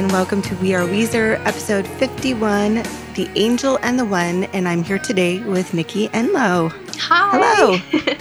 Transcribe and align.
And 0.00 0.10
welcome 0.12 0.40
to 0.40 0.54
We 0.56 0.72
Are 0.72 0.80
Weezer, 0.80 1.38
episode 1.44 1.86
51, 1.86 2.76
The 3.16 3.30
Angel 3.36 3.78
and 3.82 3.98
the 3.98 4.04
One. 4.06 4.44
And 4.44 4.66
I'm 4.66 4.82
here 4.82 4.98
today 4.98 5.40
with 5.40 5.74
Nikki 5.74 6.08
Enlow. 6.08 6.72
Hi. 7.00 7.78
Hello. 7.92 8.16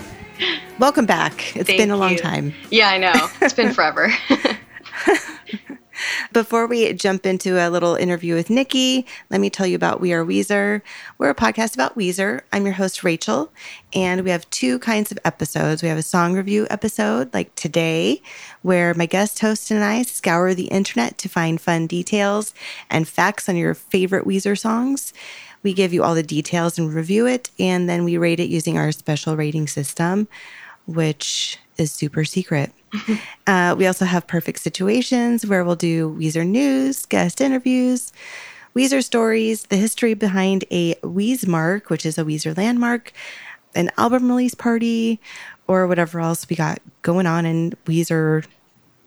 welcome 0.79 1.05
back. 1.05 1.55
It's 1.55 1.67
Thank 1.67 1.79
been 1.79 1.89
a 1.89 1.95
long 1.95 2.11
you. 2.11 2.17
time. 2.17 2.53
Yeah, 2.69 2.89
I 2.89 2.97
know. 2.97 3.29
It's 3.39 3.53
been 3.53 3.73
forever. 3.73 4.11
Before 6.39 6.67
we 6.67 6.93
jump 6.93 7.25
into 7.25 7.57
a 7.57 7.67
little 7.69 7.95
interview 7.95 8.33
with 8.33 8.49
Nikki, 8.49 9.05
let 9.29 9.41
me 9.41 9.49
tell 9.49 9.67
you 9.67 9.75
about 9.75 9.99
We 9.99 10.13
Are 10.13 10.23
Weezer. 10.23 10.81
We're 11.17 11.31
a 11.31 11.35
podcast 11.35 11.73
about 11.73 11.97
Weezer. 11.97 12.43
I'm 12.53 12.63
your 12.63 12.75
host, 12.75 13.03
Rachel, 13.03 13.51
and 13.91 14.21
we 14.23 14.29
have 14.29 14.49
two 14.49 14.79
kinds 14.79 15.11
of 15.11 15.19
episodes. 15.25 15.83
We 15.83 15.89
have 15.89 15.97
a 15.97 16.01
song 16.01 16.35
review 16.35 16.65
episode, 16.69 17.33
like 17.33 17.53
today, 17.55 18.21
where 18.61 18.93
my 18.93 19.05
guest 19.05 19.41
host 19.41 19.69
and 19.69 19.83
I 19.83 20.03
scour 20.03 20.53
the 20.53 20.67
internet 20.67 21.17
to 21.17 21.27
find 21.27 21.59
fun 21.59 21.87
details 21.87 22.53
and 22.89 23.05
facts 23.05 23.49
on 23.49 23.57
your 23.57 23.73
favorite 23.73 24.25
Weezer 24.25 24.57
songs. 24.57 25.11
We 25.61 25.73
give 25.73 25.91
you 25.91 26.05
all 26.05 26.15
the 26.15 26.23
details 26.23 26.79
and 26.79 26.93
review 26.93 27.27
it, 27.27 27.51
and 27.59 27.89
then 27.89 28.05
we 28.05 28.17
rate 28.17 28.39
it 28.39 28.47
using 28.47 28.77
our 28.77 28.93
special 28.93 29.35
rating 29.35 29.67
system, 29.67 30.29
which 30.85 31.59
is 31.77 31.91
super 31.91 32.23
secret. 32.23 32.71
Uh, 33.47 33.73
we 33.75 33.87
also 33.87 34.05
have 34.05 34.27
perfect 34.27 34.59
situations 34.59 35.43
where 35.43 35.65
we'll 35.65 35.75
do 35.75 36.15
Weezer 36.19 36.45
news, 36.45 37.07
guest 37.07 37.41
interviews, 37.41 38.13
Weezer 38.75 39.03
stories, 39.03 39.63
the 39.63 39.75
history 39.75 40.13
behind 40.13 40.65
a 40.69 40.93
Weez 40.95 41.47
mark, 41.47 41.89
which 41.89 42.05
is 42.05 42.19
a 42.19 42.23
Weezer 42.23 42.55
landmark, 42.55 43.11
an 43.73 43.89
album 43.97 44.29
release 44.29 44.53
party, 44.53 45.19
or 45.67 45.87
whatever 45.87 46.19
else 46.19 46.47
we 46.47 46.55
got 46.55 46.79
going 47.01 47.25
on 47.25 47.45
in 47.45 47.71
Weezer 47.85 48.45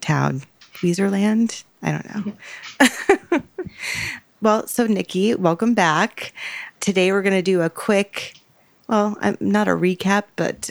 town, 0.00 0.42
Weezerland. 0.74 1.62
I 1.82 1.92
don't 1.92 3.32
know. 3.32 3.42
well, 4.42 4.66
so 4.66 4.86
Nikki, 4.86 5.34
welcome 5.34 5.74
back. 5.74 6.32
Today 6.80 7.12
we're 7.12 7.22
going 7.22 7.32
to 7.32 7.42
do 7.42 7.62
a 7.62 7.70
quick, 7.70 8.34
well, 8.88 9.16
I'm 9.20 9.36
not 9.40 9.68
a 9.68 9.72
recap, 9.72 10.24
but 10.34 10.70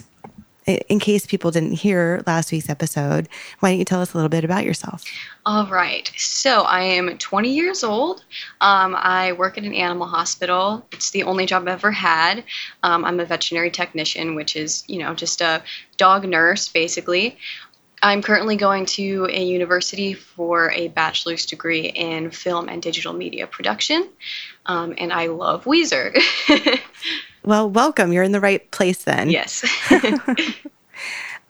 in 0.66 1.00
case 1.00 1.26
people 1.26 1.52
didn't 1.52 1.74
hear 1.74 2.22
last 2.28 2.52
week's 2.52 2.70
episode, 2.70 3.28
why 3.60 3.72
don't 3.72 3.80
you 3.80 3.86
tell 3.86 4.02
us 4.02 4.14
a 4.14 4.18
little 4.18 4.30
bit 4.30 4.44
about 4.44 4.64
yourself? 4.64 5.04
All 5.46 5.66
right. 5.68 6.12
So 6.18 6.62
I 6.62 6.82
am 6.82 7.18
20 7.18 7.50
years 7.50 7.84
old. 7.84 8.24
Um, 8.62 8.96
I 8.98 9.32
work 9.34 9.58
at 9.58 9.64
an 9.64 9.74
animal 9.74 10.08
hospital. 10.08 10.86
It's 10.92 11.10
the 11.12 11.24
only 11.24 11.46
job 11.46 11.64
I've 11.64 11.70
ever 11.70 11.92
had. 11.92 12.44
Um, 12.84 13.04
I'm 13.06 13.20
a 13.20 13.26
veterinary 13.26 13.72
technician, 13.72 14.36
which 14.36 14.56
is, 14.56 14.84
you 14.88 15.00
know, 15.00 15.16
just 15.16 15.42
a 15.42 15.64
dog 15.98 16.28
nurse, 16.28 16.68
basically. 16.68 17.38
I'm 18.04 18.22
currently 18.22 18.56
going 18.56 18.88
to 18.88 19.28
a 19.30 19.44
university 19.44 20.14
for 20.14 20.72
a 20.72 20.88
bachelor's 20.88 21.46
degree 21.46 21.88
in 21.88 22.32
film 22.32 22.68
and 22.68 22.82
digital 22.82 23.14
media 23.14 23.46
production. 23.46 24.10
Um, 24.66 24.96
and 24.98 25.14
I 25.14 25.28
love 25.28 25.66
Weezer. 25.66 26.20
Well, 27.44 27.70
welcome. 27.70 28.14
You're 28.14 28.24
in 28.24 28.32
the 28.32 28.40
right 28.40 28.70
place 28.72 29.04
then. 29.04 29.30
yes. 29.30 29.66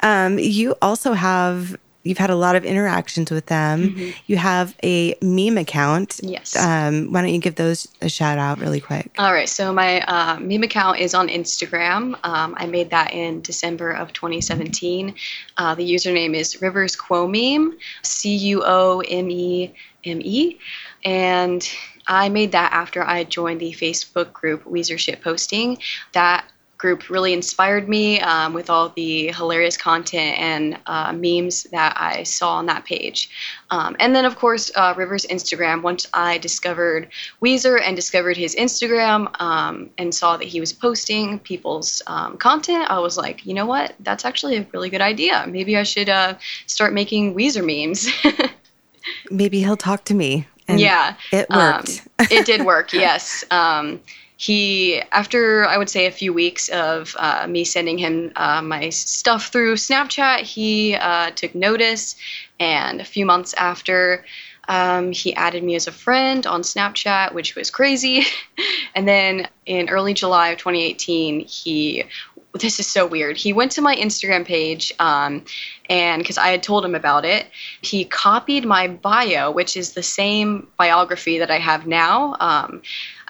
Um, 0.03 0.39
you 0.39 0.75
also 0.81 1.13
have 1.13 1.77
you've 2.03 2.17
had 2.17 2.31
a 2.31 2.35
lot 2.35 2.55
of 2.55 2.65
interactions 2.65 3.29
with 3.29 3.45
them. 3.45 4.13
You 4.25 4.37
have 4.37 4.75
a 4.83 5.15
meme 5.21 5.57
account. 5.57 6.19
Yes. 6.23 6.55
Um, 6.55 7.11
why 7.11 7.21
don't 7.21 7.33
you 7.33 7.39
give 7.39 7.55
those 7.55 7.87
a 8.01 8.09
shout 8.09 8.39
out 8.39 8.59
really 8.59 8.79
quick? 8.79 9.11
All 9.19 9.31
right, 9.31 9.47
so 9.47 9.71
my 9.71 10.01
uh, 10.01 10.39
meme 10.39 10.63
account 10.63 10.97
is 10.99 11.13
on 11.13 11.27
Instagram. 11.27 12.17
Um, 12.23 12.55
I 12.57 12.65
made 12.65 12.89
that 12.89 13.13
in 13.13 13.41
December 13.41 13.91
of 13.91 14.13
2017. 14.13 15.13
Uh, 15.57 15.75
the 15.75 15.87
username 15.87 16.35
is 16.35 16.61
Rivers 16.61 16.95
Cuomeme, 16.95 17.73
C 18.01 18.35
U 18.35 18.63
O 18.65 19.01
M 19.01 19.29
E 19.29 19.71
M 20.03 20.21
E, 20.23 20.57
and 21.05 21.69
I 22.11 22.27
made 22.27 22.51
that 22.51 22.73
after 22.73 23.01
I 23.01 23.23
joined 23.23 23.61
the 23.61 23.71
Facebook 23.71 24.33
group 24.33 24.65
Weezer 24.65 24.99
Shit 24.99 25.21
Posting. 25.21 25.77
That 26.11 26.45
group 26.77 27.09
really 27.09 27.31
inspired 27.31 27.87
me 27.87 28.19
um, 28.19 28.53
with 28.53 28.69
all 28.69 28.89
the 28.89 29.27
hilarious 29.27 29.77
content 29.77 30.37
and 30.37 30.77
uh, 30.87 31.13
memes 31.13 31.63
that 31.65 31.93
I 31.95 32.23
saw 32.23 32.55
on 32.55 32.65
that 32.65 32.83
page. 32.83 33.29
Um, 33.69 33.95
and 33.99 34.13
then, 34.13 34.25
of 34.25 34.35
course, 34.35 34.71
uh, 34.75 34.93
Rivers' 34.97 35.25
Instagram. 35.27 35.83
Once 35.83 36.05
I 36.13 36.37
discovered 36.39 37.07
Weezer 37.41 37.79
and 37.81 37.95
discovered 37.95 38.35
his 38.35 38.55
Instagram 38.55 39.39
um, 39.39 39.89
and 39.97 40.13
saw 40.13 40.35
that 40.35 40.47
he 40.47 40.59
was 40.59 40.73
posting 40.73 41.39
people's 41.39 42.01
um, 42.07 42.35
content, 42.37 42.89
I 42.89 42.99
was 42.99 43.15
like, 43.15 43.45
you 43.45 43.53
know 43.53 43.67
what? 43.67 43.93
That's 44.01 44.25
actually 44.25 44.57
a 44.57 44.67
really 44.73 44.89
good 44.89 45.01
idea. 45.01 45.45
Maybe 45.47 45.77
I 45.77 45.83
should 45.83 46.09
uh, 46.09 46.33
start 46.65 46.93
making 46.93 47.35
Weezer 47.35 47.63
memes. 47.63 48.09
Maybe 49.31 49.59
he'll 49.61 49.77
talk 49.77 50.03
to 50.05 50.13
me. 50.13 50.47
And 50.67 50.79
yeah, 50.79 51.15
it 51.31 51.47
um, 51.49 51.77
worked. 51.77 52.07
it 52.31 52.45
did 52.45 52.65
work. 52.65 52.93
Yes. 52.93 53.43
Um, 53.51 53.99
he, 54.37 54.99
after 55.11 55.65
I 55.67 55.77
would 55.77 55.89
say 55.89 56.07
a 56.07 56.11
few 56.11 56.33
weeks 56.33 56.67
of 56.69 57.15
uh, 57.19 57.45
me 57.47 57.63
sending 57.63 57.99
him 57.99 58.31
uh, 58.35 58.61
my 58.63 58.89
stuff 58.89 59.51
through 59.51 59.75
Snapchat, 59.75 60.39
he 60.39 60.95
uh, 60.95 61.29
took 61.31 61.53
notice. 61.53 62.15
And 62.59 63.01
a 63.01 63.05
few 63.05 63.23
months 63.25 63.53
after, 63.53 64.25
um, 64.67 65.11
he 65.11 65.35
added 65.35 65.63
me 65.63 65.75
as 65.75 65.85
a 65.85 65.91
friend 65.91 66.47
on 66.47 66.61
Snapchat, 66.61 67.33
which 67.33 67.55
was 67.55 67.69
crazy. 67.69 68.23
and 68.95 69.07
then 69.07 69.47
in 69.65 69.89
early 69.89 70.13
July 70.13 70.49
of 70.49 70.57
2018, 70.57 71.41
he 71.41 72.05
this 72.53 72.79
is 72.79 72.87
so 72.87 73.07
weird. 73.07 73.37
He 73.37 73.53
went 73.53 73.71
to 73.73 73.81
my 73.81 73.95
Instagram 73.95 74.45
page, 74.45 74.91
um, 74.99 75.45
and 75.89 76.21
because 76.21 76.37
I 76.37 76.49
had 76.49 76.61
told 76.61 76.83
him 76.83 76.95
about 76.95 77.23
it, 77.23 77.47
he 77.81 78.03
copied 78.03 78.65
my 78.65 78.87
bio, 78.87 79.51
which 79.51 79.77
is 79.77 79.93
the 79.93 80.03
same 80.03 80.67
biography 80.77 81.39
that 81.39 81.49
I 81.49 81.59
have 81.59 81.87
now. 81.87 82.35
Um, 82.39 82.81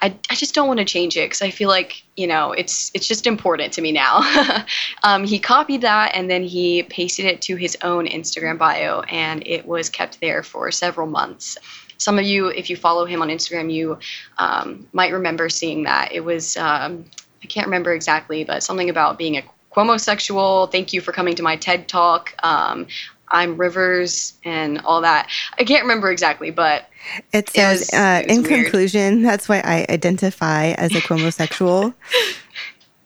I, 0.01 0.15
I 0.29 0.35
just 0.35 0.55
don't 0.55 0.67
want 0.67 0.79
to 0.79 0.85
change 0.85 1.15
it 1.15 1.25
because 1.25 1.43
I 1.43 1.51
feel 1.51 1.69
like 1.69 2.01
you 2.15 2.25
know 2.25 2.51
it's 2.51 2.89
it's 2.95 3.07
just 3.07 3.27
important 3.27 3.73
to 3.73 3.81
me 3.81 3.91
now. 3.91 4.65
um, 5.03 5.23
he 5.23 5.37
copied 5.37 5.81
that 5.81 6.11
and 6.15 6.29
then 6.29 6.43
he 6.43 6.83
pasted 6.83 7.25
it 7.25 7.41
to 7.43 7.55
his 7.55 7.77
own 7.83 8.07
Instagram 8.07 8.57
bio, 8.57 9.01
and 9.01 9.45
it 9.45 9.67
was 9.67 9.89
kept 9.89 10.19
there 10.19 10.41
for 10.41 10.71
several 10.71 11.07
months. 11.07 11.57
Some 11.97 12.17
of 12.17 12.25
you, 12.25 12.47
if 12.47 12.71
you 12.71 12.75
follow 12.75 13.05
him 13.05 13.21
on 13.21 13.27
Instagram, 13.27 13.71
you 13.71 13.99
um, 14.39 14.87
might 14.91 15.13
remember 15.13 15.49
seeing 15.49 15.83
that. 15.83 16.11
It 16.11 16.21
was 16.21 16.57
um, 16.57 17.05
I 17.44 17.47
can't 17.47 17.68
remember 17.68 17.94
exactly, 17.94 18.44
but 18.44 18.63
something 18.63 18.90
about 18.90 19.18
being 19.18 19.38
a 19.38 19.44
Cuomo 19.74 20.72
Thank 20.72 20.94
you 20.94 21.02
for 21.02 21.12
coming 21.12 21.35
to 21.35 21.44
my 21.44 21.56
TED 21.56 21.88
talk. 21.88 22.34
Um, 22.44 22.88
I'm 23.29 23.56
Rivers 23.56 24.34
and 24.44 24.79
all 24.81 25.02
that. 25.02 25.29
I 25.58 25.64
can't 25.64 25.84
remember 25.84 26.11
exactly, 26.11 26.52
but 26.52 26.90
It 27.32 27.49
says, 27.49 27.79
was- 27.79 27.93
uh, 27.93 28.22
it 28.26 28.29
in 28.29 28.43
weird. 28.43 28.64
conclusion, 28.66 29.22
that's 29.23 29.47
why 29.47 29.61
I 29.64 29.85
identify 29.90 30.72
as 30.72 30.93
a 30.93 30.99
homosexual. 31.08 31.93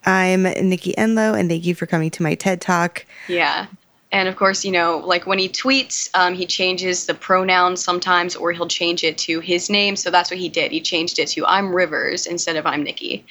I'm 0.06 0.44
Nikki 0.44 0.94
Enlow, 0.98 1.34
and 1.38 1.50
thank 1.50 1.66
you 1.66 1.76
for 1.76 1.86
coming 1.86 2.10
to 2.12 2.24
my 2.24 2.36
TED 2.36 2.62
Talk. 2.62 3.06
yeah. 3.28 3.68
And 4.12 4.30
of 4.30 4.38
course, 4.38 4.64
you 4.64 4.72
know, 4.72 5.00
like 5.06 5.28
when 5.28 5.40
he 5.40 5.50
tweets, 5.50 6.10
um, 6.14 6.34
he 6.36 6.46
changes 6.46 7.06
the 7.06 7.14
pronouns 7.14 7.84
sometimes, 7.84 8.34
or 8.38 8.54
he'll 8.54 8.68
change 8.68 9.04
it 9.04 9.18
to 9.20 9.42
his 9.42 9.70
name. 9.70 9.98
So 9.98 10.10
that's 10.10 10.32
what 10.32 10.40
he 10.40 10.48
did. 10.48 10.72
He 10.72 10.80
changed 10.80 11.20
it 11.20 11.28
to 11.30 11.46
I'm 11.46 11.76
Rivers 11.76 12.26
instead 12.26 12.56
of 12.56 12.66
I'm 12.66 12.82
Nikki. 12.84 13.26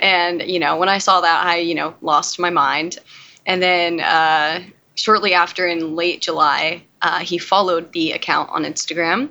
And, 0.00 0.42
you 0.42 0.58
know, 0.58 0.76
when 0.76 0.88
I 0.88 0.98
saw 0.98 1.20
that, 1.20 1.46
I, 1.46 1.58
you 1.58 1.74
know, 1.74 1.94
lost 2.00 2.38
my 2.40 2.50
mind. 2.50 2.98
And 3.46 3.62
then 3.62 4.00
uh, 4.00 4.62
shortly 4.94 5.34
after, 5.34 5.66
in 5.66 5.94
late 5.94 6.22
July, 6.22 6.82
uh, 7.02 7.20
he 7.20 7.38
followed 7.38 7.92
the 7.92 8.12
account 8.12 8.50
on 8.50 8.64
Instagram. 8.64 9.28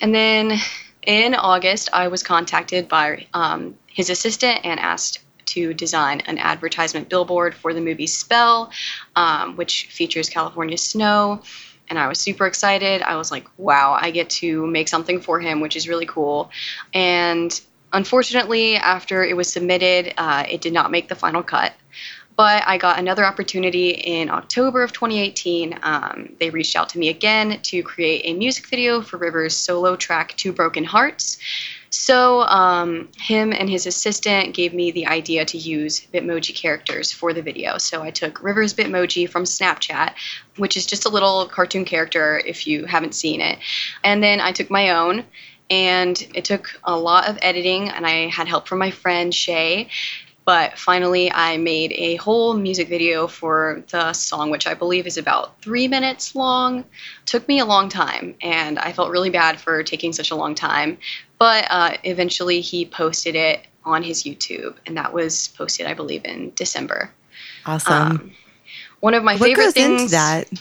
And 0.00 0.14
then 0.14 0.58
in 1.02 1.34
August, 1.34 1.90
I 1.92 2.08
was 2.08 2.22
contacted 2.22 2.88
by 2.88 3.26
um, 3.34 3.76
his 3.86 4.08
assistant 4.08 4.60
and 4.64 4.80
asked 4.80 5.18
to 5.46 5.74
design 5.74 6.20
an 6.26 6.38
advertisement 6.38 7.08
billboard 7.08 7.54
for 7.54 7.74
the 7.74 7.80
movie 7.80 8.06
Spell, 8.06 8.70
um, 9.16 9.56
which 9.56 9.86
features 9.86 10.30
California 10.30 10.78
snow. 10.78 11.42
And 11.90 11.98
I 11.98 12.08
was 12.08 12.18
super 12.18 12.46
excited. 12.46 13.02
I 13.02 13.16
was 13.16 13.30
like, 13.30 13.46
wow, 13.58 13.98
I 14.00 14.12
get 14.12 14.30
to 14.30 14.66
make 14.66 14.88
something 14.88 15.20
for 15.20 15.40
him, 15.40 15.60
which 15.60 15.76
is 15.76 15.88
really 15.88 16.06
cool. 16.06 16.50
And 16.94 17.60
unfortunately, 17.92 18.76
after 18.76 19.24
it 19.24 19.36
was 19.36 19.52
submitted, 19.52 20.14
uh, 20.16 20.44
it 20.48 20.60
did 20.60 20.72
not 20.72 20.90
make 20.90 21.08
the 21.08 21.14
final 21.14 21.42
cut. 21.42 21.72
But 22.34 22.64
I 22.66 22.78
got 22.78 22.98
another 22.98 23.26
opportunity 23.26 23.90
in 23.90 24.30
October 24.30 24.82
of 24.82 24.92
2018. 24.92 25.78
Um, 25.82 26.34
they 26.40 26.48
reached 26.48 26.76
out 26.76 26.88
to 26.90 26.98
me 26.98 27.10
again 27.10 27.60
to 27.62 27.82
create 27.82 28.22
a 28.24 28.32
music 28.32 28.66
video 28.68 29.02
for 29.02 29.18
Rivers' 29.18 29.54
solo 29.54 29.96
track 29.96 30.34
Two 30.36 30.52
Broken 30.52 30.84
Hearts. 30.84 31.36
So, 31.90 32.40
um, 32.44 33.10
him 33.18 33.52
and 33.52 33.68
his 33.68 33.86
assistant 33.86 34.54
gave 34.54 34.72
me 34.72 34.92
the 34.92 35.06
idea 35.06 35.44
to 35.44 35.58
use 35.58 36.06
Bitmoji 36.12 36.54
characters 36.54 37.12
for 37.12 37.34
the 37.34 37.42
video. 37.42 37.76
So, 37.76 38.02
I 38.02 38.10
took 38.10 38.42
Rivers 38.42 38.72
Bitmoji 38.72 39.28
from 39.28 39.44
Snapchat, 39.44 40.14
which 40.56 40.78
is 40.78 40.86
just 40.86 41.04
a 41.04 41.10
little 41.10 41.44
cartoon 41.46 41.84
character 41.84 42.40
if 42.46 42.66
you 42.66 42.86
haven't 42.86 43.14
seen 43.14 43.42
it. 43.42 43.58
And 44.02 44.22
then 44.22 44.40
I 44.40 44.52
took 44.52 44.70
my 44.70 44.88
own, 44.90 45.24
and 45.72 46.28
it 46.34 46.44
took 46.44 46.78
a 46.84 46.94
lot 46.94 47.30
of 47.30 47.38
editing, 47.40 47.88
and 47.88 48.06
I 48.06 48.28
had 48.28 48.46
help 48.46 48.68
from 48.68 48.78
my 48.78 48.90
friend 48.90 49.34
Shay. 49.34 49.88
But 50.44 50.76
finally, 50.76 51.32
I 51.32 51.56
made 51.56 51.92
a 51.92 52.16
whole 52.16 52.52
music 52.52 52.88
video 52.88 53.26
for 53.26 53.82
the 53.90 54.12
song, 54.12 54.50
which 54.50 54.66
I 54.66 54.74
believe 54.74 55.06
is 55.06 55.16
about 55.16 55.62
three 55.62 55.88
minutes 55.88 56.34
long. 56.34 56.84
Took 57.24 57.48
me 57.48 57.58
a 57.60 57.64
long 57.64 57.88
time, 57.88 58.34
and 58.42 58.78
I 58.78 58.92
felt 58.92 59.10
really 59.10 59.30
bad 59.30 59.58
for 59.58 59.82
taking 59.82 60.12
such 60.12 60.30
a 60.30 60.34
long 60.34 60.54
time. 60.54 60.98
But 61.38 61.66
uh, 61.70 61.96
eventually, 62.02 62.60
he 62.60 62.84
posted 62.84 63.34
it 63.34 63.66
on 63.84 64.02
his 64.02 64.24
YouTube, 64.24 64.74
and 64.84 64.94
that 64.98 65.14
was 65.14 65.48
posted, 65.56 65.86
I 65.86 65.94
believe, 65.94 66.26
in 66.26 66.52
December. 66.54 67.10
Awesome. 67.64 67.94
Um, 67.94 68.32
one 69.00 69.14
of 69.14 69.24
my 69.24 69.36
what 69.36 69.46
favorite 69.46 69.64
goes 69.64 69.72
things. 69.72 70.02
Into 70.02 70.10
that? 70.10 70.52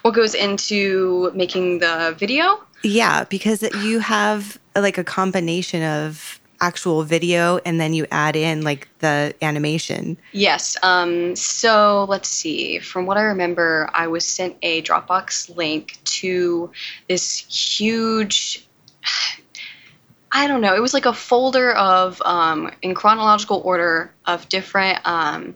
What 0.00 0.14
goes 0.14 0.34
into 0.34 1.32
making 1.34 1.80
the 1.80 2.14
video? 2.18 2.64
Yeah, 2.84 3.24
because 3.24 3.62
you 3.82 3.98
have 4.00 4.58
like 4.76 4.98
a 4.98 5.04
combination 5.04 5.82
of 5.82 6.38
actual 6.60 7.02
video 7.02 7.58
and 7.64 7.80
then 7.80 7.94
you 7.94 8.06
add 8.10 8.36
in 8.36 8.62
like 8.62 8.88
the 9.00 9.34
animation. 9.42 10.16
Yes. 10.32 10.76
Um, 10.82 11.34
so 11.34 12.06
let's 12.08 12.28
see. 12.28 12.78
From 12.78 13.06
what 13.06 13.16
I 13.16 13.22
remember, 13.22 13.90
I 13.92 14.06
was 14.06 14.24
sent 14.24 14.56
a 14.62 14.82
Dropbox 14.82 15.54
link 15.56 15.98
to 16.04 16.70
this 17.08 17.38
huge. 17.78 18.66
I 20.36 20.48
don't 20.48 20.60
know. 20.60 20.74
It 20.74 20.80
was 20.80 20.92
like 20.92 21.06
a 21.06 21.12
folder 21.12 21.72
of, 21.72 22.20
um, 22.22 22.72
in 22.82 22.92
chronological 22.94 23.62
order, 23.64 24.12
of 24.26 24.48
different 24.48 24.98
um, 25.04 25.54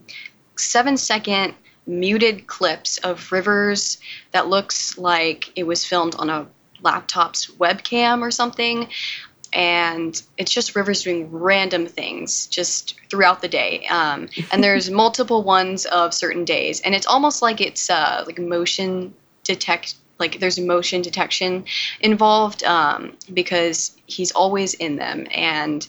seven 0.55 0.95
second 0.95 1.53
muted 1.85 2.47
clips 2.47 2.97
of 2.99 3.29
rivers 3.31 3.99
that 4.31 4.47
looks 4.47 4.97
like 4.97 5.51
it 5.57 5.63
was 5.63 5.83
filmed 5.83 6.15
on 6.15 6.29
a 6.29 6.47
laptop's 6.81 7.47
webcam 7.47 8.21
or 8.21 8.31
something 8.31 8.89
and 9.53 10.21
it's 10.37 10.51
just 10.51 10.75
rivers 10.75 11.03
doing 11.03 11.31
random 11.31 11.87
things 11.87 12.47
just 12.47 12.99
throughout 13.09 13.41
the 13.41 13.47
day. 13.47 13.85
Um, 13.87 14.29
and 14.51 14.63
there's 14.63 14.91
multiple 14.91 15.43
ones 15.43 15.85
of 15.85 16.13
certain 16.13 16.45
days 16.45 16.81
and 16.81 16.93
it's 16.93 17.07
almost 17.07 17.41
like 17.41 17.61
it's 17.61 17.89
uh, 17.89 18.23
like 18.25 18.39
motion 18.39 19.13
detect 19.43 19.95
like 20.19 20.39
there's 20.39 20.59
motion 20.59 21.01
detection 21.01 21.63
involved 22.01 22.63
um, 22.65 23.13
because 23.33 23.95
he's 24.05 24.31
always 24.31 24.73
in 24.73 24.97
them 24.97 25.25
and 25.31 25.87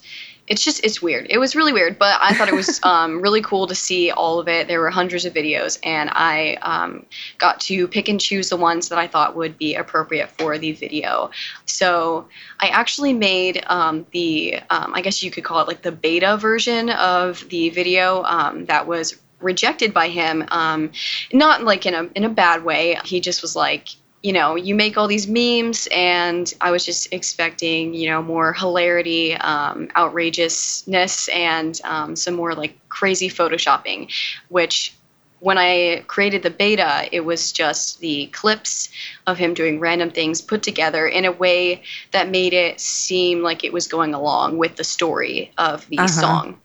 it's 0.51 0.65
just 0.65 0.85
it's 0.85 1.01
weird. 1.01 1.29
It 1.31 1.39
was 1.39 1.55
really 1.55 1.73
weird, 1.73 1.97
but 1.97 2.19
I 2.21 2.35
thought 2.35 2.49
it 2.49 2.55
was 2.55 2.81
um, 2.83 3.23
really 3.23 3.41
cool 3.41 3.69
to 3.69 3.75
see 3.75 4.11
all 4.11 4.41
of 4.41 4.49
it. 4.49 4.67
There 4.67 4.81
were 4.81 4.91
hundreds 4.91 5.25
of 5.25 5.33
videos, 5.33 5.79
and 5.85 6.11
I 6.13 6.55
um, 6.61 7.07
got 7.39 7.61
to 7.61 7.87
pick 7.87 8.09
and 8.09 8.21
choose 8.21 8.49
the 8.49 8.57
ones 8.57 8.89
that 8.89 8.99
I 8.99 9.07
thought 9.07 9.37
would 9.37 9.57
be 9.57 9.77
appropriate 9.77 10.29
for 10.31 10.59
the 10.59 10.73
video. 10.73 11.31
So 11.67 12.27
I 12.59 12.69
actually 12.69 13.13
made 13.13 13.63
um, 13.69 14.05
the 14.11 14.59
um, 14.69 14.93
I 14.93 15.03
guess 15.03 15.23
you 15.23 15.31
could 15.31 15.45
call 15.45 15.61
it 15.61 15.69
like 15.69 15.83
the 15.83 15.93
beta 15.93 16.37
version 16.37 16.91
of 16.91 17.49
the 17.49 17.71
video 17.71 18.25
um, 18.25 18.67
that 18.67 18.89
was 18.89 19.21
rejected 19.39 19.95
by 19.95 20.09
him 20.09 20.45
um, 20.49 20.91
not 21.33 21.63
like 21.63 21.87
in 21.87 21.95
a 21.95 22.11
in 22.15 22.25
a 22.25 22.29
bad 22.29 22.63
way 22.63 22.99
he 23.05 23.21
just 23.21 23.41
was 23.41 23.57
like 23.57 23.89
you 24.23 24.33
know, 24.33 24.55
you 24.55 24.75
make 24.75 24.99
all 24.99 25.07
these 25.07 25.27
memes, 25.27 25.89
and 25.91 26.53
I 26.61 26.71
was 26.71 26.85
just 26.85 27.13
expecting, 27.13 27.95
you 27.95 28.11
know, 28.11 28.23
more 28.23 28.53
hilarity, 28.53 29.35
um, 29.35 29.89
outrageousness, 29.97 31.29
and 31.29 31.81
um, 31.85 32.17
some 32.17 32.35
more 32.35 32.55
like 32.55 32.77
crazy 32.89 33.31
photoshopping, 33.31 34.13
which 34.49 34.95
when 35.39 35.57
I 35.57 36.05
created 36.07 36.43
the 36.43 36.51
beta, 36.51 37.09
it 37.13 37.21
was 37.21 37.51
just 37.51 38.01
the 38.01 38.27
clips 38.27 38.91
of 39.27 39.39
him 39.39 39.55
doing 39.55 39.81
random 39.81 40.11
things 40.11 40.43
put 40.43 40.63
together 40.63 41.07
in 41.07 41.25
a 41.25 41.33
way 41.33 41.83
that 42.13 42.29
made 42.29 42.53
it 42.53 42.79
seem 42.79 43.43
like 43.43 43.65
it 43.65 43.73
was 43.73 43.89
going 43.89 44.13
along 44.13 44.59
with 44.59 44.77
the 44.77 44.85
story 44.85 45.51
of 45.57 45.89
the 45.89 45.99
uh-huh. 45.99 46.09
song 46.09 46.61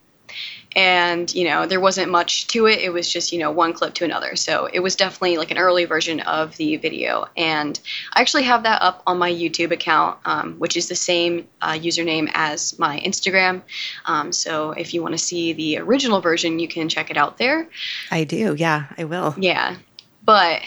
and 0.76 1.34
you 1.34 1.46
know 1.46 1.66
there 1.66 1.80
wasn't 1.80 2.12
much 2.12 2.48
to 2.48 2.68
it. 2.68 2.80
It 2.80 2.92
was 2.92 3.12
just 3.12 3.32
you 3.32 3.40
know 3.40 3.52
one 3.52 3.74
clip 3.74 3.94
to 3.96 4.06
another. 4.06 4.36
So 4.36 4.68
it 4.72 4.80
was 4.80 4.96
definitely 4.96 5.38
like 5.38 5.52
an 5.52 5.58
early 5.58 5.86
version 5.86 6.20
of 6.22 6.58
the 6.58 6.78
video. 6.78 7.28
And 7.38 7.80
i 8.14 8.22
actually 8.22 8.44
have 8.44 8.64
that 8.64 8.82
up 8.82 9.04
on 9.06 9.18
my 9.18 9.32
youtube 9.32 9.72
account 9.72 10.18
um, 10.26 10.56
which 10.56 10.76
is 10.76 10.90
the 10.90 10.96
same 10.96 11.48
uh, 11.62 11.74
username 11.74 12.30
as 12.34 12.78
my 12.80 13.00
instagram. 13.00 13.62
Um, 14.06 14.32
so 14.32 14.72
if 14.72 14.94
you 14.94 15.02
want 15.02 15.14
to 15.14 15.18
see 15.18 15.54
the 15.54 15.78
original 15.78 16.22
version 16.22 16.60
you 16.60 16.68
can 16.68 16.90
check 16.90 17.10
it 17.10 17.18
out 17.18 17.38
there. 17.38 17.70
I 18.12 18.24
do. 18.24 18.56
Yeah 18.58 18.86
i 18.98 19.04
will. 19.04 19.36
Yeah. 19.38 19.78
But 20.24 20.62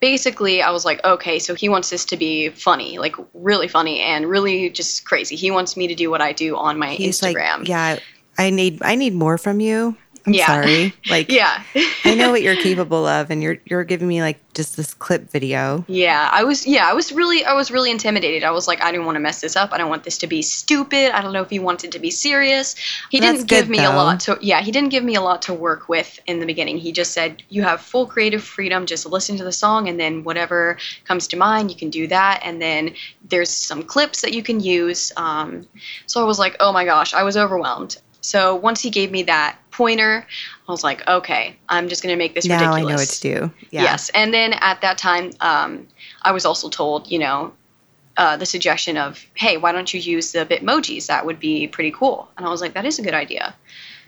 basically 0.00 0.62
I 0.62 0.70
was 0.70 0.84
like, 0.84 1.04
okay, 1.04 1.38
so 1.38 1.54
he 1.54 1.68
wants 1.68 1.90
this 1.90 2.04
to 2.06 2.16
be 2.16 2.48
funny, 2.48 2.98
like 2.98 3.16
really 3.34 3.68
funny 3.68 4.00
and 4.00 4.28
really 4.28 4.70
just 4.70 5.04
crazy. 5.04 5.36
He 5.36 5.50
wants 5.50 5.76
me 5.76 5.88
to 5.88 5.94
do 5.94 6.10
what 6.10 6.20
I 6.20 6.32
do 6.32 6.56
on 6.56 6.78
my 6.78 6.94
He's 6.94 7.20
Instagram. 7.20 7.58
Like, 7.60 7.68
yeah, 7.68 7.98
I 8.40 8.48
need 8.48 8.80
I 8.82 8.94
need 8.94 9.14
more 9.14 9.36
from 9.36 9.60
you. 9.60 9.96
I'm 10.26 10.34
yeah. 10.34 10.46
sorry. 10.46 10.94
Like 11.10 11.30
Yeah. 11.30 11.62
I 12.04 12.14
know 12.14 12.30
what 12.30 12.42
you're 12.46 12.56
capable 12.56 13.06
of 13.06 13.30
and 13.30 13.42
you're 13.42 13.58
you're 13.64 13.84
giving 13.84 14.08
me 14.08 14.22
like 14.22 14.38
just 14.54 14.76
this 14.76 14.94
clip 14.94 15.30
video. 15.30 15.84
Yeah, 15.88 16.28
I 16.32 16.44
was 16.44 16.66
yeah, 16.66 16.88
I 16.88 16.94
was 16.94 17.12
really 17.12 17.44
I 17.44 17.52
was 17.54 17.70
really 17.70 17.90
intimidated. 17.90 18.44
I 18.44 18.50
was 18.50 18.66
like 18.66 18.80
I 18.82 18.92
didn't 18.92 19.06
want 19.06 19.16
to 19.16 19.20
mess 19.20 19.40
this 19.40 19.56
up. 19.56 19.72
I 19.72 19.78
don't 19.78 19.90
want 19.90 20.04
this 20.04 20.18
to 20.18 20.26
be 20.26 20.40
stupid. 20.40 21.10
I 21.12 21.20
don't 21.20 21.32
know 21.32 21.42
if 21.42 21.50
he 21.50 21.58
wanted 21.58 21.92
to 21.92 21.98
be 21.98 22.10
serious. 22.10 22.76
He 23.10 23.20
That's 23.20 23.38
didn't 23.38 23.48
give 23.48 23.68
me 23.68 23.78
though. 23.78 23.92
a 23.92 23.94
lot 23.94 24.20
to 24.20 24.38
yeah, 24.40 24.62
he 24.62 24.70
didn't 24.70 24.90
give 24.90 25.04
me 25.04 25.16
a 25.16 25.20
lot 25.20 25.42
to 25.42 25.54
work 25.54 25.88
with 25.88 26.18
in 26.26 26.40
the 26.40 26.46
beginning. 26.46 26.78
He 26.78 26.92
just 26.92 27.12
said 27.12 27.42
you 27.48 27.62
have 27.62 27.80
full 27.80 28.06
creative 28.06 28.42
freedom, 28.42 28.86
just 28.86 29.04
listen 29.04 29.36
to 29.36 29.44
the 29.44 29.52
song 29.52 29.88
and 29.88 30.00
then 30.00 30.24
whatever 30.24 30.78
comes 31.04 31.28
to 31.28 31.36
mind, 31.36 31.70
you 31.70 31.76
can 31.76 31.90
do 31.90 32.06
that 32.06 32.40
and 32.42 32.60
then 32.60 32.94
there's 33.28 33.50
some 33.50 33.82
clips 33.82 34.22
that 34.22 34.32
you 34.32 34.42
can 34.42 34.60
use. 34.60 35.12
Um, 35.16 35.66
so 36.06 36.20
I 36.20 36.24
was 36.24 36.38
like, 36.38 36.56
"Oh 36.60 36.72
my 36.72 36.84
gosh, 36.84 37.14
I 37.14 37.22
was 37.22 37.36
overwhelmed." 37.36 37.98
So 38.20 38.54
once 38.54 38.80
he 38.80 38.90
gave 38.90 39.10
me 39.10 39.22
that 39.24 39.58
pointer, 39.70 40.26
I 40.68 40.72
was 40.72 40.84
like, 40.84 41.06
okay, 41.08 41.56
I'm 41.68 41.88
just 41.88 42.02
going 42.02 42.12
to 42.12 42.18
make 42.18 42.34
this 42.34 42.46
now 42.46 42.72
ridiculous. 42.72 42.84
I 42.84 42.88
know 42.88 42.96
what 42.96 43.08
to 43.08 43.20
do. 43.50 43.66
Yeah. 43.70 43.82
Yes. 43.82 44.10
And 44.10 44.34
then 44.34 44.52
at 44.52 44.80
that 44.82 44.98
time, 44.98 45.32
um, 45.40 45.86
I 46.22 46.32
was 46.32 46.44
also 46.44 46.68
told, 46.68 47.10
you 47.10 47.18
know, 47.18 47.52
uh, 48.16 48.36
the 48.36 48.44
suggestion 48.44 48.98
of, 48.98 49.24
hey, 49.34 49.56
why 49.56 49.72
don't 49.72 49.94
you 49.94 50.00
use 50.00 50.32
the 50.32 50.44
Bitmojis? 50.44 51.06
That 51.06 51.24
would 51.24 51.40
be 51.40 51.66
pretty 51.66 51.90
cool. 51.90 52.28
And 52.36 52.46
I 52.46 52.50
was 52.50 52.60
like, 52.60 52.74
that 52.74 52.84
is 52.84 52.98
a 52.98 53.02
good 53.02 53.14
idea. 53.14 53.54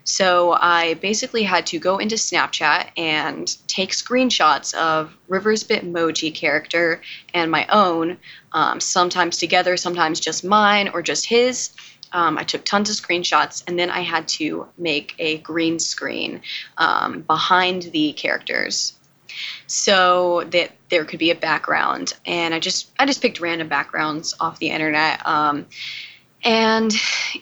So 0.05 0.53
I 0.53 0.95
basically 0.95 1.45
had 1.45 1.65
to 1.67 1.79
go 1.79 1.99
into 1.99 2.17
Snapchat 2.17 2.89
and 2.97 3.57
take 3.69 3.93
screenshots 3.93 4.75
of 4.75 5.17
River's 5.29 5.63
Bitmoji 5.63 6.35
character 6.35 7.01
and 7.33 7.51
my 7.51 7.67
own, 7.69 8.19
um, 8.51 8.81
sometimes 8.81 9.39
together, 9.39 9.77
sometimes 9.77 10.19
just 10.19 10.45
mine 10.45 10.91
or 10.93 11.03
just 11.03 11.27
his 11.27 11.71
um, 12.13 12.39
I 12.39 12.45
took 12.45 12.65
tons 12.65 12.91
of 12.91 12.97
screenshots, 12.97 13.63
and 13.67 13.79
then 13.79 13.91
I 13.91 14.01
had 14.01 14.29
to 14.29 14.69
make 14.77 15.15
a 15.19 15.39
green 15.39 15.79
screen 15.79 16.43
um, 16.77 17.23
behind 17.23 17.83
the 17.85 18.13
characters 18.13 18.95
so 19.67 20.45
that 20.51 20.73
there 20.91 21.05
could 21.05 21.19
be 21.19 21.31
a 21.31 21.35
background. 21.35 22.15
And 22.27 22.55
I 22.55 22.61
just 22.61 22.91
I 22.99 23.07
just 23.07 23.23
picked 23.23 23.41
random 23.41 23.69
backgrounds 23.69 24.35
off 24.39 24.59
the 24.59 24.71
internet, 24.71 25.27
um, 25.27 25.67
and 26.45 26.93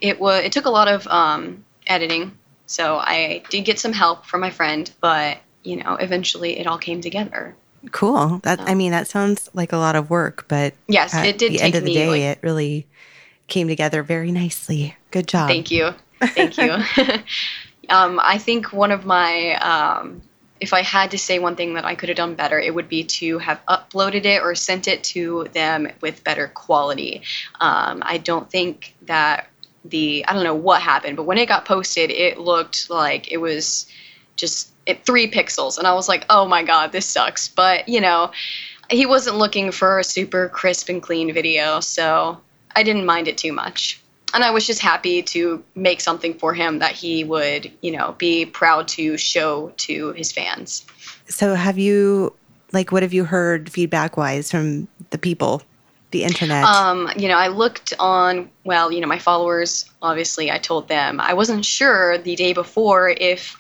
it 0.00 0.21
was 0.21 0.45
it 0.45 0.53
took 0.53 0.67
a 0.67 0.71
lot 0.71 0.89
of 0.89 1.07
um, 1.09 1.65
editing. 1.87 2.37
So 2.67 2.99
I 2.99 3.43
did 3.50 3.65
get 3.65 3.81
some 3.81 3.93
help 3.93 4.27
from 4.27 4.41
my 4.41 4.50
friend, 4.50 4.91
but 5.00 5.39
you 5.62 5.77
know, 5.77 5.97
eventually 5.97 6.59
it 6.59 6.67
all 6.67 6.79
came 6.79 7.00
together. 7.00 7.57
Cool. 7.93 8.41
That 8.43 8.59
so. 8.59 8.65
I 8.67 8.75
mean, 8.75 8.93
that 8.93 9.09
sounds 9.09 9.49
like 9.55 9.73
a 9.73 9.79
lot 9.79 9.97
of 9.97 10.11
work, 10.11 10.45
but 10.49 10.75
yes, 10.87 11.15
it 11.15 11.39
did. 11.39 11.53
At 11.53 11.59
the 11.59 11.65
end 11.65 11.75
of 11.75 11.85
the 11.85 11.95
day, 11.95 12.09
like, 12.09 12.21
it 12.21 12.39
really 12.43 12.87
came 13.50 13.69
together 13.69 14.02
very 14.02 14.33
nicely. 14.33 14.97
Good 15.11 15.28
job. 15.28 15.49
Thank 15.49 15.71
you. 15.71 15.95
Thank 16.21 16.57
you. 16.57 16.71
um, 17.88 18.21
I 18.23 18.38
think 18.38 18.73
one 18.73 18.92
of 18.92 19.04
my, 19.04 19.54
um, 19.57 20.23
if 20.61 20.73
I 20.73 20.83
had 20.83 21.11
to 21.11 21.19
say 21.19 21.38
one 21.38 21.57
thing 21.57 21.75
that 21.75 21.85
I 21.85 21.95
could 21.95 22.09
have 22.09 22.16
done 22.16 22.35
better, 22.35 22.59
it 22.59 22.75
would 22.75 22.88
be 22.88 23.04
to 23.04 23.38
have 23.38 23.61
uploaded 23.66 24.25
it 24.25 24.42
or 24.42 24.54
sent 24.54 24.88
it 24.88 25.02
to 25.04 25.49
them 25.52 25.88
with 26.00 26.25
better 26.25 26.49
quality. 26.49 27.23
Um, 27.61 28.02
I 28.04 28.19
don't 28.19 28.50
think 28.50 28.95
that 29.02 29.49
the, 29.85 30.25
I 30.26 30.35
don't 30.35 30.45
know 30.45 30.54
what 30.54 30.83
happened, 30.83 31.16
but 31.16 31.25
when 31.25 31.38
it 31.38 31.47
got 31.47 31.64
posted, 31.64 32.11
it 32.11 32.38
looked 32.38 32.90
like 32.90 33.33
it 33.33 33.38
was 33.38 33.87
just 34.37 34.71
it, 34.87 35.04
three 35.04 35.30
pixels. 35.30 35.78
And 35.78 35.87
I 35.87 35.95
was 35.95 36.09
like, 36.09 36.26
oh 36.28 36.47
my 36.47 36.62
God, 36.62 36.92
this 36.92 37.07
sucks. 37.07 37.49
But, 37.49 37.88
you 37.88 38.00
know, 38.00 38.30
he 38.90 39.07
wasn't 39.07 39.37
looking 39.37 39.71
for 39.71 39.99
a 39.99 40.04
super 40.04 40.49
crisp 40.49 40.88
and 40.88 41.02
clean 41.02 41.33
video. 41.33 41.80
So 41.80 42.40
I 42.75 42.83
didn't 42.83 43.07
mind 43.07 43.29
it 43.29 43.39
too 43.39 43.53
much. 43.53 44.00
And 44.33 44.45
I 44.45 44.50
was 44.50 44.67
just 44.67 44.81
happy 44.81 45.23
to 45.23 45.62
make 45.75 46.00
something 46.00 46.35
for 46.35 46.55
him 46.55 46.79
that 46.79 46.93
he 46.93 47.25
would, 47.25 47.71
you 47.81 47.91
know, 47.91 48.15
be 48.17 48.47
proud 48.47 48.87
to 48.89 49.17
show 49.17 49.73
to 49.79 50.12
his 50.12 50.31
fans. 50.31 50.87
So, 51.27 51.55
have 51.55 51.79
you, 51.79 52.35
like, 52.73 52.93
what 52.93 53.03
have 53.03 53.12
you 53.12 53.25
heard 53.25 53.71
feedback 53.71 54.17
wise 54.17 54.50
from 54.50 54.87
the 55.11 55.19
people, 55.19 55.62
the 56.12 56.23
internet? 56.23 56.62
Um, 56.62 57.11
you 57.17 57.27
know, 57.27 57.39
I 57.39 57.49
looked 57.49 57.93
on, 57.99 58.50
well, 58.65 58.93
you 58.93 59.00
know, 59.00 59.09
my 59.09 59.19
followers, 59.19 59.91
obviously, 60.00 60.50
I 60.50 60.59
told 60.59 60.87
them 60.87 61.21
I 61.21 61.35
wasn't 61.35 61.65
sure 61.65 62.17
the 62.19 62.37
day 62.37 62.53
before 62.53 63.09
if 63.11 63.57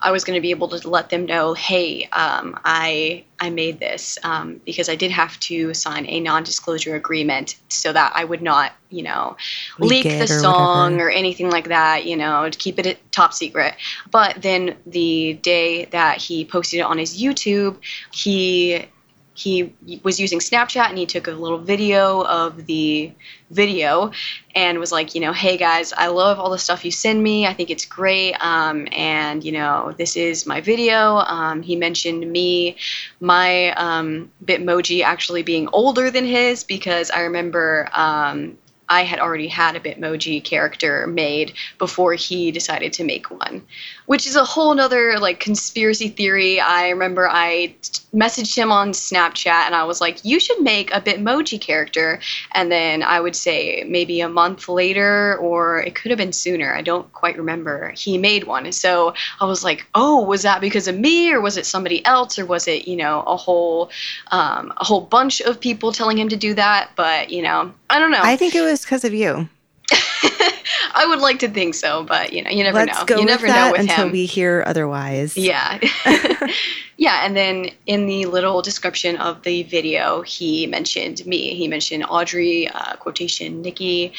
I 0.00 0.10
was 0.12 0.24
going 0.24 0.36
to 0.36 0.40
be 0.40 0.50
able 0.50 0.68
to 0.68 0.88
let 0.88 1.10
them 1.10 1.26
know, 1.26 1.54
hey, 1.54 2.04
um, 2.12 2.58
I 2.64 3.24
I 3.40 3.50
made 3.50 3.78
this 3.80 4.18
um, 4.22 4.60
because 4.64 4.88
I 4.88 4.96
did 4.96 5.10
have 5.10 5.38
to 5.40 5.74
sign 5.74 6.06
a 6.08 6.20
non-disclosure 6.20 6.94
agreement 6.94 7.56
so 7.68 7.92
that 7.92 8.12
I 8.14 8.24
would 8.24 8.42
not, 8.42 8.72
you 8.90 9.02
know, 9.02 9.36
leak, 9.78 10.04
Leak 10.04 10.18
the 10.18 10.24
or 10.24 10.40
song 10.40 10.92
whatever. 10.92 11.08
or 11.08 11.10
anything 11.10 11.50
like 11.50 11.68
that, 11.68 12.04
you 12.04 12.16
know, 12.16 12.48
to 12.48 12.58
keep 12.58 12.78
it 12.78 12.98
top 13.12 13.32
secret. 13.32 13.74
But 14.10 14.40
then 14.42 14.76
the 14.86 15.34
day 15.34 15.86
that 15.86 16.18
he 16.18 16.44
posted 16.44 16.80
it 16.80 16.82
on 16.82 16.98
his 16.98 17.20
YouTube, 17.20 17.78
he 18.12 18.86
he 19.34 19.72
was 20.02 20.18
using 20.18 20.40
Snapchat 20.40 20.88
and 20.88 20.98
he 20.98 21.06
took 21.06 21.28
a 21.28 21.30
little 21.30 21.58
video 21.58 22.24
of 22.24 22.66
the 22.66 23.12
video 23.50 24.12
and 24.54 24.78
was 24.78 24.92
like, 24.92 25.14
you 25.14 25.20
know, 25.20 25.32
hey 25.32 25.56
guys, 25.56 25.92
I 25.92 26.08
love 26.08 26.38
all 26.38 26.50
the 26.50 26.58
stuff 26.58 26.84
you 26.84 26.90
send 26.90 27.22
me. 27.22 27.46
I 27.46 27.54
think 27.54 27.70
it's 27.70 27.84
great. 27.84 28.34
Um, 28.34 28.88
and, 28.92 29.42
you 29.42 29.52
know, 29.52 29.94
this 29.96 30.16
is 30.16 30.46
my 30.46 30.60
video. 30.60 31.16
Um, 31.16 31.62
he 31.62 31.76
mentioned 31.76 32.30
me, 32.30 32.76
my 33.20 33.72
um, 33.72 34.30
Bitmoji 34.44 35.02
actually 35.02 35.42
being 35.42 35.68
older 35.72 36.10
than 36.10 36.24
his 36.24 36.64
because 36.64 37.10
I 37.10 37.22
remember 37.22 37.88
um, 37.92 38.58
I 38.88 39.02
had 39.02 39.20
already 39.20 39.48
had 39.48 39.76
a 39.76 39.80
Bitmoji 39.80 40.42
character 40.42 41.06
made 41.06 41.52
before 41.78 42.14
he 42.14 42.50
decided 42.50 42.94
to 42.94 43.04
make 43.04 43.30
one, 43.30 43.66
which 44.08 44.26
is 44.26 44.36
a 44.36 44.44
whole 44.44 44.74
nother 44.74 45.18
like 45.18 45.38
conspiracy 45.38 46.08
theory. 46.08 46.58
I 46.58 46.88
remember 46.88 47.28
I 47.28 47.74
t- 47.82 48.00
messaged 48.14 48.56
him 48.56 48.72
on 48.72 48.92
Snapchat 48.92 49.66
and 49.66 49.74
I 49.74 49.84
was 49.84 50.00
like, 50.00 50.24
"You 50.24 50.40
should 50.40 50.62
make 50.62 50.90
a 50.94 51.00
Bitmoji 51.00 51.60
character," 51.60 52.18
and 52.52 52.72
then 52.72 53.02
I 53.02 53.20
would 53.20 53.36
say 53.36 53.84
maybe 53.86 54.22
a 54.22 54.28
month 54.28 54.66
later, 54.66 55.36
or 55.36 55.80
it 55.80 55.94
could 55.94 56.10
have 56.10 56.16
been 56.16 56.32
sooner. 56.32 56.74
I 56.74 56.80
don't 56.80 57.12
quite 57.12 57.36
remember. 57.36 57.90
He 57.90 58.16
made 58.16 58.44
one, 58.44 58.72
so 58.72 59.12
I 59.42 59.44
was 59.44 59.62
like, 59.62 59.86
"Oh, 59.94 60.22
was 60.22 60.40
that 60.40 60.62
because 60.62 60.88
of 60.88 60.98
me, 60.98 61.30
or 61.30 61.42
was 61.42 61.58
it 61.58 61.66
somebody 61.66 62.02
else, 62.06 62.38
or 62.38 62.46
was 62.46 62.66
it 62.66 62.88
you 62.88 62.96
know 62.96 63.20
a 63.26 63.36
whole 63.36 63.90
um, 64.30 64.72
a 64.78 64.84
whole 64.84 65.02
bunch 65.02 65.42
of 65.42 65.60
people 65.60 65.92
telling 65.92 66.16
him 66.16 66.30
to 66.30 66.36
do 66.36 66.54
that?" 66.54 66.92
But 66.96 67.28
you 67.28 67.42
know, 67.42 67.74
I 67.90 67.98
don't 67.98 68.10
know. 68.10 68.22
I 68.22 68.36
think 68.36 68.54
it 68.54 68.62
was 68.62 68.80
because 68.80 69.04
of 69.04 69.12
you. 69.12 69.50
I 70.94 71.06
would 71.06 71.20
like 71.20 71.38
to 71.40 71.48
think 71.48 71.74
so, 71.74 72.04
but 72.04 72.32
you 72.32 72.42
know, 72.42 72.50
you 72.50 72.62
never 72.64 72.78
Let's 72.78 72.98
know. 72.98 73.04
go 73.04 73.14
you 73.16 73.20
with 73.22 73.28
never 73.28 73.46
know 73.46 73.72
with 73.72 73.80
until 73.82 74.06
him. 74.06 74.12
we 74.12 74.26
hear 74.26 74.62
otherwise. 74.66 75.36
Yeah. 75.36 75.78
yeah, 77.00 77.24
and 77.24 77.36
then 77.36 77.70
in 77.86 78.06
the 78.06 78.26
little 78.26 78.60
description 78.60 79.16
of 79.18 79.42
the 79.44 79.62
video, 79.62 80.20
he 80.22 80.66
mentioned 80.66 81.24
me. 81.24 81.54
He 81.54 81.68
mentioned 81.68 82.04
Audrey, 82.08 82.66
uh, 82.66 82.96
quotation 82.96 83.62
Nikki 83.62 84.12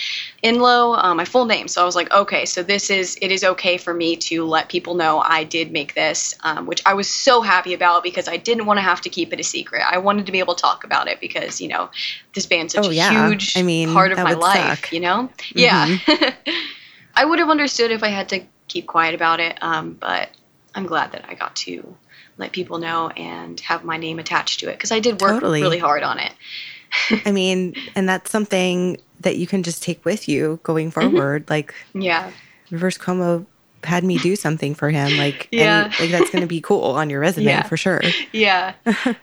Enlow, 0.45 0.93
uh, 0.97 1.13
my 1.13 1.25
full 1.25 1.43
name. 1.43 1.67
So 1.67 1.81
I 1.81 1.85
was 1.85 1.97
like, 1.97 2.09
okay, 2.09 2.45
so 2.45 2.63
this 2.63 2.89
is, 2.89 3.17
it 3.21 3.33
is 3.33 3.43
okay 3.43 3.75
for 3.75 3.93
me 3.93 4.15
to 4.15 4.45
let 4.45 4.69
people 4.69 4.95
know 4.95 5.19
I 5.19 5.43
did 5.43 5.73
make 5.73 5.93
this, 5.93 6.33
um, 6.45 6.67
which 6.67 6.81
I 6.85 6.93
was 6.93 7.09
so 7.09 7.41
happy 7.41 7.73
about 7.73 8.01
because 8.01 8.29
I 8.29 8.37
didn't 8.37 8.65
want 8.65 8.77
to 8.77 8.81
have 8.81 9.01
to 9.01 9.09
keep 9.09 9.33
it 9.33 9.41
a 9.41 9.43
secret. 9.43 9.83
I 9.85 9.97
wanted 9.97 10.25
to 10.27 10.31
be 10.31 10.39
able 10.39 10.55
to 10.55 10.61
talk 10.61 10.85
about 10.85 11.09
it 11.09 11.19
because, 11.19 11.59
you 11.59 11.67
know, 11.67 11.89
this 12.33 12.45
band's 12.45 12.71
such 12.71 12.85
Oh, 12.85 12.91
a 12.91 12.93
huge 12.93 13.57
I 13.57 13.61
mean, 13.61 13.91
part 13.91 14.13
of 14.13 14.19
my 14.19 14.35
life, 14.35 14.79
suck. 14.79 14.93
you 14.93 15.01
know? 15.01 15.29
Yeah. 15.53 15.97
I 17.13 17.25
would 17.25 17.39
have 17.39 17.49
understood 17.49 17.91
if 17.91 18.03
I 18.03 18.07
had 18.07 18.29
to 18.29 18.39
keep 18.69 18.87
quiet 18.87 19.15
about 19.15 19.41
it, 19.41 19.61
um, 19.61 19.97
but 19.99 20.29
I'm 20.73 20.85
glad 20.85 21.11
that 21.11 21.25
I 21.27 21.33
got 21.33 21.57
to 21.57 21.93
let 22.39 22.51
people 22.51 22.79
know 22.79 23.09
and 23.09 23.59
have 23.59 23.83
my 23.83 23.97
name 23.97 24.17
attached 24.17 24.61
to 24.61 24.69
it 24.69 24.73
because 24.77 24.91
I 24.91 24.99
did 24.99 25.21
work 25.21 25.33
Totally. 25.33 25.61
really 25.61 25.77
hard 25.77 26.01
on 26.03 26.17
it. 26.19 26.31
I 27.25 27.31
mean, 27.31 27.75
and 27.95 28.09
that's 28.09 28.31
something 28.31 28.97
that 29.19 29.37
you 29.37 29.45
can 29.45 29.61
just 29.61 29.83
take 29.83 30.03
with 30.05 30.27
you 30.27 30.59
going 30.63 30.91
Mm-hmm. 30.91 31.11
forward. 31.15 31.49
Like 31.49 31.73
Yeah. 31.93 32.31
Rivers 32.71 32.97
Cuomo 32.97 33.45
had 33.83 34.03
me 34.03 34.17
do 34.17 34.35
something 34.35 34.73
for 34.75 34.89
him. 34.89 35.17
Like, 35.17 35.47
Yeah. 35.51 35.85
any, 35.85 35.95
like 35.99 36.11
that's 36.11 36.29
going 36.31 36.41
to 36.41 36.47
be 36.47 36.61
cool 36.61 36.83
on 36.83 37.09
your 37.09 37.19
resume 37.19 37.45
Yeah. 37.51 37.63
for 37.63 37.77
sure. 37.77 38.01
Yeah. 38.31 38.73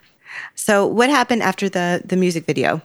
So, 0.54 0.86
what 0.86 1.08
happened 1.08 1.42
after 1.42 1.68
the 1.70 2.02
the 2.04 2.16
music 2.16 2.44
video? 2.44 2.82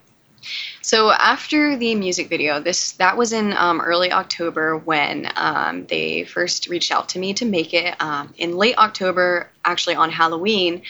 So 0.82 1.12
after 1.12 1.78
the 1.78 1.96
music 1.96 2.30
video, 2.30 2.60
this 2.60 2.94
that 2.94 3.18
was 3.18 3.34
in 3.34 3.54
um, 3.54 3.82
early 3.82 4.12
October 4.12 4.78
when 4.78 5.32
um, 5.36 5.86
they 5.86 6.24
first 6.24 6.68
reached 6.68 6.92
out 6.92 7.10
to 7.10 7.20
me 7.20 7.34
to 7.36 7.46
make 7.46 7.74
it. 7.74 7.96
Um, 8.02 8.34
in 8.38 8.58
late 8.58 8.78
October, 8.78 9.50
actually 9.64 9.96
on 9.96 10.10
Halloween, 10.10 10.84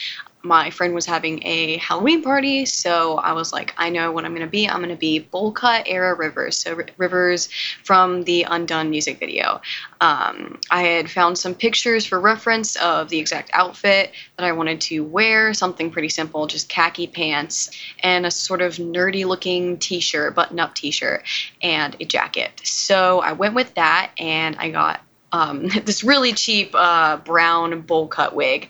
my 0.43 0.69
friend 0.69 0.93
was 0.93 1.05
having 1.05 1.45
a 1.45 1.77
Halloween 1.77 2.23
party, 2.23 2.65
so 2.65 3.17
I 3.17 3.33
was 3.33 3.53
like, 3.53 3.73
I 3.77 3.89
know 3.89 4.11
what 4.11 4.25
I'm 4.25 4.33
gonna 4.33 4.47
be. 4.47 4.67
I'm 4.67 4.81
gonna 4.81 4.95
be 4.95 5.19
bowl 5.19 5.51
cut 5.51 5.83
era 5.87 6.15
Rivers, 6.15 6.57
so 6.57 6.75
R- 6.75 6.85
Rivers 6.97 7.49
from 7.83 8.23
the 8.23 8.43
Undone 8.43 8.89
music 8.89 9.19
video. 9.19 9.61
Um, 9.99 10.59
I 10.69 10.83
had 10.83 11.09
found 11.09 11.37
some 11.37 11.53
pictures 11.53 12.05
for 12.05 12.19
reference 12.19 12.75
of 12.77 13.09
the 13.09 13.19
exact 13.19 13.51
outfit 13.53 14.11
that 14.37 14.45
I 14.45 14.51
wanted 14.53 14.81
to 14.81 15.03
wear, 15.03 15.53
something 15.53 15.91
pretty 15.91 16.09
simple, 16.09 16.47
just 16.47 16.69
khaki 16.69 17.07
pants 17.07 17.69
and 17.99 18.25
a 18.25 18.31
sort 18.31 18.61
of 18.61 18.75
nerdy 18.75 19.25
looking 19.25 19.77
t-shirt, 19.77 20.33
button-up 20.35 20.73
t-shirt, 20.73 21.23
and 21.61 21.95
a 21.99 22.05
jacket. 22.05 22.61
So 22.63 23.19
I 23.19 23.33
went 23.33 23.53
with 23.53 23.75
that, 23.75 24.11
and 24.17 24.55
I 24.57 24.71
got 24.71 25.01
um, 25.31 25.67
this 25.85 26.03
really 26.03 26.33
cheap 26.33 26.71
uh, 26.73 27.17
brown 27.17 27.81
bowl 27.81 28.07
cut 28.07 28.35
wig, 28.35 28.69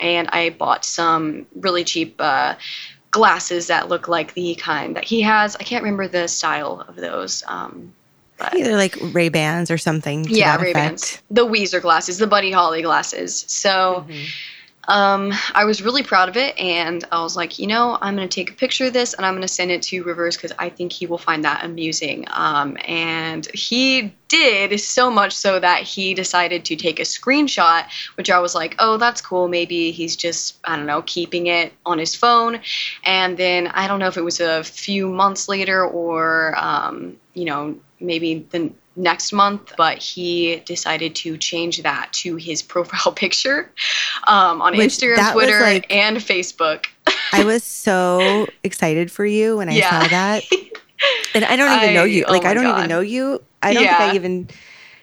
and 0.00 0.28
I 0.28 0.50
bought 0.50 0.84
some 0.84 1.46
really 1.54 1.84
cheap 1.84 2.16
uh, 2.18 2.54
glasses 3.10 3.66
that 3.68 3.88
look 3.88 4.08
like 4.08 4.34
the 4.34 4.54
kind 4.54 4.96
that 4.96 5.04
he 5.04 5.22
has. 5.22 5.56
I 5.56 5.62
can't 5.64 5.82
remember 5.84 6.08
the 6.08 6.28
style 6.28 6.84
of 6.86 6.96
those. 6.96 7.42
Um, 7.46 7.92
but 8.38 8.56
Either 8.56 8.76
like 8.76 8.96
Ray 9.12 9.28
Bans 9.28 9.70
or 9.70 9.78
something. 9.78 10.24
yeah, 10.28 10.56
Ray 10.60 10.72
Bans, 10.72 11.22
the 11.30 11.46
Weezer 11.46 11.80
glasses, 11.80 12.18
the 12.18 12.26
Buddy 12.26 12.50
Holly 12.50 12.82
glasses. 12.82 13.44
So 13.48 14.04
Mm-hmm. 14.08 14.24
Um, 14.88 15.32
I 15.54 15.64
was 15.64 15.80
really 15.82 16.02
proud 16.02 16.28
of 16.28 16.36
it, 16.36 16.58
and 16.58 17.04
I 17.12 17.22
was 17.22 17.36
like, 17.36 17.58
you 17.58 17.66
know, 17.66 17.96
I'm 18.00 18.16
going 18.16 18.28
to 18.28 18.34
take 18.34 18.50
a 18.50 18.54
picture 18.54 18.86
of 18.86 18.92
this 18.92 19.14
and 19.14 19.24
I'm 19.24 19.34
going 19.34 19.42
to 19.42 19.48
send 19.48 19.70
it 19.70 19.82
to 19.82 20.02
Rivers 20.02 20.36
because 20.36 20.52
I 20.58 20.70
think 20.70 20.92
he 20.92 21.06
will 21.06 21.18
find 21.18 21.44
that 21.44 21.64
amusing. 21.64 22.26
Um, 22.30 22.76
and 22.84 23.46
he 23.54 24.12
did 24.28 24.80
so 24.80 25.10
much 25.10 25.34
so 25.34 25.60
that 25.60 25.82
he 25.82 26.14
decided 26.14 26.64
to 26.64 26.76
take 26.76 26.98
a 26.98 27.02
screenshot, 27.02 27.84
which 28.16 28.30
I 28.30 28.40
was 28.40 28.54
like, 28.54 28.74
oh, 28.78 28.96
that's 28.96 29.20
cool. 29.20 29.46
Maybe 29.46 29.92
he's 29.92 30.16
just, 30.16 30.58
I 30.64 30.76
don't 30.76 30.86
know, 30.86 31.02
keeping 31.02 31.46
it 31.46 31.72
on 31.86 31.98
his 31.98 32.16
phone. 32.16 32.60
And 33.04 33.36
then 33.36 33.68
I 33.68 33.86
don't 33.86 34.00
know 34.00 34.08
if 34.08 34.16
it 34.16 34.24
was 34.24 34.40
a 34.40 34.64
few 34.64 35.08
months 35.08 35.48
later 35.48 35.84
or, 35.84 36.54
um, 36.56 37.18
you 37.34 37.44
know, 37.44 37.76
maybe 38.02 38.46
the 38.50 38.70
next 38.96 39.32
month, 39.32 39.72
but 39.76 39.98
he 39.98 40.56
decided 40.66 41.14
to 41.16 41.38
change 41.38 41.82
that 41.82 42.12
to 42.12 42.36
his 42.36 42.60
profile 42.72 43.12
picture 43.12 43.70
um, 44.26 44.60
on 44.60 44.76
Which 44.76 44.90
Instagram, 44.90 45.32
Twitter, 45.32 45.60
like- 45.60 45.90
and 45.92 46.18
Facebook. 46.18 46.86
I 47.32 47.44
was 47.52 47.64
so 47.64 48.46
excited 48.62 49.10
for 49.10 49.24
you 49.24 49.56
when 49.56 49.68
I 49.68 49.72
Yeah. 49.72 50.02
saw 50.02 50.08
that. 50.08 50.44
And 51.34 51.44
I 51.44 51.56
don't 51.56 51.72
even 51.78 51.88
I- 51.88 51.94
know 51.94 52.04
you. 52.04 52.24
oh 52.28 52.30
Like, 52.30 52.44
my 52.44 52.50
I 52.50 52.54
don't 52.54 52.62
God. 52.62 52.78
even 52.78 52.88
know 52.88 53.00
you. 53.00 53.42
I 53.60 53.72
don't 53.74 53.82
Yeah. 53.82 53.98
think 53.98 54.12
I 54.12 54.14
even. 54.14 54.48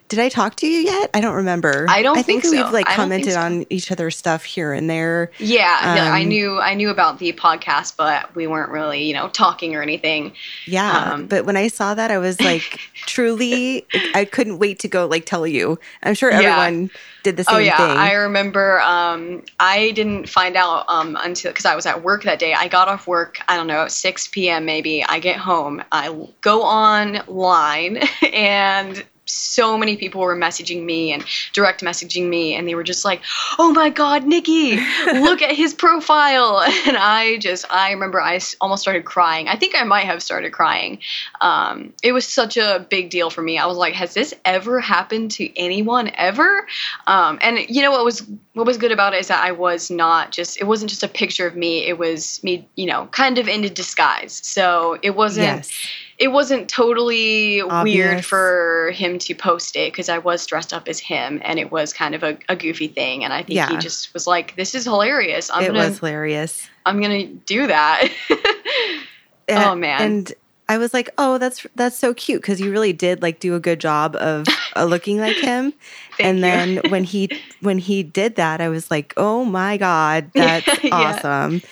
Did 0.10 0.18
I 0.20 0.28
talk 0.30 0.56
to 0.56 0.68
you 0.68 0.80
yet? 0.80 1.12
I 1.14 1.22
don't 1.22 1.36
remember. 1.36 1.86
I 1.88 2.02
don't 2.02 2.18
I 2.18 2.24
think, 2.24 2.42
think 2.44 2.56
so. 2.56 2.64
we've 2.64 2.74
like 2.74 2.90
I 2.90 2.96
commented 2.96 3.34
so. 3.34 3.40
on 3.42 3.66
each 3.70 3.92
other's 3.92 4.18
stuff 4.18 4.44
here 4.44 4.74
and 4.74 4.90
there. 4.90 5.32
Yeah, 5.38 5.94
no, 5.96 6.02
I 6.02 6.22
Um, 6.24 6.28
knew 6.28 6.60
I 6.60 6.74
knew 6.74 6.90
about 6.90 7.20
the 7.20 7.32
podcast, 7.34 7.96
but 7.96 8.34
we 8.36 8.48
weren't 8.48 8.72
really, 8.72 9.04
you 9.04 9.14
know, 9.14 9.30
talking 9.30 9.76
or 9.76 9.84
anything. 9.84 10.34
Yeah, 10.66 11.14
Um, 11.14 11.28
but 11.28 11.46
when 11.46 11.56
I 11.56 11.68
saw 11.68 11.94
that, 11.94 12.10
I 12.10 12.18
was 12.18 12.42
like, 12.52 12.80
truly, 13.06 13.86
I 14.16 14.26
couldn't 14.26 14.58
wait 14.58 14.80
to 14.80 14.88
go 14.88 15.06
like 15.06 15.26
tell 15.26 15.46
you. 15.46 15.78
I'm 16.02 16.16
sure 16.16 16.32
Yeah. 16.32 16.38
everyone 16.40 16.90
did 17.22 17.38
the 17.38 17.44
same 17.44 17.56
oh 17.56 17.60
yeah, 17.60 17.78
thing. 17.78 17.96
I 17.98 18.14
remember. 18.14 18.80
Um, 18.82 19.44
I 19.60 19.92
didn't 19.92 20.28
find 20.28 20.56
out 20.56 20.86
um, 20.90 21.18
until 21.22 21.52
because 21.52 21.66
I 21.66 21.76
was 21.76 21.86
at 21.86 22.02
work 22.02 22.24
that 22.24 22.40
day. 22.40 22.54
I 22.56 22.68
got 22.68 22.88
off 22.88 23.06
work. 23.06 23.38
I 23.48 23.56
don't 23.58 23.68
know, 23.68 23.88
6 23.88 24.28
p.m. 24.30 24.66
maybe. 24.66 25.04
I 25.04 25.20
get 25.20 25.38
home. 25.38 25.84
I 25.92 26.28
go 26.42 26.64
online 26.64 27.98
and. 28.34 29.04
So 29.30 29.78
many 29.78 29.96
people 29.96 30.22
were 30.22 30.36
messaging 30.36 30.84
me 30.84 31.12
and 31.14 31.24
direct 31.54 31.82
messaging 31.82 32.30
me, 32.30 32.56
and 32.56 32.68
they 32.68 32.76
were 32.76 32.84
just 32.84 33.06
like, 33.06 33.22
"Oh 33.58 33.72
my 33.72 33.90
God, 33.90 34.26
Nikki, 34.26 34.78
look 35.06 35.42
at 35.42 35.56
his 35.56 35.74
profile!" 35.74 36.64
And 36.90 36.98
I 36.98 37.38
just, 37.38 37.66
I 37.72 37.92
remember 37.92 38.22
I 38.22 38.40
almost 38.62 38.82
started 38.82 39.06
crying. 39.06 39.48
I 39.48 39.56
think 39.56 39.76
I 39.76 39.84
might 39.84 40.06
have 40.06 40.24
started 40.24 40.52
crying. 40.52 41.00
Um, 41.42 41.94
it 42.02 42.14
was 42.14 42.26
such 42.28 42.58
a 42.58 42.86
big 42.90 43.10
deal 43.10 43.30
for 43.30 43.42
me. 43.42 43.58
I 43.58 43.66
was 43.66 43.78
like, 43.78 43.94
"Has 43.94 44.14
this 44.14 44.34
ever 44.46 44.80
happened 44.80 45.32
to 45.32 45.58
anyone 45.60 46.12
ever?" 46.16 46.66
Um, 47.08 47.38
and 47.42 47.60
you 47.70 47.82
know 47.82 47.92
what 47.92 48.06
was 48.06 48.26
what 48.54 48.66
was 48.66 48.78
good 48.78 48.92
about 48.92 49.14
it 49.14 49.20
is 49.20 49.28
that 49.28 49.44
I 49.44 49.52
was 49.52 49.92
not 49.92 50.32
just 50.32 50.60
it 50.60 50.66
wasn't 50.66 50.90
just 50.90 51.04
a 51.04 51.08
picture 51.08 51.48
of 51.48 51.56
me. 51.56 51.86
It 51.88 51.98
was 51.98 52.44
me, 52.44 52.68
you 52.76 52.86
know, 52.86 53.08
kind 53.08 53.38
of 53.38 53.48
in 53.48 53.64
a 53.64 53.70
disguise. 53.70 54.40
So 54.44 54.98
it 55.02 55.16
wasn't 55.16 55.48
yes, 55.48 55.72
it 56.20 56.28
wasn't 56.28 56.68
totally 56.70 57.64
weird 57.84 58.26
for 58.26 58.92
him 58.94 59.18
to 59.20 59.34
post 59.34 59.76
it 59.78 59.92
because 59.94 60.10
I 60.10 60.18
was 60.18 60.46
dressed 60.46 60.74
up 60.74 60.88
as 60.90 61.00
him 61.00 61.42
and 61.46 61.58
it 61.58 61.72
was 61.72 61.94
kind 61.94 62.14
of 62.14 62.24
a, 62.24 62.38
a 62.50 62.56
goofy 62.58 62.90
thing. 62.90 63.24
And 63.24 63.32
I 63.32 63.42
think 63.44 63.60
he 63.70 63.78
just 63.78 64.14
was 64.14 64.28
like, 64.28 64.56
"This 64.58 64.76
is 64.76 64.84
hilarious. 64.84 65.50
I'm 65.50 65.64
it 65.64 65.68
gonna 65.68 65.80
was 65.80 66.00
hilarious. 66.00 66.68
I'm 66.86 67.02
gonna 67.02 67.26
do 67.26 67.68
that." 67.68 68.10
And- 69.48 69.64
Oh, 69.64 69.74
man. 69.76 70.02
And 70.02 70.34
I 70.68 70.78
was 70.78 70.94
like, 70.94 71.10
oh, 71.18 71.40
that's 71.40 71.66
that's 71.76 71.98
so 71.98 72.14
cute 72.14 72.40
because 72.44 72.62
you 72.62 72.70
really 72.70 72.94
did 72.94 73.24
like 73.24 73.40
do 73.40 73.56
a 73.56 73.60
good 73.60 73.80
job 73.80 74.16
of 74.18 74.46
uh, 74.76 74.84
looking 74.84 75.18
like 75.18 75.38
him. 75.42 75.74
and 76.20 76.44
then 76.44 76.78
when 76.90 77.04
he 77.04 77.30
when 77.62 77.80
he 77.80 78.04
did 78.04 78.36
that, 78.36 78.62
I 78.62 78.70
was 78.70 78.92
like, 78.92 79.12
oh 79.18 79.44
my 79.46 79.78
god, 79.78 80.30
that's 80.36 80.84
Yeah. 80.84 80.90
awesome. 80.94 81.64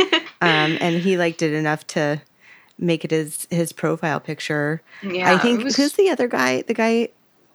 um, 0.41 0.77
and 0.81 0.95
he 0.95 1.17
like 1.17 1.37
did 1.37 1.53
enough 1.53 1.85
to 1.87 2.19
make 2.79 3.03
it 3.05 3.11
his 3.11 3.47
his 3.49 3.71
profile 3.71 4.19
picture. 4.19 4.81
Yeah, 5.03 5.31
I 5.33 5.37
think 5.37 5.63
was- 5.63 5.75
who's 5.75 5.93
the 5.93 6.09
other 6.09 6.27
guy? 6.27 6.61
The 6.63 6.73
guy 6.73 7.09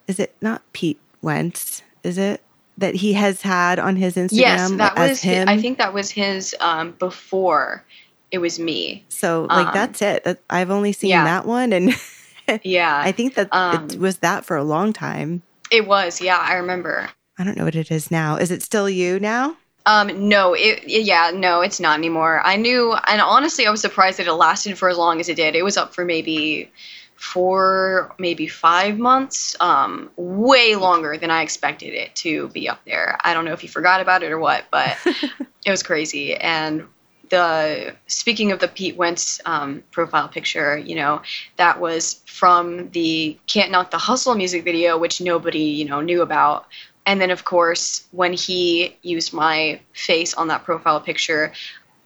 is 0.07 0.19
it 0.19 0.35
not 0.41 0.61
Pete 0.73 0.99
Wentz? 1.21 1.81
Is 2.03 2.17
it 2.17 2.41
that 2.77 2.95
he 2.95 3.13
has 3.13 3.41
had 3.43 3.79
on 3.79 3.95
his 3.95 4.15
Instagram 4.15 4.31
yes, 4.39 4.71
that 4.71 4.97
as 4.97 5.09
was. 5.11 5.23
hi- 5.23 5.29
him? 5.29 5.49
I 5.49 5.61
think 5.61 5.77
that 5.77 5.93
was 5.93 6.09
his 6.11 6.55
um, 6.59 6.91
before 6.99 7.83
it 8.31 8.39
was 8.39 8.59
me. 8.59 9.05
so. 9.09 9.43
Like 9.49 9.67
um, 9.67 9.73
that's 9.73 10.01
it. 10.01 10.41
I've 10.49 10.71
only 10.71 10.91
seen 10.91 11.11
yeah. 11.11 11.23
that 11.23 11.45
one, 11.45 11.71
and 11.71 11.93
Yeah, 12.63 12.99
I 13.01 13.11
think 13.13 13.35
that 13.35 13.47
it 13.47 13.53
Um, 13.53 13.87
was 13.99 14.17
that 14.17 14.43
for 14.43 14.57
a 14.57 14.63
long 14.63 14.91
time. 14.91 15.43
it 15.71 15.87
was. 15.87 16.19
Yeah, 16.19 16.37
I 16.37 16.55
remember. 16.55 17.09
I 17.37 17.43
don't 17.43 17.55
know 17.57 17.63
what 17.63 17.75
it 17.75 17.89
is 17.91 18.11
now. 18.11 18.35
Is 18.35 18.51
it 18.51 18.61
still 18.61 18.89
you 18.89 19.19
now? 19.19 19.55
Um, 19.85 20.29
no, 20.29 20.53
it, 20.53 20.83
it- 20.83 21.03
yeah, 21.03 21.31
no, 21.33 21.61
it's 21.61 21.79
not 21.79 21.97
anymore. 21.97 22.41
I 22.43 22.55
knew, 22.55 22.93
and 22.93 23.21
honestly, 23.21 23.67
I 23.67 23.71
was 23.71 23.81
surprised 23.81 24.19
that 24.19 24.27
it 24.27 24.33
lasted 24.33 24.77
for 24.77 24.89
as 24.89 24.97
long 24.97 25.19
as 25.19 25.29
it 25.29 25.35
did. 25.35 25.55
It 25.55 25.63
was 25.63 25.77
up 25.77 25.93
for 25.93 26.05
maybe 26.05 26.71
four, 27.15 28.13
maybe 28.17 28.47
five 28.47 28.97
months, 28.97 29.55
um, 29.59 30.09
way 30.15 30.75
longer 30.75 31.17
than 31.17 31.31
I 31.31 31.41
expected 31.41 31.93
it 31.93 32.15
to 32.15 32.47
be 32.49 32.67
up 32.69 32.83
there. 32.85 33.17
I 33.23 33.33
don't 33.33 33.45
know 33.45 33.53
if 33.53 33.61
he 33.61 33.67
forgot 33.67 34.01
about 34.01 34.23
it 34.23 34.31
or 34.31 34.39
what, 34.39 34.65
but 34.71 34.97
it 35.65 35.69
was 35.71 35.83
crazy. 35.83 36.35
And 36.35 36.85
the 37.29 37.95
speaking 38.07 38.51
of 38.51 38.59
the 38.59 38.67
Pete 38.67 38.95
Wentz 38.95 39.39
um, 39.45 39.83
profile 39.91 40.27
picture, 40.27 40.77
you 40.77 40.95
know, 40.95 41.21
that 41.57 41.79
was 41.79 42.21
from 42.25 42.89
the 42.91 43.37
"Can't 43.47 43.71
Knock 43.71 43.91
the 43.91 43.97
Hustle" 43.97 44.35
music 44.35 44.63
video, 44.63 44.97
which 44.97 45.19
nobody, 45.21 45.59
you 45.59 45.85
know, 45.85 46.01
knew 46.01 46.21
about. 46.21 46.67
And 47.05 47.19
then, 47.19 47.31
of 47.31 47.45
course, 47.45 48.07
when 48.11 48.33
he 48.33 48.95
used 49.01 49.33
my 49.33 49.79
face 49.93 50.33
on 50.33 50.47
that 50.47 50.63
profile 50.63 51.01
picture, 51.01 51.51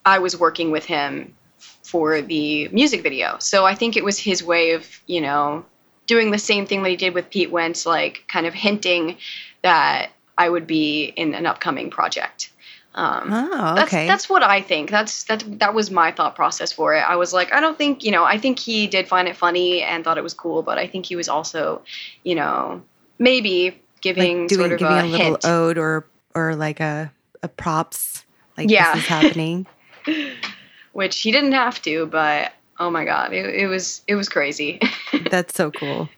I 0.06 0.20
was 0.20 0.40
working 0.40 0.72
with 0.72 0.86
him 0.86 1.36
for 1.84 2.22
the 2.22 2.68
music 2.70 3.04
video. 3.04 3.38
So 3.40 3.66
I 3.66 3.76
think 3.76 3.96
it 3.96 4.04
was 4.04 4.20
his 4.20 4.44
way 4.44 4.72
of, 4.72 4.86
you 5.06 5.22
know, 5.22 5.66
doing 6.08 6.32
the 6.32 6.40
same 6.40 6.66
thing 6.66 6.84
that 6.84 6.90
he 6.90 6.96
did 6.96 7.14
with 7.14 7.30
Pete 7.30 7.52
Wentz, 7.52 7.86
like 7.86 8.24
kind 8.28 8.46
of 8.46 8.54
hinting 8.54 9.18
that 9.62 10.12
I 10.38 10.50
would 10.50 10.68
be 10.68 11.06
in 11.06 11.34
an 11.34 11.46
upcoming 11.46 11.90
project. 11.90 12.52
Um, 12.96 13.30
Oh, 13.32 13.76
that's 13.76 13.94
okay. 13.94 14.08
that's 14.08 14.28
what 14.28 14.42
I 14.42 14.62
think. 14.62 14.90
That's 14.90 15.26
that 15.26 15.44
that 15.60 15.76
was 15.76 15.92
my 15.92 16.12
thought 16.12 16.36
process 16.36 16.72
for 16.72 16.96
it. 16.96 17.02
I 17.02 17.16
was 17.16 17.32
like, 17.32 17.54
I 17.54 17.60
don't 17.60 17.78
think 17.78 18.04
you 18.04 18.12
know. 18.12 18.24
I 18.24 18.40
think 18.40 18.58
he 18.58 18.88
did 18.88 19.08
find 19.08 19.28
it 19.28 19.36
funny 19.36 19.84
and 19.84 20.04
thought 20.04 20.18
it 20.18 20.24
was 20.24 20.34
cool, 20.34 20.64
but 20.64 20.80
I 20.80 20.88
think 20.88 21.06
he 21.06 21.16
was 21.16 21.30
also, 21.30 21.84
you 22.24 22.34
know, 22.34 22.82
maybe 23.20 23.80
giving 24.16 24.40
like 24.42 24.50
doing 24.50 24.70
sort 24.70 24.72
of 24.74 24.80
giving 24.80 24.94
a, 24.96 25.00
a, 25.00 25.06
little 25.10 25.26
hint. 25.26 25.46
ode 25.46 25.78
or 25.78 26.06
or 26.36 26.56
like 26.56 26.80
a 26.80 27.12
a 27.44 27.48
props 27.48 28.26
like 28.58 28.70
Yeah. 28.70 28.94
this 28.96 29.04
is 29.04 29.08
happening. 29.10 29.66
which 30.94 31.22
he 31.22 31.32
didn't 31.32 31.52
have 31.52 31.82
to, 31.84 32.06
but 32.08 32.54
oh 32.80 32.90
my 32.90 33.06
god, 33.06 33.34
it, 33.34 33.46
it 33.54 33.68
was 33.68 34.02
it 34.08 34.16
was 34.16 34.30
crazy. 34.30 34.80
That's 35.32 35.54
so 35.56 35.72
cool. 35.72 36.10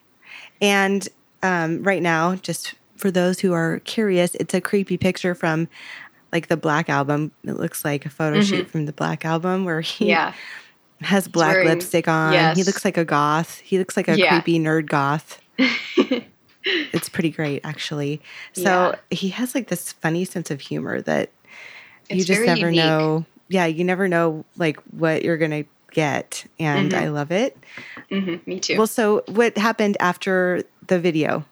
And 0.60 1.08
um, 1.42 1.82
right 1.82 2.02
now, 2.02 2.36
just 2.36 2.74
for 2.96 3.10
those 3.10 3.40
who 3.40 3.52
are 3.52 3.80
curious, 3.80 4.34
it's 4.36 4.52
a 4.54 4.60
creepy 4.60 4.96
picture 4.98 5.34
from 5.34 5.68
like 6.32 6.48
the 6.48 6.56
Black 6.56 6.88
Album. 6.88 7.32
It 7.44 7.54
looks 7.54 7.84
like 7.84 8.06
a 8.06 8.10
photo 8.10 8.40
shoot 8.42 8.70
from 8.70 8.86
the 8.86 8.92
Black 8.92 9.24
Album 9.24 9.64
where 9.64 9.80
he 9.80 10.04
Mm-hmm. 10.04 10.10
yeah, 10.10 10.34
has 11.00 11.28
black 11.28 11.54
very- 11.54 11.66
lipstick 11.66 12.08
on. 12.08 12.54
He 12.56 12.62
looks 12.64 12.84
like 12.84 12.96
a 12.98 13.04
goth. 13.04 13.58
He 13.60 13.78
looks 13.78 13.96
like 13.96 14.08
a 14.08 14.16
Yeah. 14.18 14.30
creepy 14.40 14.58
nerd 14.60 14.86
goth. 14.86 15.40
It's 16.64 17.08
pretty 17.08 17.30
great, 17.30 17.60
actually. 17.64 18.20
So 18.52 18.70
Yeah. 18.70 18.94
he 19.10 19.28
has 19.30 19.54
like 19.54 19.68
this 19.68 19.92
funny 19.92 20.24
sense 20.24 20.50
of 20.50 20.60
humor 20.60 21.00
that 21.02 21.30
you 22.08 22.24
just 22.24 22.46
never 22.46 22.66
unique. 22.70 22.76
know. 22.76 23.24
Yeah, 23.48 23.66
you 23.66 23.84
never 23.84 24.08
know 24.08 24.44
like 24.56 24.78
what 24.90 25.24
you're 25.24 25.38
gonna 25.38 25.64
get, 25.92 26.46
and 26.58 26.92
Mm-hmm. 26.92 27.04
I 27.04 27.08
love 27.08 27.32
it. 27.32 27.56
hmm 28.08 28.36
me 28.46 28.60
too. 28.60 28.76
Well, 28.76 28.86
so 28.86 29.22
what 29.28 29.56
happened 29.58 29.96
after 30.00 30.62
the 30.86 30.98
video? 30.98 31.44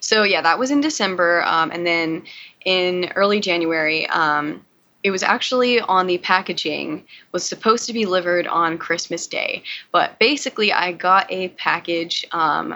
So 0.00 0.22
yeah, 0.24 0.42
that 0.42 0.58
was 0.58 0.70
in 0.70 0.80
December, 0.80 1.42
um, 1.44 1.70
and 1.70 1.86
then 1.86 2.24
in 2.64 3.12
early 3.14 3.40
January, 3.40 4.06
um, 4.08 4.64
it 5.02 5.10
was 5.10 5.22
actually 5.22 5.80
on 5.80 6.06
the 6.06 6.18
packaging 6.18 7.04
was 7.32 7.48
supposed 7.48 7.86
to 7.86 7.92
be 7.92 8.04
delivered 8.04 8.46
on 8.46 8.76
Christmas 8.76 9.26
Day, 9.26 9.62
but 9.92 10.18
basically 10.18 10.72
I 10.72 10.92
got 10.92 11.30
a 11.30 11.48
package 11.50 12.26
um, 12.32 12.74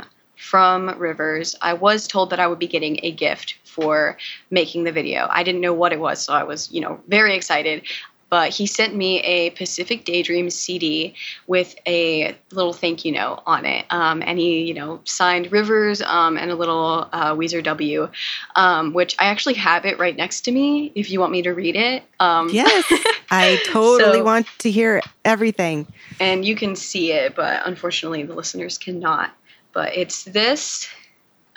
from 0.51 0.97
Rivers. 0.99 1.57
I 1.63 1.73
was 1.73 2.07
told 2.07 2.31
that 2.31 2.41
I 2.41 2.47
would 2.47 2.59
be 2.59 2.67
getting 2.67 3.01
a 3.03 3.11
gift 3.11 3.57
for 3.65 4.17
making 4.51 4.85
the 4.85 4.93
video. 4.93 5.27
I 5.31 5.43
didn't 5.43 5.61
know 5.61 5.73
what 5.75 5.93
it 5.93 6.01
was, 6.01 6.21
so 6.21 6.33
I 6.33 6.45
was 6.45 6.71
you 6.71 6.81
know 6.81 7.01
very 7.09 7.35
excited. 7.35 7.83
But 8.31 8.51
he 8.53 8.67
sent 8.67 8.97
me 8.97 9.21
a 9.21 9.51
Pacific 9.51 10.05
Daydream 10.05 10.51
CD 10.51 11.15
with 11.47 11.77
a 11.87 12.35
little 12.51 12.73
thank 12.73 13.05
you 13.05 13.13
note 13.13 13.43
on 13.47 13.65
it, 13.65 13.85
um, 13.91 14.23
and 14.27 14.39
he, 14.41 14.63
you 14.65 14.75
know, 14.75 15.01
signed 15.05 15.53
Rivers 15.53 16.03
um, 16.03 16.37
and 16.37 16.51
a 16.51 16.57
little 16.57 17.09
uh, 17.13 17.33
Weezer 17.37 17.63
W, 17.63 18.11
um, 18.57 18.93
which 18.93 19.15
I 19.21 19.27
actually 19.27 19.55
have 19.55 19.85
it 19.85 19.99
right 20.01 20.17
next 20.17 20.41
to 20.47 20.53
me. 20.53 20.91
If 20.97 21.11
you 21.11 21.21
want 21.21 21.31
me 21.31 21.43
to 21.43 21.53
read 21.53 21.77
it, 21.77 22.03
um, 22.19 22.49
Yes, 22.51 22.85
I 23.31 23.57
totally 23.67 24.19
So- 24.19 24.25
want 24.25 24.47
to 24.61 24.71
hear 24.71 25.01
everything. 25.25 25.87
and 26.19 26.45
you 26.45 26.57
can 26.57 26.75
see 26.75 27.13
it, 27.13 27.37
but 27.37 27.63
unfortunately 27.67 28.25
the 28.25 28.35
listeners 28.35 28.79
cannot. 28.79 29.31
But 29.75 29.97
it's 29.97 30.25
this. 30.25 30.89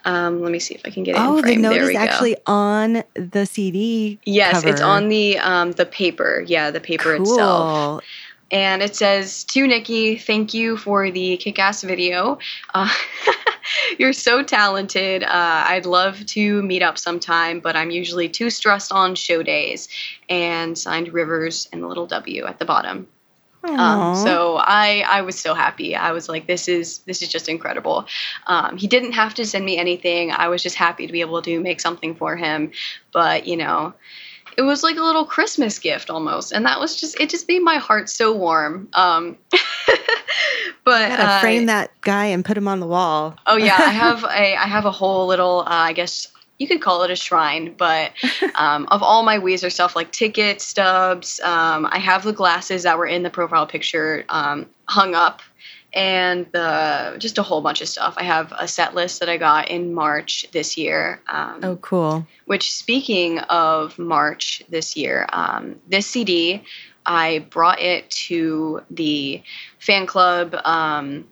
Um, 0.07 0.41
let 0.41 0.51
me 0.53 0.59
see 0.59 0.73
if 0.73 0.81
I 0.85 0.89
can 0.89 1.03
get 1.03 1.15
it. 1.15 1.21
Oh, 1.21 1.41
the 1.41 1.57
note 1.57 1.75
is 1.75 1.91
go. 1.91 1.97
actually 1.97 2.37
on 2.45 3.03
the 3.13 3.45
CD. 3.45 4.19
yes, 4.25 4.63
it's 4.63 4.79
on 4.81 5.09
the 5.09 5.37
um, 5.39 5.73
the 5.73 5.85
paper. 5.85 6.43
Yeah, 6.47 6.71
the 6.71 6.79
paper 6.79 7.17
cool. 7.17 7.23
itself. 7.23 8.03
and 8.49 8.81
it 8.81 8.95
says 8.95 9.43
to 9.45 9.67
Nikki, 9.67 10.17
"Thank 10.17 10.53
you 10.53 10.77
for 10.77 11.11
the 11.11 11.35
kick-ass 11.35 11.83
video. 11.83 12.39
Uh, 12.73 12.89
you're 13.99 14.13
so 14.13 14.43
talented. 14.43 15.23
Uh, 15.23 15.65
I'd 15.67 15.85
love 15.85 16.25
to 16.27 16.61
meet 16.63 16.81
up 16.81 16.97
sometime, 16.97 17.59
but 17.59 17.75
I'm 17.75 17.91
usually 17.91 18.29
too 18.29 18.49
stressed 18.49 18.93
on 18.93 19.15
show 19.15 19.43
days." 19.43 19.89
And 20.29 20.77
signed 20.77 21.13
Rivers 21.13 21.67
and 21.73 21.83
the 21.83 21.87
little 21.87 22.07
W 22.07 22.45
at 22.45 22.59
the 22.59 22.65
bottom. 22.65 23.07
Um, 23.63 24.15
so 24.15 24.57
I 24.57 25.03
I 25.07 25.21
was 25.21 25.37
so 25.37 25.53
happy. 25.53 25.95
I 25.95 26.11
was 26.11 26.29
like, 26.29 26.47
"This 26.47 26.67
is 26.67 26.99
this 26.99 27.21
is 27.21 27.29
just 27.29 27.49
incredible." 27.49 28.05
Um, 28.45 28.77
he 28.77 28.87
didn't 28.87 29.13
have 29.13 29.33
to 29.35 29.45
send 29.45 29.65
me 29.65 29.77
anything. 29.77 30.31
I 30.31 30.47
was 30.47 30.63
just 30.63 30.75
happy 30.75 31.05
to 31.05 31.13
be 31.13 31.21
able 31.21 31.41
to 31.41 31.59
make 31.59 31.81
something 31.81 32.15
for 32.15 32.35
him. 32.35 32.71
But 33.11 33.47
you 33.47 33.57
know, 33.57 33.93
it 34.57 34.61
was 34.61 34.83
like 34.83 34.97
a 34.97 35.03
little 35.03 35.25
Christmas 35.25 35.79
gift 35.79 36.09
almost, 36.09 36.51
and 36.51 36.65
that 36.65 36.79
was 36.79 36.99
just 36.99 37.19
it. 37.19 37.29
Just 37.29 37.47
made 37.47 37.61
my 37.61 37.77
heart 37.77 38.09
so 38.09 38.35
warm. 38.35 38.89
Um, 38.93 39.37
but 40.83 41.11
uh, 41.11 41.39
frame 41.39 41.65
that 41.65 41.91
guy 42.01 42.25
and 42.25 42.45
put 42.45 42.57
him 42.57 42.67
on 42.67 42.79
the 42.79 42.87
wall. 42.87 43.35
Oh 43.45 43.57
yeah, 43.57 43.77
I 43.77 43.89
have 43.91 44.23
a 44.23 44.55
I 44.55 44.67
have 44.67 44.85
a 44.85 44.91
whole 44.91 45.27
little 45.27 45.61
uh, 45.61 45.65
I 45.67 45.93
guess 45.93 46.27
you 46.59 46.67
could 46.67 46.81
call 46.81 47.03
it 47.03 47.11
a 47.11 47.15
shrine, 47.15 47.73
but 47.77 48.11
um, 48.55 48.87
of 48.89 49.03
all 49.03 49.23
my 49.23 49.37
Weezer 49.39 49.71
stuff 49.71 49.95
like 49.95 50.11
ticket 50.11 50.61
stubs, 50.61 51.39
um, 51.41 51.87
I 51.89 51.99
have 51.99 52.23
the 52.23 52.33
glasses 52.33 52.83
that 52.83 52.97
were 52.97 53.05
in 53.05 53.23
the 53.23 53.29
profile 53.29 53.67
picture 53.67 54.25
um, 54.29 54.67
hung 54.85 55.13
up, 55.15 55.41
and 55.93 56.45
the 56.51 57.15
just 57.19 57.37
a 57.37 57.43
whole 57.43 57.61
bunch 57.61 57.81
of 57.81 57.87
stuff. 57.87 58.15
I 58.17 58.23
have 58.23 58.53
a 58.57 58.67
set 58.67 58.93
list 58.95 59.19
that 59.19 59.29
I 59.29 59.37
got 59.37 59.69
in 59.69 59.93
March 59.93 60.47
this 60.51 60.77
year. 60.77 61.21
Um, 61.27 61.59
Oh, 61.63 61.75
cool. 61.77 62.25
which 62.45 62.73
speaking 62.73 63.39
of 63.39 63.97
March 63.97 64.63
this 64.69 64.97
year, 64.97 65.27
um, 65.31 65.75
this 65.87 66.07
CD, 66.07 66.63
I 67.05 67.45
brought 67.49 67.79
it 67.79 68.09
to 68.27 68.81
the 68.91 69.41
fan 69.79 70.05
club. 70.07 70.55
Um, 70.65 71.27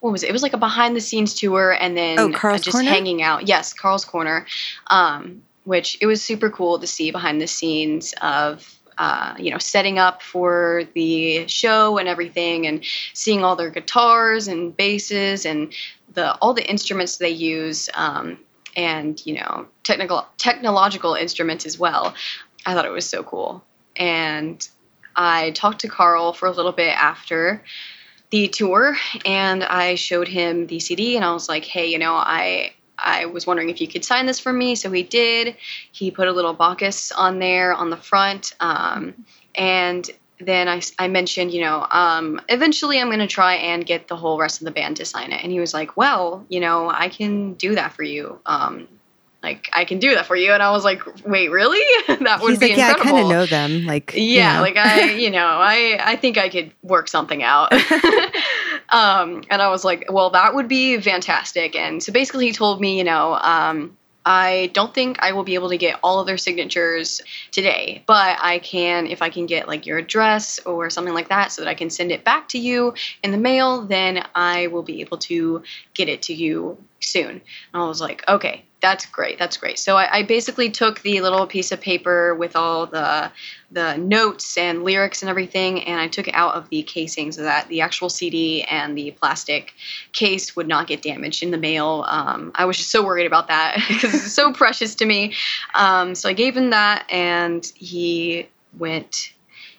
what 0.00 0.12
was 0.12 0.22
it? 0.22 0.28
It 0.28 0.32
was 0.32 0.42
like 0.42 0.52
a 0.52 0.58
behind 0.58 0.96
the 0.96 1.00
scenes 1.00 1.34
tour, 1.34 1.72
and 1.78 1.96
then 1.96 2.18
Oh, 2.18 2.30
Karl's 2.32 2.62
just 2.62 2.74
Corner? 2.74 2.88
hanging 2.90 3.22
out. 3.22 3.46
Yes, 3.48 3.72
Karl's 3.72 4.04
Corner, 4.04 4.46
um, 4.88 5.42
which 5.64 5.98
it 6.00 6.06
was 6.06 6.22
super 6.22 6.50
cool 6.50 6.78
to 6.78 6.86
see 6.86 7.10
behind 7.10 7.40
the 7.40 7.46
scenes 7.46 8.14
of. 8.20 8.78
Uh, 8.98 9.34
you 9.38 9.50
know, 9.50 9.56
setting 9.58 9.98
up 9.98 10.20
for 10.22 10.82
the 10.94 11.46
show 11.48 11.96
and 11.96 12.06
everything, 12.08 12.66
and 12.66 12.84
seeing 13.14 13.42
all 13.42 13.56
their 13.56 13.70
guitars 13.70 14.48
and 14.48 14.76
basses 14.76 15.46
and 15.46 15.72
the 16.12 16.34
all 16.36 16.52
the 16.52 16.68
instruments 16.70 17.16
they 17.16 17.30
use. 17.30 17.88
Um, 17.94 18.38
and 18.76 19.24
you 19.26 19.34
know 19.34 19.66
technical 19.82 20.26
technological 20.36 21.14
instruments 21.14 21.64
as 21.64 21.78
well. 21.78 22.14
I 22.66 22.74
thought 22.74 22.84
it 22.84 22.92
was 22.92 23.08
so 23.08 23.22
cool, 23.22 23.64
and 23.96 24.66
I 25.16 25.52
talked 25.52 25.80
to 25.80 25.88
Karl 25.88 26.34
for 26.34 26.46
a 26.46 26.52
little 26.52 26.72
bit 26.72 26.94
after 26.94 27.64
the 28.32 28.48
tour, 28.48 28.96
and 29.24 29.62
I 29.62 29.94
showed 29.94 30.26
him 30.26 30.66
the 30.66 30.80
CD, 30.80 31.14
and 31.14 31.24
I 31.24 31.32
was 31.32 31.48
like, 31.48 31.64
"Hey, 31.64 31.86
you 31.86 31.98
know, 31.98 32.14
I." 32.14 32.72
I 33.04 33.24
was 33.24 33.48
wondering 33.48 33.68
if 33.68 33.80
you 33.80 33.88
could 33.88 34.04
sign 34.04 34.26
this 34.26 34.38
for 34.38 34.52
me, 34.52 34.76
so 34.76 34.88
he 34.92 35.02
did. 35.02 35.56
He 35.90 36.12
put 36.12 36.28
a 36.28 36.32
little 36.32 36.52
Bacchus 36.52 37.10
on 37.10 37.40
there 37.40 37.74
on 37.74 37.90
the 37.90 37.96
front, 37.96 38.52
um, 38.60 39.24
and 39.56 40.08
then 40.38 40.68
I, 40.68 40.80
I 41.00 41.08
mentioned, 41.08 41.52
you 41.52 41.62
know, 41.62 41.84
um, 41.90 42.40
eventually 42.48 43.00
I'm 43.00 43.08
going 43.08 43.18
to 43.18 43.26
try 43.26 43.54
and 43.54 43.84
get 43.84 44.06
the 44.06 44.14
whole 44.14 44.38
rest 44.38 44.60
of 44.60 44.66
the 44.66 44.70
band 44.70 44.98
to 44.98 45.04
sign 45.04 45.32
it. 45.32 45.42
And 45.42 45.50
he 45.50 45.58
was 45.58 45.74
like, 45.74 45.96
well, 45.96 46.44
you 46.48 46.60
know, 46.60 46.90
I 46.90 47.08
can 47.08 47.54
do 47.54 47.74
that 47.74 47.92
for 47.92 48.04
you. 48.04 48.38
Um, 48.46 48.86
like 49.42 49.68
I 49.72 49.84
can 49.84 49.98
do 49.98 50.14
that 50.14 50.26
for 50.26 50.36
you. 50.36 50.52
And 50.52 50.62
I 50.62 50.70
was 50.70 50.84
like, 50.84 51.02
wait, 51.26 51.50
really? 51.50 51.82
that 52.20 52.40
would 52.40 52.50
He's 52.50 52.58
be 52.58 52.68
like, 52.68 52.76
yeah, 52.76 52.94
I 52.96 53.02
kind 53.02 53.18
of 53.18 53.28
know 53.28 53.46
them. 53.46 53.84
Like, 53.86 54.14
you 54.14 54.22
yeah, 54.22 54.56
know. 54.56 54.62
like 54.62 54.76
I, 54.76 55.12
you 55.14 55.30
know, 55.30 55.46
I, 55.46 55.98
I 56.00 56.16
think 56.16 56.38
I 56.38 56.48
could 56.48 56.70
work 56.82 57.08
something 57.08 57.42
out. 57.42 57.72
um, 58.90 59.42
and 59.50 59.60
I 59.60 59.68
was 59.68 59.84
like, 59.84 60.06
well, 60.10 60.30
that 60.30 60.54
would 60.54 60.68
be 60.68 61.00
fantastic. 61.00 61.74
And 61.74 62.02
so 62.02 62.12
basically, 62.12 62.46
he 62.46 62.52
told 62.52 62.80
me, 62.80 62.96
you 62.98 63.04
know, 63.04 63.34
um, 63.34 63.96
I 64.24 64.70
don't 64.72 64.94
think 64.94 65.18
I 65.20 65.32
will 65.32 65.42
be 65.42 65.54
able 65.54 65.70
to 65.70 65.76
get 65.76 65.98
all 66.04 66.20
of 66.20 66.26
their 66.26 66.38
signatures 66.38 67.20
today, 67.50 68.04
but 68.06 68.38
I 68.40 68.60
can, 68.60 69.08
if 69.08 69.20
I 69.20 69.30
can 69.30 69.46
get 69.46 69.66
like 69.66 69.84
your 69.84 69.98
address 69.98 70.60
or 70.60 70.90
something 70.90 71.14
like 71.14 71.28
that 71.30 71.50
so 71.50 71.62
that 71.62 71.68
I 71.68 71.74
can 71.74 71.90
send 71.90 72.12
it 72.12 72.22
back 72.22 72.48
to 72.50 72.58
you 72.58 72.94
in 73.24 73.32
the 73.32 73.38
mail, 73.38 73.82
then 73.82 74.24
I 74.36 74.68
will 74.68 74.84
be 74.84 75.00
able 75.00 75.18
to 75.18 75.64
get 75.94 76.08
it 76.08 76.22
to 76.22 76.34
you 76.34 76.78
soon. 77.00 77.30
And 77.30 77.82
I 77.82 77.86
was 77.86 78.00
like, 78.00 78.22
okay, 78.28 78.64
that's 78.82 79.06
great. 79.06 79.38
That's 79.38 79.56
great. 79.56 79.78
So 79.78 79.96
I, 79.96 80.18
I 80.18 80.22
basically 80.24 80.68
took 80.68 81.00
the 81.02 81.20
little 81.20 81.46
piece 81.46 81.70
of 81.70 81.80
paper 81.80 82.34
with 82.34 82.56
all 82.56 82.86
the 82.86 83.30
the 83.70 83.96
notes 83.96 84.58
and 84.58 84.82
lyrics 84.82 85.22
and 85.22 85.30
everything, 85.30 85.84
and 85.84 85.98
I 85.98 86.08
took 86.08 86.28
it 86.28 86.34
out 86.34 86.56
of 86.56 86.68
the 86.68 86.82
casing 86.82 87.32
so 87.32 87.42
that 87.42 87.68
the 87.68 87.80
actual 87.80 88.10
CD 88.10 88.64
and 88.64 88.98
the 88.98 89.12
plastic 89.12 89.72
case 90.12 90.54
would 90.56 90.68
not 90.68 90.88
get 90.88 91.00
damaged 91.00 91.42
in 91.44 91.52
the 91.52 91.58
mail. 91.58 92.04
Um, 92.06 92.50
I 92.56 92.64
was 92.64 92.76
just 92.76 92.90
so 92.90 93.04
worried 93.04 93.26
about 93.26 93.48
that 93.48 93.76
because 93.88 94.12
it's 94.14 94.32
so 94.32 94.52
precious 94.52 94.96
to 94.96 95.06
me. 95.06 95.34
Um, 95.74 96.14
so 96.16 96.28
I 96.28 96.32
gave 96.32 96.56
him 96.56 96.70
that, 96.70 97.06
and 97.10 97.64
he 97.76 98.48
went 98.76 99.32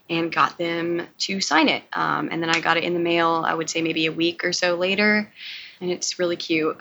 and 0.10 0.32
got 0.32 0.58
them 0.58 1.06
to 1.18 1.42
sign 1.42 1.68
it. 1.68 1.84
Um, 1.92 2.30
and 2.32 2.42
then 2.42 2.50
I 2.50 2.62
got 2.62 2.78
it 2.78 2.86
in 2.86 2.94
the 2.94 3.00
mail. 3.00 3.44
I 3.46 3.54
would 3.54 3.70
say 3.70 3.82
maybe 3.82 4.06
a 4.06 4.12
week 4.14 4.46
or 4.46 4.54
so 4.54 4.76
later, 4.76 5.32
and 5.82 5.92
it's 5.92 6.18
really 6.20 6.38
cute. 6.38 6.78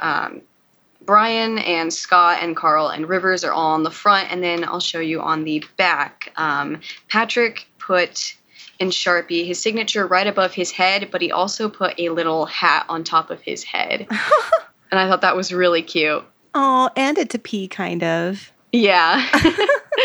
Brian 1.04 1.58
and 1.58 1.92
Scott 1.92 2.38
and 2.42 2.56
Karl 2.56 2.88
and 2.88 3.08
Rivers 3.08 3.44
are 3.44 3.52
all 3.52 3.72
on 3.72 3.82
the 3.82 3.90
front, 3.90 4.30
and 4.32 4.42
then 4.42 4.64
I'll 4.64 4.80
show 4.80 5.00
you 5.00 5.20
on 5.20 5.44
the 5.44 5.64
back. 5.76 6.32
Um, 6.36 6.80
Patrick 7.08 7.66
put 7.78 8.34
in 8.78 8.88
Sharpie 8.90 9.46
his 9.46 9.60
signature 9.60 10.06
right 10.06 10.26
above 10.26 10.52
his 10.52 10.70
head, 10.70 11.08
but 11.12 11.20
he 11.20 11.30
also 11.30 11.68
put 11.68 11.98
a 11.98 12.08
little 12.10 12.46
hat 12.46 12.86
on 12.88 13.04
top 13.04 13.30
of 13.30 13.40
his 13.40 13.62
head. 13.64 14.06
and 14.90 14.98
I 15.00 15.08
thought 15.08 15.20
that 15.20 15.36
was 15.36 15.52
really 15.52 15.82
cute. 15.82 16.24
oh, 16.54 16.90
and 16.96 17.18
it's 17.18 17.34
a 17.34 17.38
P 17.38 17.68
kind 17.68 18.02
of. 18.02 18.52
Yeah. 18.72 19.26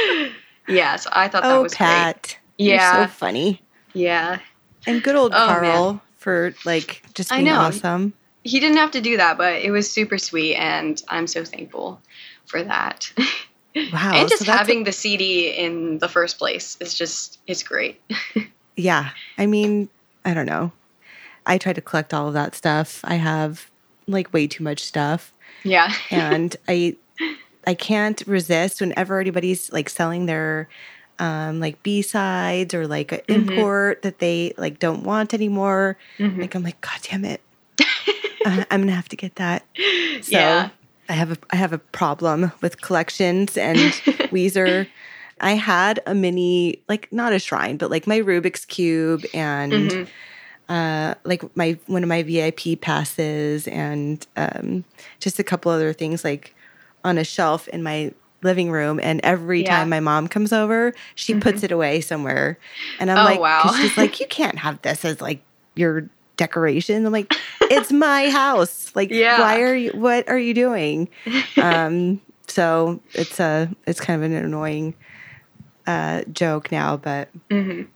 yeah, 0.67 0.95
so 0.97 1.10
I 1.13 1.27
thought 1.27 1.43
that 1.43 1.51
Oh, 1.51 1.63
was 1.63 1.73
Pat. 1.75 2.21
great. 2.21 2.39
You're 2.57 2.75
Yeah. 2.75 3.05
so 3.07 3.12
funny. 3.13 3.62
Yeah. 3.93 4.39
And 4.86 5.01
good 5.03 5.15
old 5.15 5.33
Oh, 5.33 5.45
Karl 5.47 6.01
for 6.17 6.53
like 6.65 7.03
just 7.13 7.29
being 7.29 7.47
awesome. 7.49 8.13
He 8.47 8.60
didn't 8.60 8.77
have 8.77 8.91
to 8.91 9.01
do 9.01 9.17
that, 9.17 9.38
but 9.38 9.62
it 9.62 9.71
was 9.71 9.91
super 9.91 10.17
sweet, 10.17 10.55
and 10.55 11.01
I'm 11.10 11.27
so 11.27 11.43
thankful 11.43 12.01
for 12.45 12.63
that. 12.63 13.12
Wow. 13.93 14.13
and 14.15 14.27
just 14.27 14.43
so 14.45 14.51
having 14.51 14.86
the 14.86 14.91
CD 14.91 15.49
in 15.51 15.99
the 15.99 16.10
first 16.10 16.39
place 16.39 16.77
is 16.79 16.95
just, 16.95 17.39
it's 17.45 17.62
great. 17.62 18.01
Yeah. 18.75 19.10
I 19.38 19.45
mean, 19.45 19.89
I 20.25 20.33
don't 20.33 20.47
know. 20.47 20.71
I 21.45 21.57
try 21.60 21.73
to 21.73 21.81
collect 21.81 22.12
all 22.13 22.27
of 22.27 22.33
that 22.33 22.55
stuff. 22.55 23.01
I 23.03 23.15
have 23.15 23.69
like 24.07 24.33
way 24.33 24.47
too 24.47 24.63
much 24.63 24.83
stuff. 24.83 25.31
Yeah. 25.63 25.91
And 26.12 26.55
I 26.67 26.95
I 27.67 27.73
can't 27.75 28.21
resist 28.25 28.81
whenever 28.81 29.19
anybody's 29.19 29.71
like 29.71 29.89
selling 29.89 30.25
their 30.25 30.69
um 31.19 31.60
like 31.60 31.81
B-sides 31.83 32.73
or 32.73 32.88
like 32.88 33.12
an 33.12 33.19
Mhm. 33.27 33.49
import 33.49 34.01
that 34.03 34.17
they 34.19 34.53
like 34.57 34.79
don't 34.79 35.03
want 35.03 35.33
anymore. 35.36 35.97
Mhm. 36.19 36.41
Like 36.41 36.55
I'm 36.55 36.63
like, 36.63 36.81
God 36.81 36.99
damn 37.03 37.25
it. 37.25 37.41
Uh, 38.45 38.63
I'm 38.71 38.82
gonna 38.82 38.91
have 38.93 39.10
to 39.10 39.15
get 39.15 39.36
that. 39.36 39.65
So 40.21 40.32
Yeah. 40.34 40.69
I 41.10 41.13
have 41.13 41.32
a 41.32 41.38
I 41.52 41.56
have 41.56 41.73
a 41.73 41.78
problem 41.78 42.52
with 42.62 42.82
collections 42.82 43.56
and 43.58 43.78
Weezer. 44.32 44.88
I 45.39 45.52
had 45.52 46.02
a 46.08 46.15
mini, 46.15 46.84
like 46.89 47.08
not 47.13 47.34
a 47.34 47.39
shrine, 47.39 47.78
but 47.78 47.91
like 47.91 48.08
my 48.08 48.19
Rubik's 48.19 48.65
cube 48.65 49.26
and 49.34 49.89
Mhm. 49.91 50.08
uh, 50.69 51.15
like 51.23 51.56
my 51.56 51.78
one 51.86 52.04
of 52.04 52.10
my 52.10 52.23
VIP 52.23 52.82
passes 52.82 53.67
and 53.67 54.26
um, 54.36 54.84
just 55.19 55.39
a 55.39 55.43
couple 55.43 55.71
other 55.71 55.93
things 55.93 56.23
like 56.23 56.56
on 57.04 57.17
a 57.17 57.23
shelf 57.23 57.67
in 57.69 57.84
my 57.84 58.12
living 58.43 58.69
room. 58.71 59.00
And 59.02 59.21
every 59.23 59.62
Yeah. 59.63 59.78
time 59.80 59.89
my 59.89 60.00
mom 60.00 60.28
comes 60.28 60.52
over, 60.52 60.93
she 61.15 61.34
puts 61.36 61.63
it 61.63 61.71
away 61.71 62.02
somewhere. 62.02 62.58
And 63.00 63.10
I'm 63.12 63.19
Oh, 63.19 63.26
like, 63.26 63.39
wow. 63.39 63.71
she's 63.80 63.97
like, 63.97 64.19
you 64.19 64.28
can't 64.28 64.58
have 64.60 64.82
this 64.82 65.06
as 65.06 65.21
like 65.21 65.41
your 65.76 66.10
decoration. 66.38 67.06
I'm 67.06 67.12
like, 67.12 67.34
it's 67.63 67.91
my 67.91 68.30
house. 68.30 68.91
Like, 68.95 69.10
Yeah. 69.12 69.39
why 69.41 69.60
are 69.62 69.76
you? 69.76 69.91
What 69.91 70.30
are 70.30 70.39
you 70.39 70.54
doing? 70.54 71.10
um, 71.58 72.21
so 72.47 73.02
it's 73.13 73.39
a 73.39 73.69
it's 73.86 74.00
kind 74.00 74.23
of 74.23 74.32
an 74.32 74.38
annoying 74.38 74.93
uh, 75.86 76.21
joke 76.32 76.71
now, 76.71 76.95
but 76.97 77.30
Mhm. 77.50 77.88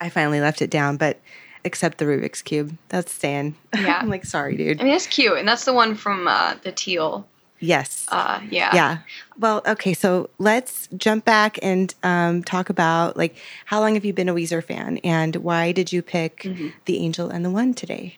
I 0.00 0.08
finally 0.08 0.40
left 0.40 0.62
it 0.62 0.70
down. 0.70 0.96
But 0.96 1.20
except 1.64 1.98
the 1.98 2.04
Rubik's 2.04 2.42
cube, 2.42 2.76
that's 2.88 3.12
staying. 3.12 3.54
Yeah. 3.78 3.98
I'm 4.00 4.08
like, 4.08 4.24
sorry, 4.24 4.56
dude. 4.56 4.80
I 4.80 4.84
mean, 4.84 4.94
it's 4.94 5.06
cute, 5.06 5.36
and 5.38 5.46
that's 5.48 5.64
the 5.64 5.72
one 5.74 5.94
from 5.94 6.26
uh, 6.28 6.54
the 6.62 6.72
teal. 6.72 7.26
Yes. 7.64 8.06
Uh, 8.08 8.40
yeah. 8.50 8.74
yeah. 8.74 8.98
Well, 9.38 9.62
okay. 9.66 9.94
So 9.94 10.30
let's 10.38 10.88
jump 10.96 11.24
back 11.24 11.58
and 11.62 11.94
um, 12.02 12.42
talk 12.44 12.70
about 12.70 13.16
like 13.16 13.36
how 13.64 13.80
long 13.80 13.94
have 13.94 14.04
you 14.04 14.12
been 14.12 14.28
a 14.28 14.34
Weezer 14.34 14.62
fan, 14.62 14.98
and 14.98 15.36
why 15.36 15.72
did 15.72 15.92
you 15.92 16.02
pick 16.02 16.42
Mm-hmm. 16.44 16.68
the 16.84 16.98
Angel 16.98 17.30
and 17.30 17.44
the 17.44 17.50
One 17.50 17.74
today? 17.74 18.16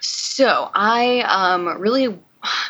So 0.00 0.70
I 0.74 1.20
um, 1.20 1.80
really, 1.80 2.16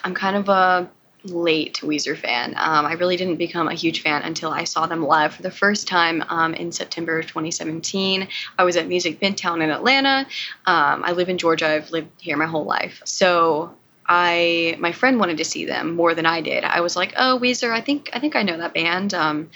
I'm 0.05 0.15
kind 0.15 0.37
of 0.37 0.49
a 0.49 0.91
late 1.25 1.81
Weezer 1.83 2.17
fan. 2.17 2.55
Um, 2.57 2.87
I 2.87 2.93
really 2.93 3.17
didn't 3.17 3.37
become 3.37 3.69
a 3.69 3.75
huge 3.75 4.03
fan 4.03 4.23
until 4.23 4.51
I 4.51 4.65
saw 4.65 4.87
them 4.87 5.03
live 5.03 5.35
for 5.35 5.43
the 5.43 5.51
first 5.51 5.89
time 5.89 6.25
um, 6.29 6.55
in 6.55 6.73
September 6.73 7.19
of 7.19 7.27
2017. 7.27 8.29
I 8.57 8.65
was 8.65 8.77
at 8.77 8.87
Music 8.87 9.21
Midtown 9.21 9.63
in 9.63 9.71
Atlanta. 9.71 10.27
Um, 10.65 11.03
I 11.05 11.13
live 11.13 11.29
in 11.29 11.37
Georgia. 11.37 11.69
I've 11.69 11.91
lived 11.91 12.09
here 12.21 12.37
my 12.37 12.47
whole 12.47 12.65
life. 12.65 13.03
So 13.05 13.75
I, 14.09 14.77
my 14.79 14.93
friend 14.93 15.19
wanted 15.21 15.37
to 15.39 15.45
see 15.45 15.67
them 15.67 15.95
more 15.95 16.15
than 16.15 16.25
I 16.25 16.41
did. 16.41 16.65
I 16.65 16.81
was 16.81 16.97
like, 16.97 17.13
oh, 17.17 17.39
Weezer, 17.41 17.71
I 17.71 17.83
think, 17.83 18.11
I 18.13 18.21
think 18.21 18.37
I 18.37 18.43
know 18.43 18.57
that 18.57 18.73
band. 18.73 19.13
Um, 19.13 19.51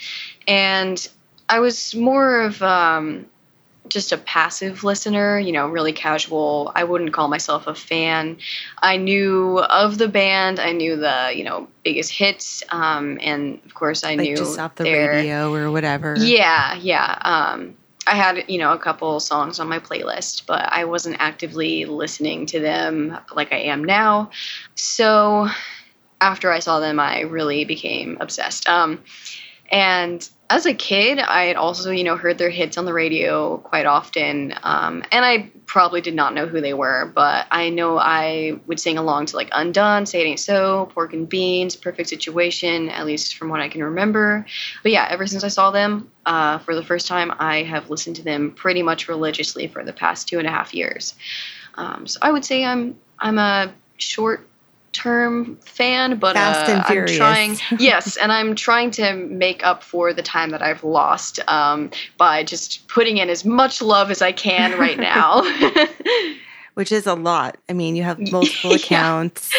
and 0.47 1.07
I 1.49 1.59
was 1.59 1.95
more 1.95 2.41
of 2.41 2.61
um, 2.61 3.25
just 3.89 4.11
a 4.11 4.17
passive 4.17 4.83
listener, 4.83 5.39
you 5.39 5.51
know, 5.51 5.67
really 5.67 5.93
casual. 5.93 6.71
I 6.75 6.83
wouldn't 6.83 7.13
call 7.13 7.27
myself 7.27 7.67
a 7.67 7.75
fan. 7.75 8.37
I 8.77 8.97
knew 8.97 9.59
of 9.59 9.97
the 9.97 10.07
band. 10.07 10.59
I 10.59 10.71
knew 10.71 10.97
the, 10.97 11.31
you 11.35 11.43
know, 11.43 11.67
biggest 11.83 12.11
hits. 12.11 12.63
Um, 12.69 13.19
and 13.21 13.59
of 13.65 13.73
course, 13.73 14.03
I 14.03 14.15
Like 14.15 14.19
knew 14.19 14.37
just 14.37 14.59
off 14.59 14.75
the 14.75 14.83
their, 14.83 15.11
radio 15.11 15.53
or 15.53 15.71
whatever. 15.71 16.15
Yeah, 16.17 16.75
yeah. 16.75 17.17
Um, 17.21 17.75
I 18.05 18.15
had, 18.15 18.45
you 18.49 18.59
know, 18.59 18.73
a 18.73 18.77
couple 18.77 19.19
songs 19.19 19.59
on 19.59 19.69
my 19.69 19.79
playlist, 19.79 20.45
but 20.45 20.71
I 20.71 20.85
wasn't 20.85 21.17
actively 21.19 21.85
listening 21.85 22.45
to 22.47 22.59
them 22.59 23.17
like 23.33 23.53
I 23.53 23.59
am 23.59 23.83
now. 23.83 24.31
So 24.75 25.47
after 26.19 26.51
I 26.51 26.59
saw 26.59 26.79
them, 26.79 26.99
I 26.99 27.21
really 27.21 27.65
became 27.65 28.17
obsessed. 28.19 28.67
Um, 28.67 29.03
and 29.71 30.27
as 30.53 30.67
a 30.67 30.73
kid, 30.75 31.17
I 31.17 31.45
had 31.45 31.55
also, 31.55 31.89
you 31.89 32.03
know, 32.03 32.15
heard 32.15 32.37
their 32.37 32.51
hits 32.51 32.77
on 32.77 32.85
the 32.85 32.93
radio 32.93 33.57
quite 33.57 33.87
often. 33.87 34.53
Um, 34.61 35.03
and 35.11 35.25
I 35.25 35.49
probably 35.65 35.99
did 35.99 36.13
not 36.13 36.35
know 36.35 36.45
who 36.45 36.61
they 36.61 36.75
were, 36.75 37.11
but 37.15 37.47
I 37.49 37.69
know 37.69 37.97
I 37.97 38.59
would 38.67 38.79
sing 38.79 38.99
along 38.99 39.25
to 39.27 39.35
like 39.35 39.49
Undone, 39.51 40.05
Say 40.05 40.21
It 40.21 40.25
Ain't 40.25 40.39
So, 40.39 40.91
Pork 40.93 41.13
and 41.13 41.27
Beans, 41.27 41.75
Perfect 41.75 42.07
Situation, 42.07 42.89
at 42.89 43.07
least 43.07 43.35
from 43.35 43.49
what 43.49 43.61
I 43.61 43.67
can 43.67 43.83
remember. 43.83 44.45
But 44.83 44.91
yeah, 44.91 45.07
ever 45.09 45.25
since 45.25 45.43
I 45.43 45.47
saw 45.47 45.71
them 45.71 46.11
uh, 46.27 46.59
for 46.59 46.75
the 46.75 46.83
first 46.83 47.07
time, 47.07 47.33
I 47.39 47.63
have 47.63 47.89
listened 47.89 48.17
to 48.17 48.23
them 48.23 48.51
pretty 48.51 48.83
much 48.83 49.07
religiously 49.07 49.65
for 49.65 49.83
the 49.83 49.93
past 49.93 50.27
two 50.27 50.37
and 50.37 50.47
a 50.47 50.51
half 50.51 50.71
years. 50.71 51.15
Um, 51.73 52.05
so 52.05 52.19
I 52.21 52.31
would 52.31 52.45
say 52.45 52.63
I'm 52.63 52.95
I'm 53.17 53.39
a 53.39 53.73
short 53.97 54.47
term 54.93 55.57
fan, 55.57 56.17
but 56.19 56.35
uh, 56.37 56.53
I'm 56.67 57.07
trying. 57.17 57.57
yes, 57.79 58.15
and 58.17 58.31
I'm 58.31 58.55
trying 58.55 58.91
to 58.91 59.13
make 59.15 59.65
up 59.65 59.83
for 59.83 60.13
the 60.13 60.23
time 60.23 60.51
that 60.51 60.61
I've 60.61 60.83
lost 60.83 61.39
um, 61.49 61.91
by 62.17 62.43
just 62.43 62.87
putting 62.87 63.17
in 63.17 63.29
as 63.29 63.43
much 63.43 63.81
love 63.81 64.11
as 64.11 64.21
I 64.21 64.31
can 64.31 64.79
right 64.79 64.97
now. 65.13 65.41
Which 66.75 66.91
is 66.91 67.05
a 67.05 67.13
lot. 67.13 67.57
I 67.69 67.73
mean, 67.73 67.95
you 67.95 68.03
have 68.03 68.19
multiple 68.31 68.71
Yeah. 68.71 68.77
accounts. 68.77 69.51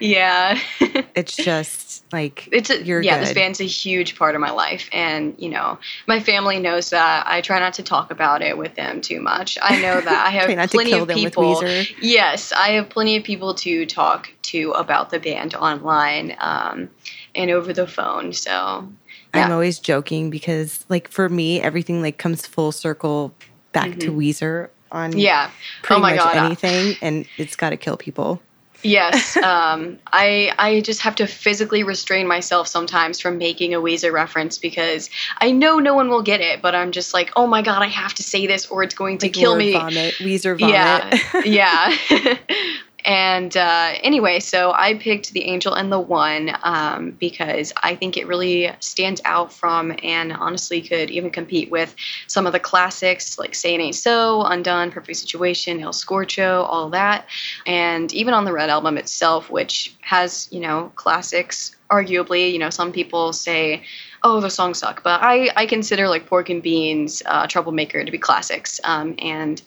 Yeah. 0.00 0.58
It's 1.14 1.34
just 1.36 2.04
like 2.12 2.48
it's 2.52 2.70
a, 2.70 2.82
you're 2.82 3.02
yeah 3.02 3.18
good. 3.18 3.26
this 3.26 3.34
band's 3.34 3.60
a 3.60 3.64
huge 3.64 4.16
part 4.16 4.34
of 4.34 4.40
my 4.40 4.50
life 4.50 4.88
and 4.92 5.34
you 5.38 5.48
know 5.48 5.78
my 6.06 6.20
family 6.20 6.58
knows 6.58 6.90
that 6.90 7.26
i 7.26 7.40
try 7.40 7.58
not 7.58 7.74
to 7.74 7.82
talk 7.82 8.10
about 8.10 8.40
it 8.40 8.56
with 8.56 8.74
them 8.74 9.00
too 9.00 9.20
much 9.20 9.58
i 9.60 9.80
know 9.80 10.00
that 10.00 10.26
i 10.26 10.30
have 10.30 10.44
Try 10.44 10.54
not 10.54 10.70
to 10.70 10.76
plenty 10.76 10.92
of 10.92 11.08
people 11.08 11.62
yes 12.00 12.52
i 12.52 12.70
have 12.70 12.88
plenty 12.88 13.16
of 13.16 13.24
people 13.24 13.54
to 13.56 13.84
talk 13.84 14.30
to 14.42 14.70
about 14.72 15.10
the 15.10 15.18
band 15.18 15.54
online 15.54 16.36
um, 16.38 16.88
and 17.34 17.50
over 17.50 17.72
the 17.72 17.86
phone 17.86 18.32
so 18.32 18.88
I'm 19.34 19.52
always 19.52 19.78
joking 19.78 20.30
because 20.30 20.84
like 20.88 21.06
for 21.08 21.28
me, 21.28 21.60
everything 21.60 22.00
like 22.02 22.16
comes 22.18 22.46
full 22.46 22.72
circle 22.72 23.34
back 23.72 23.98
to 23.98 24.10
Weezer 24.10 24.70
on 24.90 25.16
Yeah. 25.16 25.50
pretty 25.82 25.98
oh 25.98 26.02
my 26.02 26.14
much 26.16 26.24
god. 26.24 26.36
anything, 26.36 26.96
and 27.02 27.26
it's 27.36 27.54
got 27.54 27.70
to 27.70 27.76
kill 27.76 27.96
people. 27.96 28.40
Yes, 28.82 29.36
um, 29.36 29.98
I 30.06 30.52
I 30.58 30.80
just 30.80 31.02
have 31.02 31.16
to 31.16 31.26
physically 31.26 31.82
restrain 31.82 32.26
myself 32.26 32.68
sometimes 32.68 33.20
from 33.20 33.38
making 33.38 33.74
a 33.74 33.80
Weezer 33.80 34.12
reference 34.12 34.58
because 34.58 35.10
I 35.38 35.50
know 35.50 35.78
no 35.78 35.94
one 35.94 36.08
will 36.08 36.22
get 36.22 36.40
it, 36.40 36.62
but 36.62 36.74
I'm 36.74 36.92
just 36.92 37.14
like, 37.14 37.32
oh 37.36 37.46
my 37.46 37.62
god, 37.62 37.82
I 37.82 37.88
have 37.88 38.14
to 38.14 38.22
say 38.22 38.46
this 38.46 38.66
or 38.66 38.82
it's 38.82 38.94
going 38.94 39.18
to 39.18 39.26
Like 39.26 39.34
kill 39.34 39.56
me. 39.56 39.72
Vomit, 39.72 40.14
Weezer 40.14 40.58
vomit. 40.58 41.22
Yeah, 41.44 41.96
yeah. 42.10 42.36
and 43.04 43.56
uh, 43.56 43.92
anyway, 44.02 44.40
so 44.40 44.72
I 44.72 44.94
picked 44.94 45.32
the 45.32 45.44
Angel 45.44 45.74
and 45.74 45.90
the 45.90 46.00
One 46.00 46.50
um, 46.62 47.12
because 47.12 47.72
I 47.82 47.94
think 47.94 48.16
it 48.16 48.26
really 48.26 48.70
stands 48.80 49.20
out 49.24 49.52
from 49.52 49.94
and 50.02 50.32
honestly 50.32 50.82
could 50.82 51.10
even 51.10 51.30
compete 51.30 51.70
with 51.70 51.94
some 52.26 52.46
of 52.46 52.52
the 52.52 52.60
classics 52.60 53.38
like 53.38 53.54
Say 53.54 53.74
It 53.74 53.80
Ain't 53.80 53.94
So, 53.94 54.42
Undone, 54.42 54.90
Perfect 54.90 55.18
Situation, 55.18 55.80
El 55.80 55.92
Scorcho, 55.92 56.64
all 56.68 56.90
that. 56.90 57.26
And 57.66 58.12
even 58.12 58.34
on 58.34 58.44
the 58.44 58.52
Red 58.52 58.68
Album 58.68 58.98
itself, 58.98 59.48
which 59.48 59.94
has, 60.00 60.48
you 60.50 60.60
know, 60.60 60.92
classics, 60.96 61.76
arguably, 61.90 62.52
you 62.52 62.58
know, 62.58 62.70
some 62.70 62.92
people 62.92 63.32
say, 63.32 63.84
oh, 64.24 64.40
the 64.40 64.50
songs 64.50 64.78
suck. 64.78 65.04
But 65.04 65.22
I, 65.22 65.50
I 65.56 65.66
consider 65.66 66.08
like 66.08 66.26
Pork 66.26 66.50
and 66.50 66.62
Beans, 66.62 67.22
uh, 67.24 67.46
Troublemaker 67.46 68.04
to 68.04 68.10
be 68.10 68.18
classics 68.18 68.80
um, 68.82 69.14
and 69.18 69.62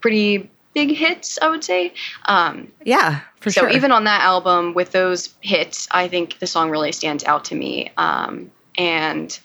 pretty 0.00 0.48
big 0.74 0.96
hits, 0.96 1.38
I 1.40 1.48
would 1.48 1.64
say. 1.64 1.92
Um, 2.26 2.72
yeah, 2.84 3.20
for 3.40 3.50
so 3.50 3.62
sure. 3.62 3.70
even 3.70 3.92
on 3.92 4.04
that 4.04 4.22
album 4.22 4.74
with 4.74 4.92
those 4.92 5.34
hits, 5.40 5.88
I 5.90 6.08
think 6.08 6.38
the 6.38 6.46
song 6.46 6.70
really 6.70 6.92
stands 6.92 7.24
out 7.24 7.46
to 7.46 7.54
me. 7.54 7.90
Um, 7.96 8.50
and 8.76 9.38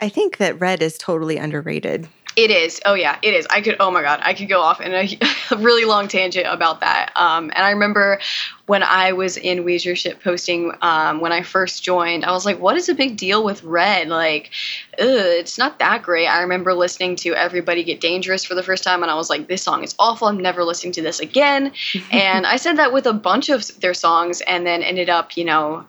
I 0.00 0.08
think 0.08 0.38
that 0.38 0.58
Red 0.58 0.82
is 0.82 0.98
totally 0.98 1.36
underrated. 1.36 2.08
It 2.36 2.50
is. 2.50 2.80
Oh 2.86 2.94
yeah, 2.94 3.18
it 3.22 3.34
is. 3.34 3.46
I 3.50 3.60
could. 3.60 3.76
Oh 3.80 3.90
my 3.90 4.02
god, 4.02 4.20
I 4.22 4.34
could 4.34 4.48
go 4.48 4.60
off 4.60 4.80
in 4.80 4.92
a, 4.92 5.18
a 5.50 5.56
really 5.56 5.84
long 5.84 6.08
tangent 6.08 6.46
about 6.48 6.80
that. 6.80 7.12
Um, 7.16 7.50
and 7.54 7.64
I 7.64 7.70
remember 7.70 8.20
when 8.66 8.82
I 8.82 9.12
was 9.12 9.36
in 9.36 9.64
Weezer 9.64 9.96
shit 9.96 10.22
posting 10.22 10.72
um, 10.80 11.20
when 11.20 11.32
I 11.32 11.42
first 11.42 11.82
joined, 11.82 12.24
I 12.24 12.30
was 12.30 12.46
like, 12.46 12.60
"What 12.60 12.76
is 12.76 12.86
the 12.86 12.94
big 12.94 13.16
deal 13.16 13.42
with 13.42 13.62
Red? 13.64 14.08
Like, 14.08 14.50
ugh, 14.98 15.06
it's 15.08 15.58
not 15.58 15.78
that 15.80 16.02
great." 16.02 16.26
I 16.28 16.40
remember 16.42 16.72
listening 16.72 17.16
to 17.16 17.34
Everybody 17.34 17.82
Get 17.82 18.00
Dangerous 18.00 18.44
for 18.44 18.54
the 18.54 18.62
first 18.62 18.84
time, 18.84 19.02
and 19.02 19.10
I 19.10 19.14
was 19.16 19.28
like, 19.28 19.48
"This 19.48 19.62
song 19.62 19.82
is 19.82 19.94
awful. 19.98 20.28
I'm 20.28 20.38
never 20.38 20.64
listening 20.64 20.92
to 20.94 21.02
this 21.02 21.20
again." 21.20 21.72
and 22.12 22.46
I 22.46 22.56
said 22.56 22.76
that 22.76 22.92
with 22.92 23.06
a 23.06 23.12
bunch 23.12 23.48
of 23.48 23.80
their 23.80 23.94
songs, 23.94 24.40
and 24.42 24.66
then 24.66 24.82
ended 24.82 25.08
up, 25.08 25.36
you 25.36 25.44
know, 25.44 25.84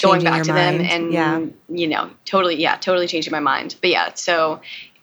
going 0.00 0.24
back 0.24 0.42
to 0.42 0.52
them 0.52 0.80
and 0.80 1.12
Yeah. 1.12 1.44
you 1.68 1.86
know 1.86 2.10
totally 2.24 2.54
yeah 2.56 2.76
totally 2.76 3.06
changing 3.06 3.32
my 3.32 3.40
mind 3.40 3.76
but 3.82 3.90
yeah 3.90 4.14
so 4.14 4.60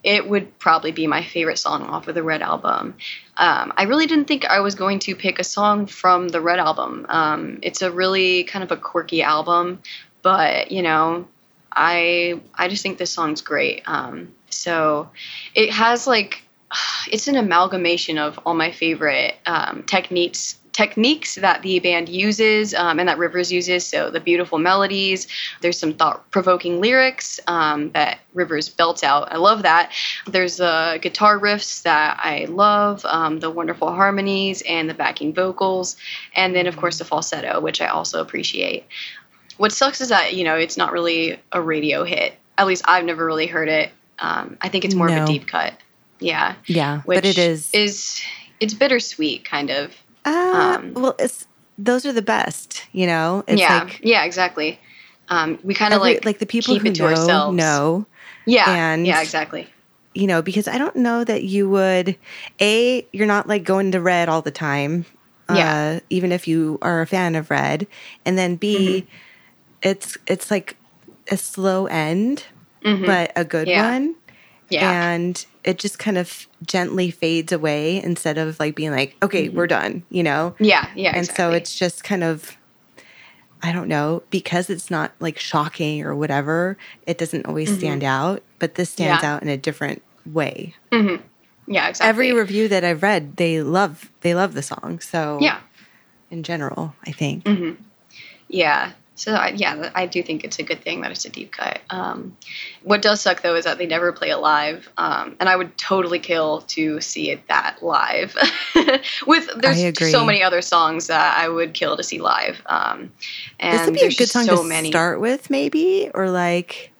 it 0.07 0.29
would 0.29 0.57
probably 0.57 0.93
be 0.93 1.05
my 1.05 1.21
favorite 1.21 1.59
song 1.59 1.83
off 1.83 2.07
of 2.07 2.15
the 2.15 2.23
red 2.23 2.41
album. 2.41 2.95
Um, 3.35 3.73
i 3.75 3.83
really 3.83 4.07
didn't 4.07 4.25
think 4.25 4.45
i 4.45 4.61
was 4.61 4.73
going 4.73 4.99
to 4.99 5.15
pick 5.15 5.37
a 5.37 5.43
song 5.43 5.85
from 5.85 6.29
the 6.29 6.39
red 6.39 6.59
album. 6.59 7.05
Um, 7.09 7.59
it's 7.61 7.81
a 7.81 7.91
really 7.91 8.45
kind 8.45 8.63
of 8.63 8.71
a 8.71 8.77
quirky 8.77 9.21
album 9.21 9.79
but 10.21 10.71
you 10.71 10.81
know 10.81 11.27
i 11.71 12.41
i 12.55 12.67
just 12.69 12.83
think 12.83 12.97
this 12.97 13.11
song's 13.11 13.41
great. 13.41 13.83
Um, 13.85 14.33
so 14.49 15.09
it 15.53 15.71
has 15.71 16.07
like 16.07 16.41
it's 17.11 17.27
an 17.27 17.35
amalgamation 17.35 18.17
of 18.17 18.39
all 18.45 18.55
my 18.55 18.71
favorite 18.71 19.35
um, 19.45 19.83
techniques 19.83 20.57
techniques 20.77 21.33
that 21.33 21.63
the 21.63 21.79
band 21.79 22.07
uses 22.07 22.75
um, 22.75 22.99
and 22.99 23.09
that 23.09 23.17
Rivers 23.17 23.51
uses. 23.51 23.83
So 23.83 24.11
the 24.11 24.19
beautiful 24.19 24.59
melodies. 24.59 25.27
There's 25.61 25.79
some 25.79 25.93
thought-provoking 25.95 26.79
lyrics 26.79 27.39
um, 27.47 27.89
that 27.93 28.19
Rivers 28.35 28.69
belts 28.69 29.03
out. 29.03 29.31
I 29.31 29.37
love 29.37 29.63
that. 29.63 29.91
There's 30.27 30.61
uh, 30.61 30.99
guitar 31.01 31.39
riffs 31.39 31.81
that 31.81 32.19
I 32.21 32.45
love. 32.45 33.03
Um, 33.05 33.39
the 33.39 33.49
wonderful 33.49 33.91
harmonies 33.91 34.61
and 34.69 34.87
the 34.87 34.93
backing 34.93 35.33
vocals, 35.33 35.97
and 36.35 36.55
then 36.55 36.67
of 36.67 36.77
course 36.77 36.99
the 36.99 37.05
falsetto, 37.05 37.59
which 37.59 37.81
I 37.81 37.87
also 37.87 38.21
appreciate. 38.21 38.85
What 39.57 39.71
sucks 39.71 39.99
is 39.99 40.09
that 40.09 40.35
you 40.35 40.43
know 40.43 40.57
it's 40.57 40.77
not 40.77 40.91
really 40.91 41.39
a 41.51 41.59
radio 41.59 42.03
hit. 42.03 42.35
At 42.55 42.67
least 42.67 42.83
I've 42.87 43.03
never 43.03 43.25
really 43.25 43.47
heard 43.47 43.67
it. 43.67 43.89
Um, 44.19 44.57
I 44.61 44.69
think 44.69 44.85
it's 44.85 44.93
more 44.93 45.07
of 45.07 45.23
a 45.23 45.25
deep 45.25 45.47
cut. 45.47 45.73
Yeah, 46.19 46.53
Yeah, 46.67 47.01
which 47.01 47.17
but 47.17 47.25
it 47.25 47.39
is. 47.39 47.73
is 47.73 48.21
it's 48.59 48.75
bittersweet 48.75 49.43
kind 49.43 49.71
of. 49.71 49.95
Uh, 50.27 50.77
um, 50.79 50.93
well, 50.93 51.15
it's 51.19 51.47
those 51.77 52.05
are 52.05 52.13
the 52.13 52.21
best. 52.21 52.83
You 52.91 53.07
know, 53.07 53.43
it's 53.47 53.61
yeah, 53.61 53.83
like 53.83 53.99
yeah, 54.03 54.23
exactly. 54.25 54.79
Um, 55.29 55.59
we 55.63 55.73
kind 55.73 55.93
of 55.93 56.01
like 56.01 56.25
like 56.25 56.39
the 56.39 56.45
people 56.45 56.73
keep 56.73 56.83
who 56.83 56.89
it 56.89 56.95
to 56.95 57.01
know 57.03 57.07
ourselves. 57.09 57.55
know. 57.57 58.05
Yeah, 58.45 58.69
and- 58.93 59.05
yeah, 59.05 59.21
exactly. 59.21 59.67
you 60.13 60.25
know, 60.27 60.41
because 60.41 60.67
I 60.67 60.77
don't 60.77 60.95
know 60.95 61.23
that 61.23 61.43
you 61.43 61.69
would. 61.69 62.15
A, 62.61 63.05
you're 63.11 63.27
not 63.27 63.47
like 63.47 63.63
going 63.63 63.91
to 63.91 63.99
red 64.01 64.29
all 64.29 64.41
the 64.41 64.51
time. 64.51 65.05
Yeah. 65.53 65.97
Uh, 65.97 65.99
even 66.09 66.31
if 66.31 66.47
you 66.47 66.77
are 66.81 67.01
a 67.01 67.07
fan 67.07 67.35
of 67.35 67.49
red, 67.49 67.87
and 68.25 68.37
then 68.37 68.55
B, 68.57 69.05
Mm-hmm. 69.07 69.89
it's 69.89 70.17
it's 70.27 70.49
like 70.51 70.75
a 71.31 71.37
slow 71.37 71.85
end, 71.87 72.43
but 72.83 73.31
a 73.35 73.43
good 73.45 73.67
Mm-hmm. 73.67 73.77
Yeah. 73.77 73.91
one, 73.91 74.15
Yeah, 74.69 75.11
and 75.13 75.45
it 75.67 75.77
just 75.79 75.99
kind 75.99 76.17
of 76.17 76.47
gently 76.65 77.11
fades 77.11 77.51
away 77.51 78.01
instead 78.01 78.37
of 78.37 78.59
like 78.59 78.75
being 78.75 78.91
like, 78.91 79.15
okay, 79.21 79.49
we're 79.49 79.67
done, 79.67 80.03
you 80.09 80.23
know. 80.23 80.55
yeah, 80.59 80.89
yeah. 80.95 81.11
and 81.15 81.25
so 81.27 81.33
Mm-hmm. 81.49 81.55
it's 81.57 81.77
just 81.77 82.03
kind 82.03 82.23
of 82.23 82.57
i 83.63 83.71
don't 83.71 83.87
know 83.87 84.21
because 84.29 84.69
it's 84.69 84.91
not 84.91 85.11
like 85.19 85.39
shocking 85.39 86.03
or 86.03 86.13
whatever 86.15 86.77
it 87.07 87.17
doesn't 87.17 87.45
always 87.47 87.75
stand 87.75 88.03
out 88.03 88.43
but 88.59 88.75
this 88.75 88.91
stands 88.91 89.17
Mm-hmm. 89.23 89.25
Yeah. 89.25 89.35
out 89.35 89.41
in 89.41 89.49
a 89.49 89.57
different 89.57 90.03
way 90.25 90.75
yeah, 90.91 91.89
exactly. 91.89 92.07
every 92.07 92.33
review 92.33 92.67
that 92.67 92.83
i've 92.83 93.01
read 93.01 93.37
they 93.37 93.61
love 93.63 94.11
they 94.21 94.35
love 94.35 94.53
the 94.53 94.61
song 94.61 94.99
so 95.01 95.39
yeah, 95.41 95.59
in 96.29 96.43
general 96.43 96.93
i 97.07 97.11
think 97.11 97.45
yeah. 98.47 98.91
So 99.17 99.33
I, 99.33 99.49
yeah, 99.49 99.91
I 99.95 100.05
do 100.05 100.23
think 100.23 100.43
it's 100.43 100.59
a 100.59 100.63
good 100.63 100.81
thing 100.81 101.01
that 101.01 101.11
it's 101.11 101.25
a 101.25 101.29
deep 101.29 101.51
cut. 101.51 101.79
Um, 101.89 102.37
what 102.83 103.01
does 103.01 103.19
suck 103.19 103.41
though 103.41 103.55
is 103.55 103.65
that 103.65 103.79
they 103.79 103.87
never 103.87 104.13
play 104.13 104.29
it 104.29 104.37
live, 104.37 104.87
um, 104.97 105.35
and 105.39 105.49
I 105.49 105.55
would 105.55 105.77
totally 105.77 106.19
kill 106.19 106.61
to 106.61 107.01
see 107.01 107.31
it 107.31 107.47
that 107.47 107.81
live. 107.81 108.35
With 109.27 109.49
there's 109.57 110.11
so 110.11 110.23
many 110.23 110.43
other 110.43 110.61
songs 110.61 111.07
that 111.07 111.37
I 111.37 111.49
would 111.49 111.73
kill 111.73 111.97
to 111.97 112.03
see 112.03 112.19
live. 112.19 112.61
Um, 112.67 113.11
and 113.59 113.73
this 113.73 113.85
would 113.87 113.95
be 113.95 114.05
a 114.05 114.09
good 114.09 114.29
song 114.29 114.45
so 114.45 114.61
to 114.61 114.63
many. 114.63 114.89
start 114.91 115.19
with 115.19 115.49
maybe 115.49 116.09
or 116.13 116.29
like 116.29 116.91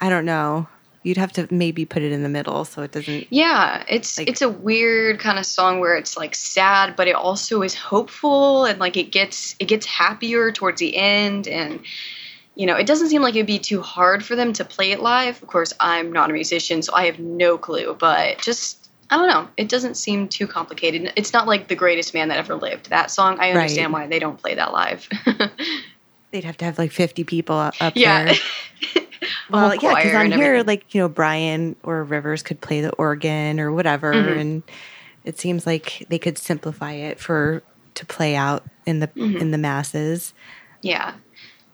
i 0.00 0.08
don't 0.08 0.24
know 0.24 0.66
you'd 1.02 1.16
have 1.16 1.32
to 1.32 1.48
maybe 1.50 1.84
put 1.84 2.02
it 2.02 2.12
in 2.12 2.22
the 2.22 2.28
middle 2.28 2.64
so 2.64 2.82
it 2.82 2.92
doesn't 2.92 3.26
Yeah, 3.30 3.84
it's 3.88 4.18
Like- 4.18 4.28
it's 4.28 4.42
a 4.42 4.48
weird 4.48 5.18
kind 5.18 5.38
of 5.38 5.46
song 5.46 5.80
where 5.80 5.96
it's 5.96 6.16
like 6.16 6.34
sad, 6.34 6.96
but 6.96 7.08
it 7.08 7.14
also 7.14 7.62
is 7.62 7.74
hopeful 7.74 8.64
and 8.64 8.78
like 8.78 8.96
it 8.96 9.10
gets 9.10 9.56
it 9.58 9.66
gets 9.66 9.86
happier 9.86 10.52
towards 10.52 10.80
the 10.80 10.96
end 10.96 11.48
and 11.48 11.80
you 12.54 12.66
know, 12.66 12.76
it 12.76 12.86
doesn't 12.86 13.08
seem 13.08 13.22
like 13.22 13.34
it'd 13.34 13.46
be 13.46 13.58
too 13.58 13.80
hard 13.80 14.22
for 14.22 14.36
them 14.36 14.52
to 14.52 14.64
play 14.64 14.92
it 14.92 15.00
live. 15.00 15.42
Of 15.42 15.48
course, 15.48 15.72
I'm 15.80 16.12
not 16.12 16.28
a 16.28 16.34
musician, 16.34 16.82
so 16.82 16.94
I 16.94 17.06
have 17.06 17.18
no 17.18 17.56
clue, 17.56 17.96
but 17.98 18.42
just 18.42 18.90
I 19.10 19.16
don't 19.16 19.28
know. 19.28 19.48
It 19.56 19.68
doesn't 19.68 19.96
seem 19.96 20.28
too 20.28 20.46
complicated. 20.46 21.12
It's 21.16 21.32
not 21.32 21.46
like 21.46 21.68
the 21.68 21.74
greatest 21.74 22.14
man 22.14 22.28
that 22.28 22.38
ever 22.38 22.54
lived. 22.54 22.90
That 22.90 23.10
song, 23.10 23.38
I 23.40 23.50
understand 23.50 23.92
why 23.92 24.06
they 24.06 24.18
don't 24.18 24.40
play 24.40 24.54
that 24.54 24.72
live. 24.72 25.08
they'd 26.30 26.44
have 26.44 26.56
to 26.58 26.64
have 26.64 26.78
like 26.78 26.90
50 26.90 27.24
people 27.24 27.56
up 27.56 27.74
up 27.80 27.92
yeah. 27.94 28.24
there 28.24 29.04
Well, 29.52 29.74
yeah, 29.74 29.94
because 29.94 30.14
on 30.14 30.32
here, 30.32 30.62
like 30.62 30.94
you 30.94 31.00
know, 31.00 31.08
Brian 31.08 31.76
or 31.82 32.02
Rivers 32.04 32.42
could 32.42 32.60
play 32.60 32.80
the 32.80 32.90
organ 32.92 33.60
or 33.60 33.72
whatever, 33.72 34.12
Mm-hmm. 34.12 34.38
and 34.38 34.62
it 35.24 35.38
seems 35.38 35.66
like 35.66 36.04
they 36.08 36.18
could 36.18 36.38
simplify 36.38 36.92
it 36.92 37.20
for 37.20 37.62
to 37.94 38.06
play 38.06 38.34
out 38.34 38.64
in 38.86 39.00
the 39.00 39.08
Mm-hmm. 39.08 39.36
in 39.38 39.50
the 39.50 39.58
masses. 39.58 40.32
yeah. 40.82 41.14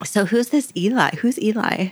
So 0.05 0.23
who's 0.25 0.49
this 0.49 0.71
Eli? 0.77 1.11
Who's 1.17 1.37
Eli? 1.41 1.89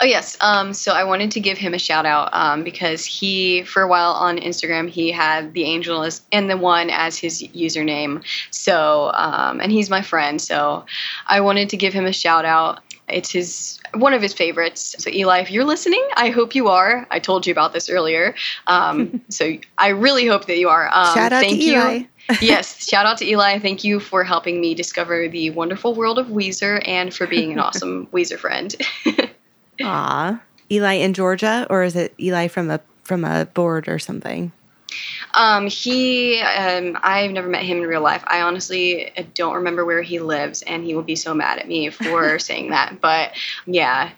Oh 0.00 0.04
yes. 0.04 0.36
Um, 0.40 0.72
so 0.74 0.92
I 0.92 1.02
wanted 1.02 1.32
to 1.32 1.40
give 1.40 1.58
him 1.58 1.74
a 1.74 1.78
shout 1.78 2.06
out 2.06 2.28
um, 2.32 2.62
because 2.62 3.04
he, 3.04 3.64
for 3.64 3.82
a 3.82 3.88
while 3.88 4.12
on 4.12 4.38
Instagram, 4.38 4.88
he 4.88 5.10
had 5.10 5.52
the 5.54 5.64
angel 5.64 6.04
as 6.04 6.22
and 6.30 6.48
the 6.48 6.56
one 6.56 6.88
as 6.88 7.18
his 7.18 7.42
username. 7.42 8.22
So 8.52 9.10
um, 9.14 9.60
and 9.60 9.72
he's 9.72 9.90
my 9.90 10.02
friend. 10.02 10.40
So 10.40 10.84
I 11.26 11.40
wanted 11.40 11.68
to 11.70 11.76
give 11.76 11.92
him 11.92 12.06
a 12.06 12.12
shout 12.12 12.44
out. 12.44 12.78
It's 13.12 13.30
his 13.30 13.80
one 13.94 14.12
of 14.14 14.22
his 14.22 14.32
favorites. 14.32 14.94
So 14.98 15.10
Eli, 15.10 15.40
if 15.40 15.50
you're 15.50 15.64
listening, 15.64 16.06
I 16.16 16.30
hope 16.30 16.54
you 16.54 16.68
are. 16.68 17.06
I 17.10 17.18
told 17.18 17.46
you 17.46 17.52
about 17.52 17.72
this 17.72 17.88
earlier. 17.88 18.34
Um, 18.66 19.22
so 19.28 19.56
I 19.78 19.88
really 19.88 20.26
hope 20.26 20.46
that 20.46 20.58
you 20.58 20.68
are. 20.68 20.88
Um, 20.92 21.14
Shout 21.14 21.32
out 21.32 21.42
to 21.42 21.48
thank 21.48 21.62
you. 21.62 21.72
Eli. 21.72 22.02
yes, 22.40 22.86
shout 22.88 23.06
out 23.06 23.18
to 23.18 23.26
Eli. 23.26 23.58
Thank 23.58 23.84
you 23.84 24.00
for 24.00 24.24
helping 24.24 24.60
me 24.60 24.74
discover 24.74 25.28
the 25.28 25.50
wonderful 25.50 25.94
world 25.94 26.18
of 26.18 26.28
Weezer 26.28 26.86
and 26.86 27.12
for 27.12 27.26
being 27.26 27.52
an 27.52 27.58
awesome 27.58 28.06
Weezer 28.06 28.38
friend. 28.38 28.74
Aw, 29.82 30.40
Eli 30.70 30.92
in 30.94 31.14
Georgia, 31.14 31.66
or 31.68 31.82
is 31.82 31.96
it 31.96 32.14
Eli 32.20 32.48
from 32.48 32.70
a 32.70 32.80
from 33.02 33.24
a 33.24 33.46
board 33.46 33.88
or 33.88 33.98
something? 33.98 34.52
Um, 35.34 35.66
he, 35.66 36.40
um, 36.40 36.98
I've 37.02 37.30
never 37.30 37.48
met 37.48 37.62
him 37.62 37.78
in 37.78 37.84
real 37.86 38.02
life. 38.02 38.22
I 38.26 38.42
honestly 38.42 39.12
don't 39.34 39.54
remember 39.54 39.84
where 39.84 40.02
he 40.02 40.18
lives, 40.20 40.62
and 40.62 40.84
he 40.84 40.94
will 40.94 41.02
be 41.02 41.16
so 41.16 41.34
mad 41.34 41.58
at 41.58 41.68
me 41.68 41.90
for 41.90 42.38
saying 42.38 42.70
that. 42.70 43.00
But 43.00 43.32
yeah, 43.66 44.10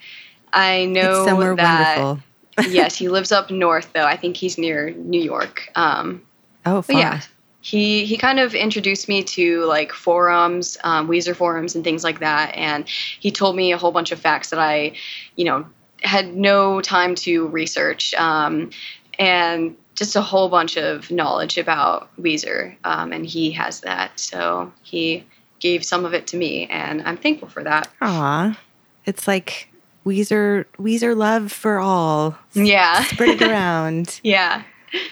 I 0.52 0.86
know 0.86 1.54
that. 1.56 1.98
wonderful. 1.98 2.72
yes, 2.72 2.96
he 2.96 3.08
lives 3.16 3.32
up 3.32 3.50
north 3.50 3.92
though. 3.92 4.04
I 4.06 4.16
think 4.16 4.36
he's 4.36 4.58
near 4.58 4.90
New 4.90 5.20
York. 5.20 5.68
Um, 5.74 6.22
Oh, 6.66 6.80
far. 6.80 6.98
yeah, 6.98 7.20
he 7.60 8.04
he 8.06 8.16
kind 8.16 8.40
of 8.40 8.54
introduced 8.54 9.08
me 9.08 9.22
to 9.22 9.64
like 9.64 9.92
forums, 9.92 10.78
um, 10.84 11.08
Weezer 11.08 11.36
forums, 11.36 11.74
and 11.74 11.84
things 11.84 12.02
like 12.04 12.20
that. 12.20 12.54
And 12.56 12.88
he 12.88 13.30
told 13.30 13.54
me 13.56 13.72
a 13.72 13.78
whole 13.78 13.92
bunch 13.92 14.12
of 14.12 14.18
facts 14.18 14.50
that 14.50 14.58
I, 14.58 14.92
you 15.36 15.44
know, 15.44 15.66
had 16.02 16.34
no 16.36 16.80
time 16.80 17.14
to 17.16 17.46
research, 17.48 18.14
um, 18.14 18.70
and 19.18 19.76
just 19.94 20.16
a 20.16 20.20
whole 20.20 20.48
bunch 20.48 20.76
of 20.76 21.10
knowledge 21.10 21.56
about 21.58 22.08
Weezer. 22.20 22.76
Um, 22.84 23.12
and 23.12 23.24
he 23.26 23.50
has 23.52 23.80
that, 23.80 24.18
so 24.18 24.72
he 24.82 25.24
gave 25.60 25.84
some 25.84 26.04
of 26.04 26.12
it 26.14 26.26
to 26.28 26.36
me, 26.36 26.66
and 26.66 27.02
I'm 27.02 27.16
thankful 27.16 27.48
for 27.48 27.62
that. 27.64 27.88
Aw. 28.02 28.58
It's 29.06 29.26
like 29.28 29.68
Weezer 30.04 30.64
Weezer 30.78 31.16
love 31.16 31.52
for 31.52 31.78
all. 31.78 32.36
Yeah, 32.54 33.02
Spread 33.04 33.40
it 33.40 33.48
around. 33.48 34.20
yeah, 34.24 34.62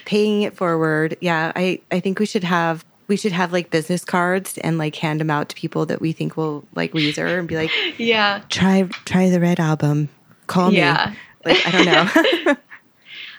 paying 0.04 0.42
it 0.42 0.56
forward. 0.56 1.16
Yeah, 1.20 1.52
I 1.54 1.80
I 1.90 2.00
think 2.00 2.18
we 2.18 2.26
should 2.26 2.44
have 2.44 2.84
we 3.08 3.16
should 3.16 3.32
have 3.32 3.52
like 3.52 3.70
business 3.70 4.04
cards 4.04 4.56
and 4.58 4.78
like 4.78 4.96
hand 4.96 5.20
them 5.20 5.30
out 5.30 5.48
to 5.50 5.56
people 5.56 5.84
that 5.86 6.00
we 6.00 6.12
think 6.12 6.36
will 6.36 6.64
like 6.74 6.92
Weezer 6.92 7.38
and 7.38 7.46
be 7.48 7.56
like, 7.56 7.70
yeah. 7.98 8.42
try 8.48 8.82
try 9.04 9.28
the 9.30 9.40
Red 9.40 9.60
album. 9.60 10.08
Call 10.46 10.72
Yeah. 10.72 11.10
me. 11.10 11.16
Like 11.52 11.66
I 11.66 11.70
don't 11.70 11.86
know. 12.46 12.56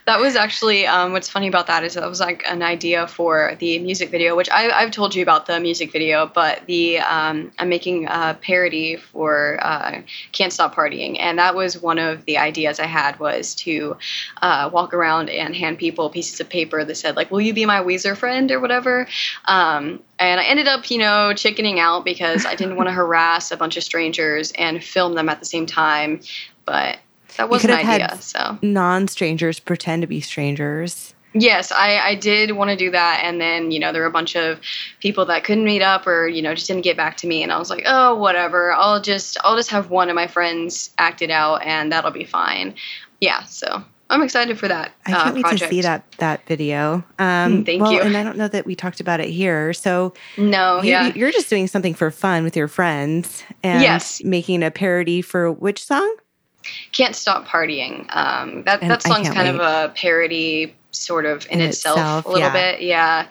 That 0.06 0.20
was 0.20 0.36
actually 0.36 0.86
um, 0.86 1.14
what's 1.14 1.30
funny 1.30 1.48
about 1.48 1.68
that 1.68 1.84
is 1.86 1.94
that 1.94 2.08
was 2.10 2.20
like 2.20 2.44
an 2.46 2.62
idea 2.62 3.08
for 3.08 3.56
the 3.60 3.80
music 3.80 4.10
video, 4.10 4.36
which 4.36 4.50
I, 4.50 4.70
I've 4.70 4.92
told 4.92 5.16
you 5.16 5.24
about 5.24 5.46
the 5.46 5.62
music 5.62 5.94
video, 5.94 6.28
but 6.28 6.66
the 6.66 7.00
um, 7.00 7.54
I'm 7.58 7.70
making 7.70 8.08
a 8.08 8.38
parody 8.42 8.98
for 8.98 9.60
uh, 9.62 10.02
"Can't 10.34 10.52
Stop 10.52 10.76
Partying," 10.76 11.18
and 11.20 11.40
that 11.40 11.56
was 11.56 11.82
one 11.82 12.00
of 12.00 12.26
the 12.26 12.38
ideas 12.38 12.82
I 12.82 12.86
had 12.86 13.18
was 13.20 13.56
to 13.56 13.96
uh, 14.42 14.70
walk 14.74 14.94
around 14.94 15.30
and 15.30 15.56
hand 15.56 15.78
people 15.78 16.10
pieces 16.10 16.40
of 16.42 16.50
paper 16.50 16.84
that 16.84 16.96
said 16.96 17.16
like, 17.16 17.32
"Will 17.32 17.42
you 17.42 17.54
be 17.54 17.66
my 17.66 17.80
Weezer 17.80 18.18
friend?" 18.18 18.52
or 18.52 18.60
whatever. 18.60 19.08
Um, 19.46 20.02
and 20.20 20.40
I 20.40 20.44
ended 20.44 20.68
up, 20.68 20.92
you 20.92 20.98
know, 20.98 21.34
chickening 21.34 21.80
out 21.80 22.04
because 22.04 22.46
I 22.46 22.56
didn't 22.56 22.76
want 22.76 22.90
to 22.90 22.94
harass 22.94 23.52
a 23.52 23.58
bunch 23.58 23.78
of 23.78 23.84
strangers 23.84 24.52
and 24.58 24.84
film 24.84 25.16
them 25.16 25.30
at 25.30 25.40
the 25.40 25.46
same 25.46 25.66
time, 25.66 26.20
but. 26.66 26.98
That 27.38 27.50
was 27.50 27.64
an 27.66 27.72
idea, 27.72 28.18
so 28.22 28.58
Non 28.62 29.08
strangers 29.08 29.60
pretend 29.60 30.02
to 30.04 30.08
be 30.08 30.22
strangers. 30.22 31.14
Yes, 31.36 31.72
I, 31.72 31.98
I 31.98 32.16
did 32.16 32.52
want 32.52 32.70
to 32.70 32.76
do 32.76 32.92
that. 32.92 33.22
And 33.24 33.42
then, 33.42 33.72
you 33.72 33.80
know, 33.80 33.92
there 33.92 34.04
were 34.04 34.08
a 34.08 34.12
bunch 34.12 34.36
of 34.36 34.60
people 35.00 35.26
that 35.26 35.44
couldn't 35.44 35.64
meet 35.64 35.82
up 35.82 36.06
or, 36.06 36.28
you 36.28 36.44
know, 36.44 36.54
just 36.54 36.68
didn't 36.68 36.84
get 36.84 36.96
back 36.96 37.18
to 37.18 37.28
me. 37.28 37.42
And 37.42 37.52
I 37.52 37.58
was 37.58 37.72
like, 37.72 37.84
oh, 37.88 38.16
whatever. 38.16 38.72
I'll 38.72 39.02
just, 39.02 39.38
I'll 39.44 39.56
just 39.56 39.72
have 39.72 39.90
one 39.90 40.10
of 40.10 40.16
my 40.16 40.28
friends 40.28 40.92
act 41.00 41.24
it 41.24 41.32
out 41.32 41.64
and 41.64 41.92
that'll 41.92 42.12
be 42.12 42.24
fine. 42.24 42.76
Yeah. 43.20 43.46
So 43.46 43.84
I'm 44.12 44.22
excited 44.22 44.60
for 44.60 44.68
that. 44.68 44.92
I 45.08 45.12
can't 45.12 45.30
uh, 45.30 45.34
wait 45.50 45.58
to 45.58 45.68
see 45.70 45.82
that 45.82 46.04
that 46.20 46.46
video. 46.46 47.04
Um, 47.18 47.64
Mm, 47.64 47.66
thank 47.66 47.82
well, 47.82 47.94
you. 47.94 48.02
And 48.02 48.16
I 48.16 48.24
don't 48.24 48.38
know 48.38 48.48
that 48.50 48.68
we 48.68 48.76
talked 48.76 49.00
about 49.00 49.20
it 49.20 49.30
here. 49.30 49.74
So 49.74 50.14
No, 50.38 50.84
you, 50.84 50.92
yeah. 50.92 51.14
you're 51.16 51.32
just 51.32 51.50
doing 51.50 51.66
something 51.68 51.96
for 51.96 52.12
fun 52.12 52.44
with 52.44 52.56
your 52.56 52.68
friends 52.68 53.44
and 53.64 53.82
Yes. 53.82 54.24
making 54.24 54.62
a 54.62 54.70
parody 54.70 55.24
for 55.24 55.52
which 55.52 55.84
song? 55.84 56.16
Can't 56.92 57.16
stop 57.16 57.48
partying. 57.48 58.06
Um, 58.16 58.64
that, 58.64 58.82
And 58.82 58.92
that 58.92 59.02
song's 59.04 59.30
kind 59.30 59.48
of 59.48 59.60
a 59.60 59.94
parody 59.96 60.76
sort 60.92 61.26
of 61.26 61.46
in, 61.48 61.60
In 61.60 61.70
itself, 61.70 61.98
itself, 61.98 62.26
a 62.26 62.30
little 62.30 62.42
yeah. 62.42 62.54
bit. 62.54 62.82
Yeah. 62.82 63.28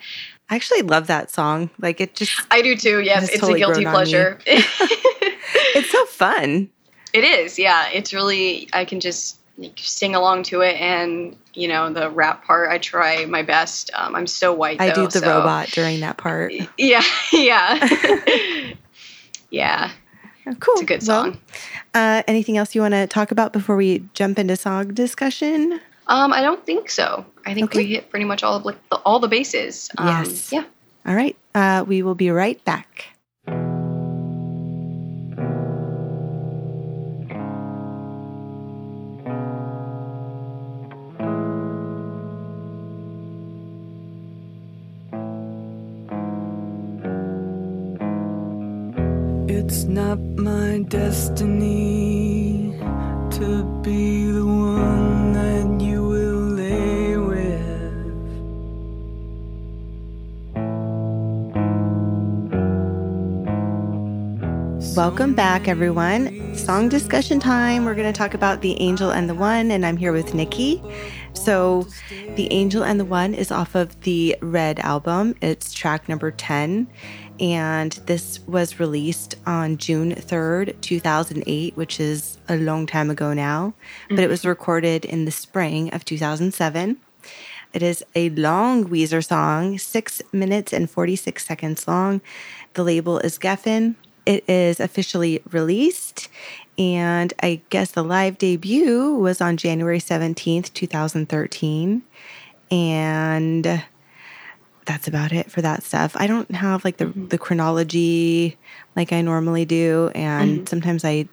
I 0.51 0.55
actually 0.57 0.83
love 0.83 1.07
that 1.07 1.31
song. 1.31 1.71
Like 1.81 2.01
it 2.01 2.15
just 2.15 2.33
I 2.51 2.61
do 2.63 2.77
too. 2.77 3.01
Yes. 3.01 3.31
It's 3.31 3.41
totally 3.41 3.63
a 3.63 3.67
guilty 3.67 3.85
grown 3.85 3.95
on 3.97 4.03
me. 4.03 4.11
pleasure. 4.11 4.39
it's 4.47 5.91
so 5.91 6.05
fun. 6.07 6.69
It 7.13 7.25
is, 7.25 7.59
yeah. 7.59 7.89
It's 7.93 8.13
really 8.13 8.69
I 8.73 8.85
can 8.85 9.01
just 9.01 9.39
like, 9.59 9.79
sing 9.79 10.15
along 10.15 10.45
to 10.45 10.61
it, 10.63 10.81
and 10.81 11.37
you 11.55 11.69
know 11.69 11.93
the 11.93 12.11
rap 12.11 12.45
part. 12.45 12.71
I 12.71 12.79
try 12.79 13.25
my 13.27 13.43
best. 13.43 13.91
Um, 13.95 14.15
I'm 14.15 14.27
so 14.27 14.53
white. 14.53 14.81
I 14.81 14.89
though, 14.89 15.07
do 15.07 15.09
the 15.09 15.21
so- 15.21 15.39
robot 15.39 15.69
during 15.69 16.01
that 16.01 16.17
part. 16.17 16.53
Yeah, 16.79 17.03
yeah, 17.33 18.75
yeah. 19.51 19.91
Cool. 20.61 20.75
It's 20.75 20.83
a 20.83 20.85
good 20.85 21.03
Well, 21.07 21.25
song. 21.25 21.39
uh, 21.95 22.23
anything 22.27 22.57
else 22.57 22.75
you 22.75 22.81
want 22.81 22.93
to 22.95 23.07
talk 23.07 23.31
about 23.31 23.53
before 23.53 23.77
we 23.77 24.05
jump 24.15 24.39
into 24.39 24.57
song 24.57 24.93
discussion? 24.95 25.81
Um, 26.09 26.33
I 26.33 26.43
don't 26.43 26.65
think 26.67 26.91
so. 26.91 27.25
I 27.47 27.55
think 27.55 27.71
Okay. 27.71 27.79
we 27.79 27.87
hit 27.87 28.11
pretty 28.11 28.25
much 28.25 28.43
all 28.43 28.57
of 28.57 28.65
like, 28.65 28.77
the, 28.91 28.97
all 28.97 29.21
the 29.21 29.29
bases. 29.29 29.89
Um, 29.99 30.09
Yes. 30.09 30.53
Yeah. 30.53 30.65
All 31.07 31.15
right. 31.15 31.37
Uh, 31.55 31.85
we 31.87 32.03
will 32.03 32.15
be 32.17 32.31
right 32.31 32.63
back. 32.65 33.07
My 50.13 50.85
destiny 50.89 52.77
to 53.31 53.81
be 53.83 54.31
the 54.31 54.45
one 54.45 55.33
that 55.33 55.81
you 55.83 56.07
will 56.07 56.37
lay 56.51 57.17
with. 57.17 57.33
Welcome 64.95 65.33
back, 65.33 65.67
everyone. 65.67 66.55
Song 66.59 66.91
discussion 66.91 67.41
time. 67.41 67.87
We're 67.87 67.95
going 67.95 68.13
to 68.13 68.19
talk 68.19 68.35
about 68.35 68.61
The 68.61 68.79
Angel 68.83 69.13
and 69.13 69.31
the 69.31 69.35
One, 69.35 69.71
and 69.71 69.87
I'm 69.87 69.97
here 69.97 70.13
with 70.13 70.35
Nikki. 70.35 70.83
So, 71.33 71.89
The 72.37 72.53
Angel 72.53 72.85
and 72.85 73.01
the 73.01 73.07
One 73.07 73.33
is 73.33 73.51
off 73.51 73.75
of 73.75 73.99
the 74.03 74.37
Red 74.43 74.79
album. 74.81 75.37
It's 75.41 75.73
track 75.73 76.07
number 76.07 76.31
10, 76.31 76.87
and 77.41 77.93
this 78.07 78.41
was 78.47 78.79
released 78.79 79.37
on 79.47 79.79
June 79.79 80.15
3rd, 80.15 80.81
2008, 80.81 81.77
which 81.77 82.01
is 82.01 82.39
a 82.49 82.57
long 82.57 82.87
time 82.87 83.11
ago 83.11 83.33
now, 83.33 83.75
but 84.09 84.21
it 84.21 84.29
was 84.29 84.41
mm-hmm. 84.41 84.51
recorded 84.51 85.05
in 85.05 85.25
the 85.25 85.31
spring 85.31 85.93
of 85.93 86.05
2007. 86.05 86.99
It 87.73 87.83
is 87.83 88.05
a 88.15 88.29
long 88.31 88.85
Weezer 88.87 89.25
song, 89.25 89.79
six 89.79 90.21
minutes 90.33 90.73
and 90.73 90.91
46 90.91 91.45
seconds 91.45 91.89
long. 91.89 92.21
The 92.75 92.85
label 92.85 93.19
is 93.19 93.39
Geffen. 93.39 93.95
It 94.27 94.49
is 94.49 94.79
officially 94.79 95.43
released, 95.51 96.29
and 96.79 97.33
I 97.43 97.61
guess 97.71 97.91
the 97.91 98.05
live 98.05 98.39
debut 98.39 99.15
was 99.15 99.41
on 99.41 99.57
January 99.57 99.99
17th, 99.99 100.73
2013. 100.73 102.03
And 102.71 103.83
that's 104.85 105.09
about 105.09 105.33
it 105.33 105.51
for 105.51 105.63
that 105.63 105.83
stuff. 105.83 106.17
I 106.17 106.27
don't 106.27 106.51
have 106.51 106.85
like 106.85 106.97
the, 106.97 107.07
the 107.07 107.39
chronology 107.39 108.57
like 108.97 109.13
I 109.13 109.21
normally 109.23 109.65
do, 109.65 110.11
and 110.15 110.69
sometimes 110.69 111.05
I 111.05 111.29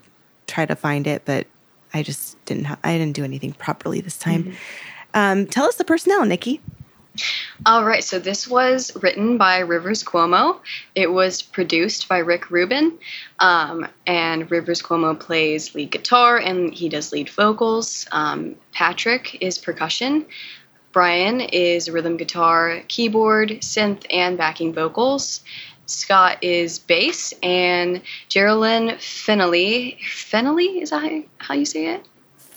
try 0.47 0.65
to 0.65 0.75
find 0.75 1.07
it, 1.07 1.23
but 1.25 1.47
I 1.93 2.03
just 2.03 2.43
didn't 2.45 2.65
have, 2.65 2.79
I 2.83 2.97
didn't 2.97 3.15
do 3.15 3.23
anything 3.23 3.53
properly 3.53 4.01
this 4.01 4.17
time. 4.17 4.55
Um, 5.13 5.47
tell 5.47 5.65
us 5.65 5.75
the 5.75 5.85
personnel, 5.85 6.25
Nikki. 6.25 6.61
All 7.65 7.83
right, 7.83 8.03
so 8.03 8.19
this 8.19 8.47
was 8.47 8.95
written 9.01 9.37
by 9.37 9.59
Rivers 9.59 10.03
Cuomo. 10.03 10.59
It 10.95 11.11
was 11.11 11.41
produced 11.41 12.07
by 12.07 12.19
Rick 12.19 12.49
Rubin, 12.49 12.97
um, 13.39 13.87
and 14.07 14.49
Rivers 14.49 14.81
Cuomo 14.81 15.19
plays 15.19 15.75
lead 15.75 15.91
guitar 15.91 16.37
and 16.37 16.73
he 16.73 16.87
does 16.87 17.11
lead 17.11 17.29
vocals. 17.29 18.07
Um, 18.11 18.55
Patrick 18.71 19.37
is 19.41 19.57
percussion. 19.57 20.25
Brian 20.91 21.41
is 21.41 21.89
rhythm 21.89 22.17
guitar, 22.17 22.81
keyboard, 22.87 23.49
synth, 23.61 24.05
and 24.11 24.37
backing 24.37 24.73
vocals. 24.73 25.41
Scott 25.85 26.37
is 26.43 26.77
bass, 26.79 27.33
and 27.41 28.01
Geraldine 28.27 28.89
Fennelly. 28.97 29.97
Fennelly 30.01 30.81
is 30.81 30.91
that 30.91 31.23
how- 31.39 31.53
you 31.55 31.65
say 31.65 31.87
it? 31.87 32.07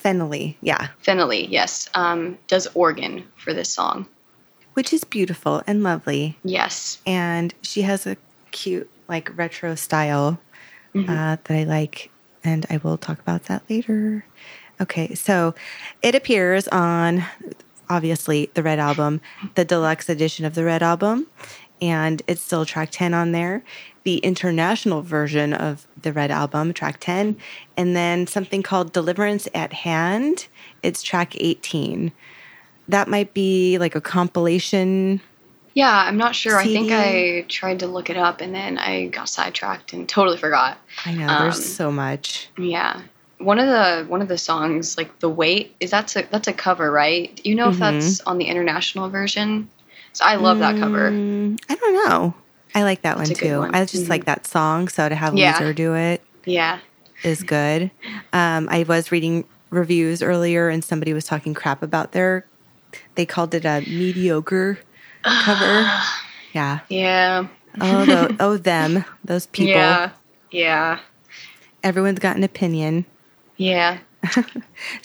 Fennelly, 0.03 0.55
yeah, 0.61 0.89
Fennelly, 1.03 1.47
yes, 1.49 1.89
um, 1.93 2.37
does 2.47 2.67
organ 2.73 3.23
for 3.37 3.53
this 3.53 3.69
song. 3.69 4.07
which 4.73 4.91
is 4.91 5.03
beautiful 5.03 5.61
and 5.67 5.83
lovely. 5.83 6.35
Yes. 6.43 6.97
And 7.05 7.53
she 7.61 7.83
has 7.83 8.07
a 8.07 8.17
cute, 8.49 8.89
like, 9.07 9.29
retro 9.37 9.75
style 9.75 10.39
uh, 10.95 11.37
that 11.43 11.51
I 11.51 11.63
like. 11.63 12.09
And 12.43 12.65
I 12.71 12.77
will 12.77 12.97
talk 12.97 13.19
about 13.19 13.43
that 13.43 13.61
later. 13.69 14.25
Okay, 14.81 15.13
so 15.13 15.53
it 16.01 16.15
appears 16.15 16.67
on, 16.69 17.23
obviously, 17.89 18.49
the 18.53 18.63
Red 18.63 18.79
Album, 18.79 19.21
the 19.55 19.65
deluxe 19.65 20.09
edition 20.09 20.45
of 20.45 20.55
the 20.55 20.63
Red 20.63 20.83
Album. 20.83 21.27
And 21.81 22.21
it's 22.27 22.41
still 22.41 22.65
track 22.65 22.89
10 22.91 23.13
on 23.13 23.31
there. 23.33 23.63
The 24.03 24.17
international 24.17 25.01
version 25.01 25.53
of 25.53 25.85
the 26.01 26.13
Red 26.13 26.31
Album, 26.31 26.73
track 26.73 26.97
10. 26.99 27.35
And 27.75 27.95
then 27.95 28.27
something 28.27 28.63
called 28.63 28.93
Deliverance 28.93 29.47
at 29.53 29.73
Hand, 29.73 30.47
it's 30.81 31.01
track 31.03 31.35
18. 31.37 32.11
That 32.87 33.07
might 33.07 33.33
be 33.33 33.77
like 33.79 33.95
a 33.95 34.01
compilation 34.01 35.21
Yeah, 35.73 35.89
I'm 35.91 36.17
not 36.17 36.35
sure. 36.35 36.57
I 36.57 36.65
think 36.65 36.91
I 36.91 37.45
tried 37.47 37.79
to 37.79 37.87
look 37.87 38.09
it 38.09 38.17
up 38.17 38.41
and 38.41 38.53
then 38.53 38.77
I 38.77 39.07
got 39.07 39.27
sidetracked 39.29 39.93
and 39.93 40.07
totally 40.07 40.37
forgot. 40.37 40.77
I 41.05 41.13
know 41.13 41.27
Um, 41.27 41.43
there's 41.43 41.65
so 41.75 41.91
much. 41.91 42.49
Yeah. 42.57 43.01
One 43.43 43.59
of 43.59 43.67
the 43.67 44.05
one 44.09 44.21
of 44.21 44.27
the 44.27 44.37
songs, 44.37 44.97
like 44.97 45.19
"The 45.19 45.29
Weight," 45.29 45.75
is 45.79 45.91
that's 45.91 46.15
a 46.15 46.23
that's 46.31 46.47
a 46.47 46.53
cover, 46.53 46.91
right? 46.91 47.35
Do 47.43 47.49
you 47.49 47.55
know 47.55 47.69
if 47.69 47.77
that's 47.79 48.21
on 48.21 48.37
the 48.37 48.45
international 48.45 49.09
version? 49.09 49.69
So 50.13 50.25
I 50.25 50.35
love 50.35 50.59
that 50.59 50.77
cover. 50.79 51.11
Mm, 51.11 51.59
I 51.69 51.75
don't 51.75 51.93
know. 52.09 52.33
I 52.75 52.83
like 52.83 53.01
that 53.03 53.17
That's 53.17 53.29
one 53.29 53.37
too. 53.37 53.59
one. 53.59 53.75
I 53.75 53.85
just 53.85 54.05
Mhm. 54.05 54.09
like 54.09 54.25
that 54.25 54.47
song. 54.47 54.87
So 54.87 55.07
to 55.09 55.15
have 55.15 55.35
Yeah. 55.35 55.59
Weezer 55.59 55.75
do 55.75 55.93
it 55.95 56.21
Yeah. 56.45 56.79
is 57.23 57.43
good. 57.43 57.91
Um, 58.31 58.67
I 58.71 58.83
was 58.87 59.11
reading 59.11 59.45
reviews 59.69 60.21
earlier, 60.21 60.69
and 60.69 60.83
somebody 60.83 61.13
was 61.13 61.25
talking 61.25 61.53
crap 61.53 61.81
about 61.83 62.11
their. 62.13 62.45
They 63.15 63.25
called 63.25 63.53
it 63.55 63.65
a 63.65 63.83
mediocre 63.87 64.79
cover. 65.23 65.89
Yeah. 66.53 66.79
Yeah. 66.89 67.47
Oh, 67.81 68.05
tho- 68.05 68.35
oh, 68.39 68.57
them, 68.57 69.03
those 69.25 69.47
people. 69.57 69.73
Yeah. 69.73 70.11
Yeah. 70.51 70.99
Everyone's 71.83 72.19
got 72.19 72.35
an 72.37 72.43
opinion. 72.43 73.05
Yeah. 73.57 73.99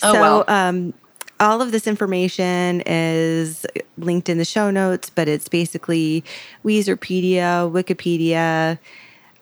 Oh, 0.01 0.13
so, 0.13 0.21
well. 0.21 0.45
um, 0.47 0.93
all 1.39 1.61
of 1.61 1.71
this 1.71 1.87
information 1.87 2.81
is 2.85 3.65
linked 3.97 4.29
in 4.29 4.37
the 4.37 4.45
show 4.45 4.71
notes, 4.71 5.09
but 5.09 5.27
it's 5.27 5.47
basically 5.49 6.23
Weezerpedia, 6.65 7.69
Wikipedia. 7.71 8.77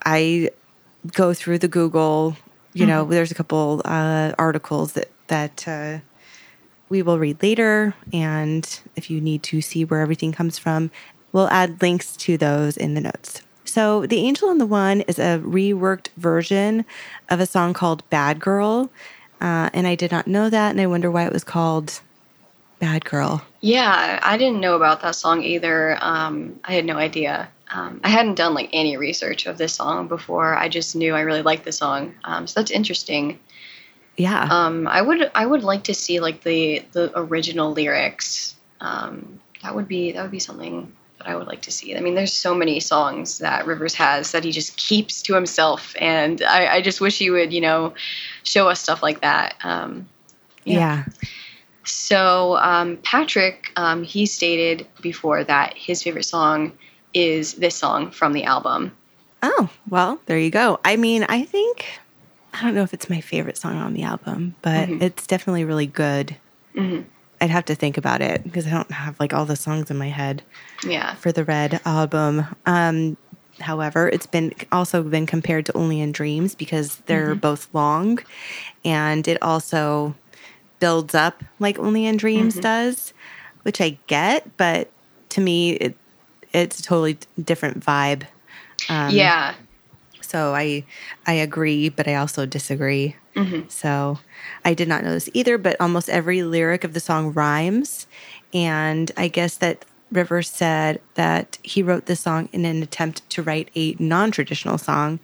I 0.06 0.50
go 1.14 1.34
through 1.34 1.60
the 1.60 1.68
Google. 1.68 2.36
You 2.74 2.86
know, 2.86 3.04
Mm-hmm. 3.04 3.12
there's 3.12 3.32
a 3.32 3.36
couple 3.36 3.82
uh, 3.86 4.34
articles 4.38 4.94
that 4.94 5.10
that 5.28 5.68
uh, 5.68 6.00
we 6.90 7.02
will 7.02 7.18
read 7.20 7.42
later, 7.42 7.94
and 8.14 8.80
if 8.96 9.10
you 9.10 9.20
need 9.22 9.42
to 9.44 9.62
see 9.62 9.84
where 9.86 10.02
everything 10.02 10.32
comes 10.32 10.58
from, 10.60 10.92
we'll 11.32 11.50
add 11.50 11.82
links 11.82 12.16
to 12.18 12.38
those 12.38 12.78
in 12.78 12.94
the 12.94 13.02
notes. 13.02 13.42
So, 13.78 14.08
The 14.08 14.18
Angel 14.26 14.50
and 14.50 14.60
the 14.60 14.66
One 14.66 15.02
is 15.02 15.20
a 15.20 15.38
reworked 15.38 16.08
version 16.18 16.84
of 17.30 17.40
a 17.40 17.46
song 17.46 17.76
called 17.76 18.02
Bad 18.10 18.40
Girl. 18.40 18.90
Uh, 19.40 19.70
and 19.72 19.86
I 19.86 19.94
did 19.94 20.12
not 20.12 20.26
know 20.26 20.50
that, 20.50 20.72
and 20.72 20.82
I 20.82 20.88
wonder 20.88 21.12
why 21.12 21.28
it 21.28 21.32
was 21.32 21.44
called 21.44 22.02
Bad 22.80 23.06
Girl. 23.06 23.44
Yeah, 23.62 24.20
I 24.24 24.36
didn't 24.40 24.62
know 24.62 24.76
about 24.76 25.02
that 25.02 25.14
song 25.14 25.44
either. 25.44 25.96
Um, 26.02 26.60
I 26.64 26.74
had 26.74 26.86
no 26.86 26.98
idea. 26.98 27.50
Um, 27.70 28.02
I 28.04 28.10
hadn't 28.10 28.34
done 28.34 28.56
like 28.56 28.72
any 28.74 28.98
research 28.98 29.46
of 29.46 29.60
this 29.60 29.76
song 29.76 30.08
before. 30.08 30.56
I 30.56 30.70
just 30.70 30.96
knew 30.96 31.14
I 31.14 31.22
really 31.22 31.44
liked 31.44 31.64
the 31.64 31.72
song. 31.72 32.16
Um, 32.24 32.48
so 32.48 32.60
that's 32.60 32.72
interesting. 32.72 33.40
Yeah. 34.16 34.48
Um, 34.50 34.88
I 34.88 35.04
would 35.04 35.30
I 35.36 35.46
would 35.46 35.62
like 35.62 35.84
to 35.84 35.94
see 35.94 36.20
like 36.20 36.42
the 36.42 36.84
the 36.94 37.12
original 37.14 37.74
lyrics. 37.74 38.56
Um, 38.82 39.40
that 39.62 39.76
would 39.76 39.88
be 39.88 40.14
that 40.14 40.24
would 40.24 40.32
be 40.32 40.40
something 40.40 40.92
that 41.18 41.28
I 41.28 41.36
would 41.36 41.48
like 41.48 41.62
to 41.64 41.72
see. 41.72 41.96
I 41.96 42.00
mean, 42.00 42.16
there's 42.16 42.34
so 42.34 42.54
many 42.54 42.80
songs 42.80 43.40
that 43.40 43.66
Rivers 43.66 43.94
has 43.96 44.32
that 44.32 44.44
he 44.44 44.52
just 44.52 44.78
keeps 44.78 45.22
to 45.24 45.34
himself, 45.34 45.96
and 46.00 46.42
I, 46.44 46.76
I 46.76 46.82
just 46.82 47.02
wish 47.02 47.18
he 47.18 47.30
would 47.30 47.54
you 47.54 47.62
know 47.62 47.94
show 48.44 48.70
us 48.70 48.80
stuff 48.82 49.02
like 49.04 49.22
that. 49.22 49.56
Um, 49.64 50.08
yeah. 50.64 51.06
so 51.84 52.58
um, 52.58 52.98
Patrick, 52.98 53.72
um, 53.76 54.04
he 54.04 54.26
stated 54.26 54.86
before 55.02 55.44
that 55.44 55.74
his 55.78 56.04
favorite 56.04 56.26
song 56.26 56.74
is 57.14 57.54
this 57.56 57.76
song 57.76 58.12
from 58.12 58.34
the 58.34 58.44
album. 58.44 58.92
Oh, 59.42 59.70
well, 59.90 60.20
there 60.26 60.38
you 60.38 60.50
go. 60.50 60.80
I 60.84 60.96
mean, 60.98 61.24
I 61.24 61.46
think, 61.46 61.86
I 62.54 62.64
don't 62.64 62.76
know 62.76 62.84
if 62.84 62.94
it's 62.94 63.10
my 63.10 63.22
favorite 63.22 63.58
song 63.58 63.78
on 63.78 63.94
the 63.94 64.04
album, 64.04 64.56
but 64.62 64.90
Mhm. 64.90 65.02
it's 65.02 65.26
definitely 65.28 65.64
really 65.64 65.86
good. 65.88 66.36
Mhm. 66.76 67.06
I'd 67.40 67.50
have 67.50 67.66
to 67.66 67.76
think 67.76 67.98
about 67.98 68.22
it 68.22 68.44
because 68.44 68.66
I 68.68 68.72
don't 68.72 68.92
have 68.92 69.20
like 69.20 69.34
all 69.34 69.46
the 69.46 69.56
songs 69.56 69.92
in 69.92 69.98
my 69.98 70.10
head 70.10 70.44
Yeah, 70.84 71.16
for 71.16 71.32
the 71.32 71.44
Red 71.44 71.80
album. 71.86 72.46
Um, 72.66 73.18
however, 73.60 74.08
it's 74.10 74.26
been 74.26 74.54
also 74.72 75.04
been 75.04 75.26
compared 75.26 75.66
to 75.68 75.78
Only 75.78 76.02
in 76.02 76.12
Dreams 76.12 76.56
because 76.56 76.98
they're 77.08 77.36
both 77.36 77.68
long 77.74 78.20
and 78.84 79.28
it 79.28 79.42
also 79.42 80.16
builds 80.80 81.16
up 81.16 81.44
like 81.60 81.80
Only 81.80 82.06
in 82.06 82.18
Dreams 82.18 82.56
does, 82.60 83.14
which 83.64 83.82
I 83.82 83.98
get, 84.08 84.58
but 84.58 84.92
to 85.30 85.42
me, 85.42 85.72
it 85.74 85.96
it's 86.54 86.80
a 86.80 86.84
totally 86.84 87.18
different 87.44 87.82
vibe. 87.82 88.24
Um, 88.90 89.14
yeah, 89.14 89.56
So 90.22 90.56
I 90.56 90.86
I 91.26 91.34
agree, 91.34 91.90
but 91.90 92.08
I 92.08 92.16
also 92.16 92.46
disagree. 92.46 93.16
Mhm. 93.38 93.72
So 93.72 94.20
I 94.66 94.74
did 94.74 94.88
not 94.88 95.04
know 95.04 95.12
this 95.12 95.30
either, 95.34 95.58
but 95.58 95.80
almost 95.80 96.10
every 96.10 96.44
lyric 96.44 96.84
of 96.84 96.94
the 96.94 97.00
song 97.00 97.34
rhymes, 97.34 98.08
and 98.54 99.12
I 99.16 99.28
guess 99.28 99.56
that 99.58 99.86
Rivers 100.12 100.50
said 100.50 101.02
that 101.16 101.58
he 101.64 101.84
wrote 101.84 102.06
this 102.06 102.22
song 102.22 102.48
in 102.54 102.64
an 102.64 102.82
attempt 102.82 103.30
to 103.32 103.44
write 103.44 103.70
a 103.76 103.94
non-traditional 104.00 104.78
song, 104.78 105.20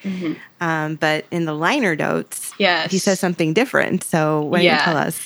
um, 0.59 0.95
but 0.95 1.25
in 1.31 1.45
the 1.45 1.53
liner 1.53 1.95
notes, 1.95 2.51
Yes. 2.59 2.91
he 2.91 2.97
says 2.99 3.17
something 3.19 3.53
different. 3.53 4.03
So 4.03 4.41
why 4.41 4.57
don't 4.57 4.65
you 4.79 4.83
tell 4.83 4.97
us? 4.97 5.21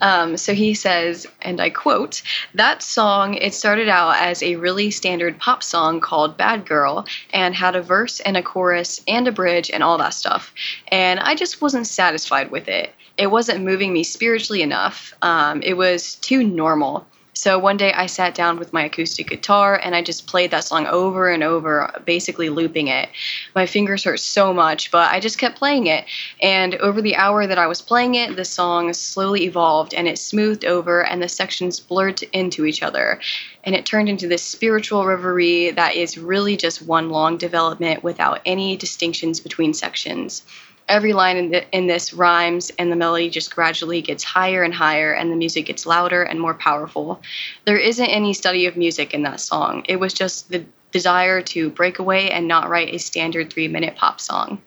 Um, 0.00 0.36
so 0.36 0.54
he 0.54 0.74
says, 0.74 1.26
and 1.42 1.60
I 1.60 1.70
quote, 1.70 2.22
that 2.54 2.82
song, 2.82 3.34
it 3.34 3.54
started 3.54 3.88
out 3.88 4.16
as 4.16 4.42
a 4.42 4.56
really 4.56 4.90
standard 4.90 5.38
pop 5.38 5.62
song 5.62 6.00
called 6.00 6.36
Bad 6.36 6.66
Girl 6.66 7.06
and 7.32 7.54
had 7.54 7.76
a 7.76 7.82
verse 7.82 8.20
and 8.20 8.36
a 8.36 8.42
chorus 8.42 9.00
and 9.08 9.26
a 9.26 9.32
bridge 9.32 9.70
and 9.70 9.82
all 9.82 9.98
that 9.98 10.14
stuff. 10.14 10.52
And 10.88 11.20
I 11.20 11.34
just 11.34 11.62
wasn't 11.62 11.86
satisfied 11.86 12.50
with 12.50 12.68
it. 12.68 12.94
It 13.16 13.30
wasn't 13.30 13.64
moving 13.64 13.92
me 13.92 14.04
spiritually 14.04 14.62
enough. 14.62 15.14
Um, 15.22 15.62
it 15.62 15.74
was 15.74 16.16
too 16.16 16.42
normal. 16.42 17.06
So 17.36 17.58
one 17.58 17.76
day 17.76 17.92
I 17.92 18.06
sat 18.06 18.34
down 18.34 18.58
with 18.58 18.72
my 18.72 18.84
acoustic 18.84 19.28
guitar 19.28 19.78
and 19.84 19.94
I 19.94 20.00
just 20.00 20.26
played 20.26 20.52
that 20.52 20.64
song 20.64 20.86
over 20.86 21.28
and 21.28 21.42
over, 21.42 21.92
basically 22.06 22.48
looping 22.48 22.88
it. 22.88 23.10
My 23.54 23.66
fingers 23.66 24.04
hurt 24.04 24.20
so 24.20 24.54
much, 24.54 24.90
but 24.90 25.12
I 25.12 25.20
just 25.20 25.36
kept 25.36 25.58
playing 25.58 25.86
it. 25.86 26.06
And 26.40 26.76
over 26.76 27.02
the 27.02 27.14
hour 27.14 27.46
that 27.46 27.58
I 27.58 27.66
was 27.66 27.82
playing 27.82 28.14
it, 28.14 28.36
the 28.36 28.44
song 28.46 28.90
slowly 28.94 29.44
evolved 29.44 29.92
and 29.92 30.08
it 30.08 30.18
smoothed 30.18 30.64
over 30.64 31.04
and 31.04 31.22
the 31.22 31.28
sections 31.28 31.78
blurred 31.78 32.22
into 32.32 32.64
each 32.64 32.82
other. 32.82 33.20
And 33.64 33.74
it 33.74 33.84
turned 33.84 34.08
into 34.08 34.28
this 34.28 34.42
spiritual 34.42 35.04
reverie 35.04 35.72
that 35.72 35.94
is 35.94 36.16
really 36.16 36.56
just 36.56 36.80
one 36.80 37.10
long 37.10 37.36
development 37.36 38.02
without 38.02 38.40
any 38.46 38.78
distinctions 38.78 39.40
between 39.40 39.74
sections 39.74 40.42
every 40.88 41.12
line 41.12 41.36
in, 41.36 41.50
the, 41.50 41.68
in 41.76 41.86
this 41.86 42.12
rhymes 42.14 42.70
and 42.78 42.90
the 42.92 42.96
melody 42.96 43.28
just 43.28 43.54
gradually 43.54 44.00
gets 44.02 44.22
higher 44.22 44.62
and 44.62 44.72
higher 44.74 45.12
and 45.12 45.30
the 45.32 45.36
music 45.36 45.66
gets 45.66 45.84
louder 45.86 46.22
and 46.22 46.40
more 46.40 46.54
powerful 46.54 47.20
there 47.64 47.76
isn't 47.78 48.06
any 48.06 48.32
study 48.32 48.66
of 48.66 48.76
music 48.76 49.12
in 49.12 49.22
that 49.22 49.40
song 49.40 49.84
it 49.88 49.98
was 49.98 50.14
just 50.14 50.48
the 50.50 50.64
desire 50.92 51.42
to 51.42 51.70
break 51.70 51.98
away 51.98 52.30
and 52.30 52.46
not 52.46 52.68
write 52.68 52.94
a 52.94 52.98
standard 52.98 53.52
three 53.52 53.68
minute 53.68 53.96
pop 53.96 54.20
song 54.20 54.60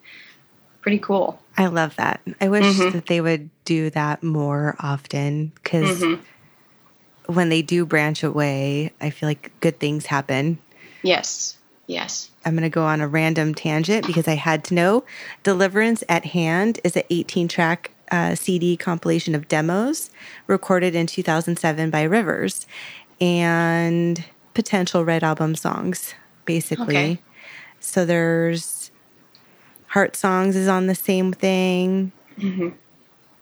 pretty 0.82 1.00
cool 1.00 1.40
I 1.58 1.66
love 1.66 1.98
that. 1.98 2.22
I 2.40 2.48
wish 2.48 2.64
Mhm. 2.64 2.94
that 2.94 3.08
they 3.08 3.20
would 3.20 3.50
do 3.66 3.90
that 3.90 4.24
more 4.24 4.78
often 4.80 5.52
because 5.56 6.00
Mhm. 6.02 6.20
when 7.26 7.50
they 7.50 7.62
do 7.62 7.86
branch 7.86 8.24
away, 8.24 8.94
I 9.02 9.10
feel 9.10 9.28
like 9.28 9.52
good 9.60 9.78
things 9.78 10.06
happen. 10.06 10.58
yes 11.04 11.58
yes 11.90 12.30
I'm 12.46 12.54
going 12.54 12.64
to 12.64 12.70
go 12.70 12.84
on 12.86 13.02
a 13.02 13.08
random 13.08 13.54
tangent 13.54 14.08
because 14.08 14.28
I 14.28 14.36
had 14.36 14.64
to 14.66 14.74
know. 14.74 15.04
Deliverance 15.44 16.06
at 16.08 16.24
Hand 16.28 16.80
is 16.86 16.96
an 16.96 17.04
18 17.10 17.50
track 17.50 17.92
uh, 18.12 18.34
CD 18.36 18.78
compilation 18.78 19.36
of 19.36 19.50
demos 19.50 20.10
recorded 20.48 20.96
in 20.96 21.06
2007 21.06 21.90
by 21.90 22.04
Rivers 22.04 22.66
and 23.20 24.24
potential 24.54 25.04
Red 25.04 25.24
Album 25.24 25.54
songs, 25.56 26.16
basically. 26.46 26.96
Okay. 26.96 27.22
So 27.82 28.06
there's 28.06 28.90
Heart 29.88 30.16
Songs 30.16 30.56
is 30.56 30.68
on 30.70 30.88
the 30.88 30.96
same 30.96 31.34
thing, 31.34 32.12
Mhm. 32.40 32.74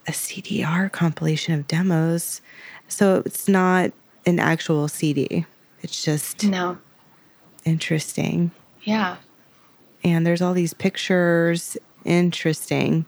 a 0.08 0.12
CDR 0.14 0.90
compilation 0.90 1.54
of 1.54 1.68
demos. 1.68 2.42
So 2.88 3.22
it's 3.26 3.48
not 3.48 3.92
an 4.26 4.40
actual 4.40 4.88
CD, 4.88 5.46
it's 5.84 6.04
just 6.04 6.44
no 6.44 6.78
interesting. 7.68 8.52
yeah 8.84 9.18
and 10.04 10.26
there's 10.26 10.42
all 10.42 10.54
these 10.54 10.74
pictures. 10.74 11.76
Interesting. 12.06 13.06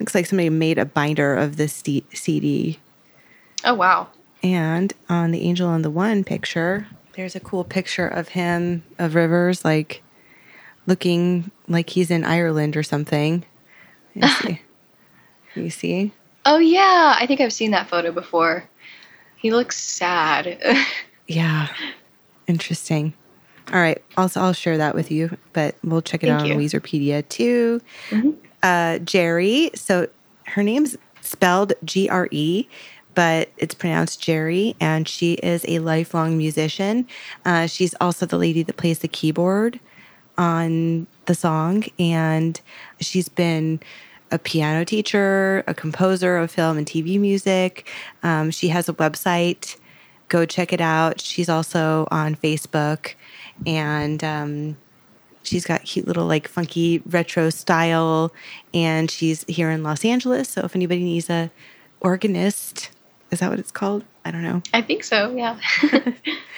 Looks 0.00 0.14
like 0.14 0.26
somebody 0.26 0.48
made 0.50 0.78
a 0.78 0.84
binder 0.84 1.36
of 1.36 1.56
this 1.56 1.82
CD. 2.12 2.80
oh 3.64 3.74
wow 3.74 4.08
And 4.42 4.92
on 5.08 5.30
the 5.30 5.42
Angel 5.42 5.70
and 5.72 5.84
the 5.84 5.90
One 5.90 6.24
picture, 6.24 6.86
there's 7.14 7.36
a 7.36 7.40
cool 7.40 7.62
picture 7.62 8.08
of 8.08 8.28
him, 8.28 8.82
of 8.98 9.14
Rivers, 9.14 9.64
like 9.64 10.02
looking 10.86 11.50
like 11.68 11.90
he's 11.90 12.10
in 12.10 12.24
Ireland 12.24 12.76
or 12.76 12.82
something. 12.82 13.44
You 14.14 14.26
see? 14.28 14.60
you 15.54 15.70
see? 15.70 16.12
oh 16.44 16.58
yeah 16.58 17.14
i 17.20 17.24
think 17.26 17.40
i've 17.40 17.52
seen 17.52 17.70
that 17.70 17.88
photo 17.88 18.10
before 18.10 18.68
he 19.36 19.52
looks 19.52 19.78
sad 19.78 20.58
Yeah. 21.28 21.68
Interesting. 22.48 23.14
All 23.72 23.80
right. 23.80 24.02
Also, 24.16 24.40
I'll 24.40 24.52
share 24.52 24.78
that 24.78 24.94
with 24.94 25.10
you, 25.10 25.36
but 25.52 25.76
we'll 25.84 26.02
check 26.02 26.22
it 26.22 26.28
Thank 26.28 26.40
out 26.42 26.46
you. 26.46 26.54
on 26.54 26.60
Weezerpedia 26.60 27.28
too. 27.28 27.80
Mhm. 28.10 28.34
Uh, 28.62 28.98
Jerry. 28.98 29.70
So 29.74 30.08
her 30.46 30.62
name's 30.62 30.96
spelled 31.20 31.72
G 31.84 32.08
R 32.08 32.28
E, 32.30 32.66
but 33.14 33.50
it's 33.58 33.74
pronounced 33.74 34.20
Jerry, 34.22 34.74
and 34.80 35.06
she 35.08 35.34
is 35.34 35.64
a 35.68 35.78
lifelong 35.78 36.36
musician. 36.36 37.06
Uh, 37.44 37.66
she's 37.66 37.94
also 38.00 38.26
the 38.26 38.38
lady 38.38 38.62
that 38.62 38.76
plays 38.76 38.98
the 39.00 39.08
keyboard 39.08 39.78
on 40.38 41.06
the 41.26 41.34
song, 41.34 41.84
and 41.98 42.60
she's 43.00 43.28
been 43.28 43.80
a 44.30 44.38
piano 44.38 44.84
teacher, 44.84 45.62
a 45.66 45.74
composer 45.74 46.36
of 46.38 46.50
film 46.50 46.78
and 46.78 46.86
TV 46.86 47.18
music. 47.20 47.86
Um, 48.22 48.50
she 48.50 48.68
has 48.68 48.88
a 48.88 48.94
website. 48.94 49.76
Go 50.28 50.46
check 50.46 50.72
it 50.72 50.80
out. 50.80 51.20
She's 51.20 51.50
also 51.50 52.08
on 52.10 52.34
Facebook, 52.36 53.12
and 53.66 54.22
um, 54.24 54.76
she's 55.42 55.64
got 55.64 55.82
cute 55.84 56.06
little 56.06 56.26
like 56.26 56.48
funky 56.48 57.02
retro 57.06 57.50
style. 57.50 58.32
And 58.72 59.10
she's 59.10 59.44
here 59.44 59.70
in 59.70 59.82
Los 59.82 60.04
Angeles. 60.04 60.48
So 60.48 60.62
if 60.62 60.74
anybody 60.76 61.02
needs 61.02 61.28
a 61.30 61.50
organist, 62.00 62.90
is 63.30 63.40
that 63.40 63.50
what 63.50 63.58
it's 63.58 63.72
called? 63.72 64.04
I 64.24 64.30
don't 64.30 64.42
know. 64.42 64.62
I 64.72 64.82
think 64.82 65.04
so. 65.04 65.34
Yeah. 65.34 65.58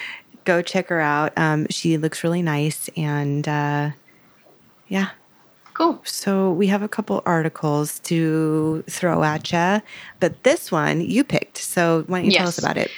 Go 0.45 0.61
check 0.63 0.89
her 0.89 1.01
out. 1.01 1.33
Um, 1.37 1.67
she 1.71 1.97
looks 1.97 2.23
really 2.23 2.43
nice, 2.43 2.91
and 2.97 3.49
uh, 3.49 3.91
yeah, 4.89 5.11
cool. 5.73 6.03
So 6.05 6.53
we 6.53 6.67
have 6.67 6.83
a 6.83 6.89
couple 6.89 7.23
articles 7.25 7.99
to 8.01 8.85
throw 8.89 9.25
at 9.25 9.51
you, 9.51 9.81
but 10.21 10.43
this 10.43 10.71
one 10.71 11.01
you 11.01 11.25
picked. 11.25 11.57
So 11.57 12.05
why 12.09 12.19
don't 12.19 12.31
you 12.31 12.37
tell 12.37 12.49
us 12.49 12.59
about 12.59 12.77
it? 12.77 12.91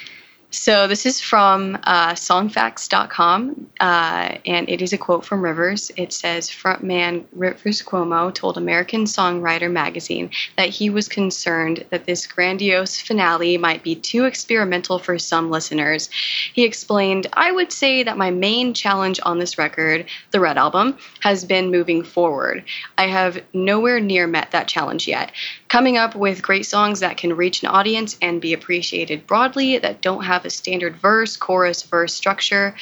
So 0.49 0.87
this 0.87 1.05
is 1.05 1.19
from 1.19 1.77
uh, 1.83 2.13
songfacts.com, 2.13 3.69
uh, 3.81 4.37
and 4.45 4.69
it 4.69 4.81
is 4.81 4.93
a 4.93 4.97
quote 4.97 5.25
from 5.25 5.41
Rivers. 5.41 5.91
It 5.97 6.13
says, 6.13 6.49
frontman 6.49 7.25
Rivers 7.33 7.81
Cuomo 7.81 8.33
told 8.33 8.55
American 8.55 9.03
Songwriter 9.03 9.69
magazine 9.69 10.29
that 10.55 10.69
he 10.69 10.89
was 10.89 11.09
concerned 11.09 11.83
that 11.89 12.05
this 12.05 12.25
grandiose 12.25 12.97
finale 13.01 13.57
might 13.57 13.83
be 13.83 13.93
too 13.93 14.23
experimental 14.23 14.99
for 14.99 15.19
some 15.19 15.51
listeners. 15.51 16.09
He 16.53 16.63
explained, 16.63 17.27
I 17.33 17.51
would 17.51 17.73
say 17.73 18.03
that 18.03 18.17
my 18.17 18.31
main 18.31 18.73
challenge 18.73 19.19
on 19.23 19.39
this 19.39 19.57
record, 19.57 20.05
the 20.31 20.39
Red 20.39 20.57
Album, 20.57 20.97
has 21.19 21.43
been 21.43 21.71
moving 21.71 22.03
forward. 22.03 22.63
I 22.97 23.07
have 23.07 23.43
nowhere 23.51 23.99
near 23.99 24.27
met 24.27 24.51
that 24.51 24.69
challenge 24.69 25.09
yet. 25.09 25.33
Coming 25.67 25.97
up 25.97 26.15
with 26.15 26.41
great 26.41 26.65
songs 26.65 27.01
that 27.01 27.17
can 27.17 27.35
reach 27.35 27.63
an 27.63 27.67
audience 27.67 28.17
and 28.21 28.39
be 28.39 28.53
appreciated 28.53 29.27
broadly, 29.27 29.77
that 29.79 30.01
don't 30.01 30.23
have 30.23 30.36
a 30.45 30.49
standard 30.49 30.95
verse, 30.97 31.37
chorus, 31.37 31.83
verse 31.83 32.13
structure. 32.13 32.75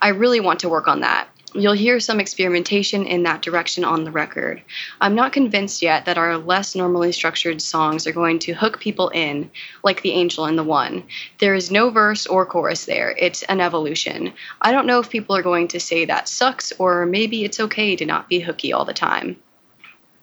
I 0.00 0.08
really 0.08 0.40
want 0.40 0.60
to 0.60 0.68
work 0.68 0.88
on 0.88 1.00
that. 1.00 1.28
You'll 1.54 1.74
hear 1.74 2.00
some 2.00 2.18
experimentation 2.18 3.04
in 3.04 3.24
that 3.24 3.42
direction 3.42 3.84
on 3.84 4.04
the 4.04 4.10
record. 4.10 4.62
I'm 5.02 5.14
not 5.14 5.34
convinced 5.34 5.82
yet 5.82 6.06
that 6.06 6.16
our 6.16 6.38
less 6.38 6.74
normally 6.74 7.12
structured 7.12 7.60
songs 7.60 8.06
are 8.06 8.12
going 8.12 8.38
to 8.40 8.54
hook 8.54 8.80
people 8.80 9.10
in, 9.10 9.50
like 9.84 10.00
The 10.00 10.12
Angel 10.12 10.46
and 10.46 10.56
the 10.56 10.64
One. 10.64 11.04
There 11.40 11.54
is 11.54 11.70
no 11.70 11.90
verse 11.90 12.26
or 12.26 12.46
chorus 12.46 12.86
there, 12.86 13.14
it's 13.18 13.42
an 13.42 13.60
evolution. 13.60 14.32
I 14.62 14.72
don't 14.72 14.86
know 14.86 15.00
if 15.00 15.10
people 15.10 15.36
are 15.36 15.42
going 15.42 15.68
to 15.68 15.80
say 15.80 16.06
that 16.06 16.26
sucks, 16.26 16.72
or 16.78 17.04
maybe 17.04 17.44
it's 17.44 17.60
okay 17.60 17.96
to 17.96 18.06
not 18.06 18.30
be 18.30 18.40
hooky 18.40 18.72
all 18.72 18.86
the 18.86 18.94
time. 18.94 19.36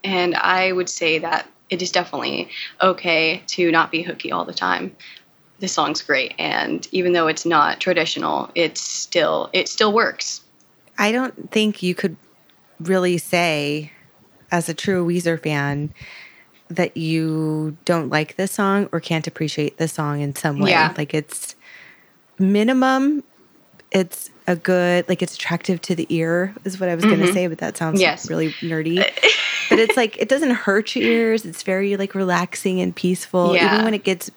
And 0.04 0.34
I 0.34 0.72
would 0.72 0.90
say 0.90 1.20
that 1.20 1.48
it 1.70 1.84
is 1.84 1.92
definitely 1.92 2.50
okay 2.82 3.44
to 3.48 3.72
not 3.72 3.92
be 3.92 4.02
hooky 4.02 4.32
all 4.32 4.46
the 4.46 4.54
time. 4.54 4.96
This 5.60 5.74
song's 5.74 6.02
great, 6.02 6.34
and 6.40 6.88
even 6.92 7.14
though 7.14 7.28
it's 7.28 7.46
not 7.46 7.80
traditional, 7.80 8.50
it's 8.56 8.82
still 8.82 9.50
it 9.54 9.68
still 9.68 9.92
works. 9.94 10.42
I 10.98 11.12
don't 11.12 11.52
think 11.52 11.82
you 11.84 11.96
could 11.96 12.16
really 12.80 13.18
say, 13.18 13.92
as 14.52 14.70
a 14.70 14.74
true 14.74 15.06
Weezer 15.06 15.42
fan, 15.42 15.94
that 16.70 16.96
you 16.96 17.78
don't 17.86 18.10
like 18.10 18.36
this 18.36 18.52
song 18.52 18.88
or 18.92 19.00
can't 19.00 19.28
appreciate 19.28 19.78
this 19.78 19.94
song 19.94 20.22
in 20.22 20.36
some 20.36 20.60
way. 20.60 20.72
Yeah. 20.72 20.94
Like 20.98 21.14
it's 21.14 21.56
minimum, 22.38 23.24
it's 23.92 24.30
a 24.48 24.56
good, 24.56 25.08
like 25.10 25.22
it's 25.22 25.36
attractive 25.36 25.82
to 25.84 25.96
the 25.96 26.06
ear, 26.10 26.54
is 26.64 26.80
what 26.80 26.90
I 26.90 26.96
was 26.96 27.06
going 27.06 27.20
to 27.20 27.34
say, 27.34 27.48
but 27.48 27.58
that 27.60 27.76
sounds 27.78 27.96
Mm-hmm. 27.96 28.02
Yes. 28.02 28.30
really 28.30 28.50
nerdy. 28.62 28.98
but 29.70 29.80
it's 29.80 29.98
like, 29.98 30.18
it 30.18 30.30
doesn't 30.30 30.52
hurt 30.52 30.96
your 30.96 31.10
ears. 31.10 31.46
It's 31.46 31.64
very 31.64 31.98
like 31.98 32.14
relaxing 32.14 32.80
and 32.82 32.96
peaceful. 32.96 33.56
Yeah. 33.56 33.74
Even 33.74 33.86
when 33.86 33.94
it 33.94 34.04
gets 34.04 34.30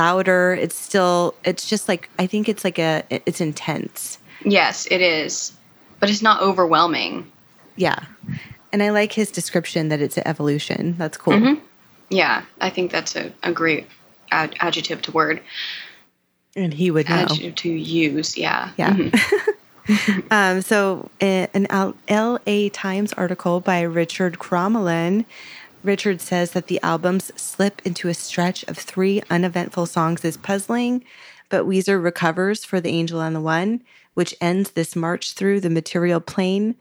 louder, 0.00 0.54
it's 0.54 0.74
still, 0.76 1.34
it's 1.44 1.68
just 1.68 1.86
like, 1.88 2.08
I 2.18 2.26
think 2.26 2.48
it's 2.48 2.64
like 2.64 2.78
a, 2.78 3.02
it's 3.10 3.40
intense. 3.40 4.18
Yes, 4.44 4.86
it 4.90 5.02
is, 5.02 5.52
but 5.98 6.08
it's 6.08 6.22
not 6.22 6.40
overwhelming. 6.40 7.30
Yeah. 7.76 7.98
And 8.72 8.82
I 8.82 8.90
like 8.90 9.12
his 9.12 9.30
description 9.30 9.88
that 9.90 10.00
it's 10.00 10.16
an 10.16 10.22
evolution. 10.26 10.94
That's 10.96 11.18
cool. 11.18 11.34
Mm-hmm. 11.34 11.64
Yeah, 12.08 12.44
I 12.60 12.70
think 12.70 12.90
that's 12.90 13.14
a, 13.14 13.30
a 13.42 13.52
great 13.52 13.86
ad- 14.30 14.56
adjective 14.60 15.02
to 15.02 15.12
word 15.12 15.42
And 16.56 16.72
he 16.72 16.90
would 16.90 17.06
know. 17.08 17.16
adjective 17.16 17.54
to 17.56 17.68
use. 17.70 18.36
Yeah, 18.38 18.70
Yeah. 18.78 18.94
Mhm. 18.94 19.12
Um, 20.30 20.62
so, 20.62 21.10
uh, 21.20 21.46
an 21.52 21.66
L- 21.70 21.96
LA 22.08 22.68
Times 22.72 23.12
article 23.14 23.58
by 23.60 23.80
Richard 23.80 24.38
Cromelin. 24.38 25.24
Richard 25.82 26.20
says 26.20 26.50
that 26.52 26.66
the 26.66 26.80
album's 26.82 27.32
slip 27.40 27.80
into 27.84 28.08
a 28.08 28.14
stretch 28.14 28.64
of 28.64 28.76
three 28.76 29.22
uneventful 29.30 29.86
songs 29.86 30.24
is 30.24 30.36
puzzling, 30.36 31.04
but 31.48 31.66
Weezer 31.66 32.02
recovers 32.02 32.64
for 32.64 32.80
The 32.80 32.90
Angel 32.90 33.20
and 33.20 33.34
the 33.34 33.40
One, 33.40 33.82
which 34.14 34.34
ends 34.40 34.72
this 34.72 34.94
march 34.94 35.32
through 35.32 35.60
the 35.60 35.70
material 35.70 36.20
plane 36.20 36.74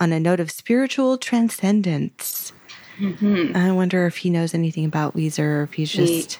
on 0.00 0.12
a 0.12 0.20
note 0.20 0.40
of 0.40 0.50
spiritual 0.50 1.18
transcendence. 1.18 2.52
Mm-hmm. 2.98 3.56
I 3.56 3.72
wonder 3.72 4.06
if 4.06 4.16
he 4.18 4.30
knows 4.30 4.54
anything 4.54 4.84
about 4.86 5.14
Weezer 5.14 5.38
or 5.40 5.62
if 5.64 5.74
he's 5.74 5.92
He- 5.92 6.22
just 6.22 6.38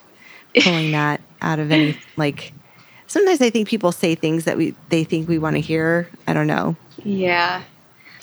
pulling 0.61 0.93
that 0.93 1.21
out 1.43 1.59
of 1.59 1.71
any 1.71 1.99
like. 2.17 2.53
Sometimes 3.09 3.41
I 3.41 3.51
think 3.51 3.69
people 3.69 3.93
say 3.93 4.15
things 4.15 4.45
that 4.45 4.57
we 4.57 4.75
they 4.89 5.05
think 5.05 5.29
we 5.29 5.39
want 5.39 5.55
to 5.55 5.61
hear. 5.61 6.09
I 6.27 6.33
don't 6.33 6.47
know. 6.47 6.75
yeah. 7.05 7.63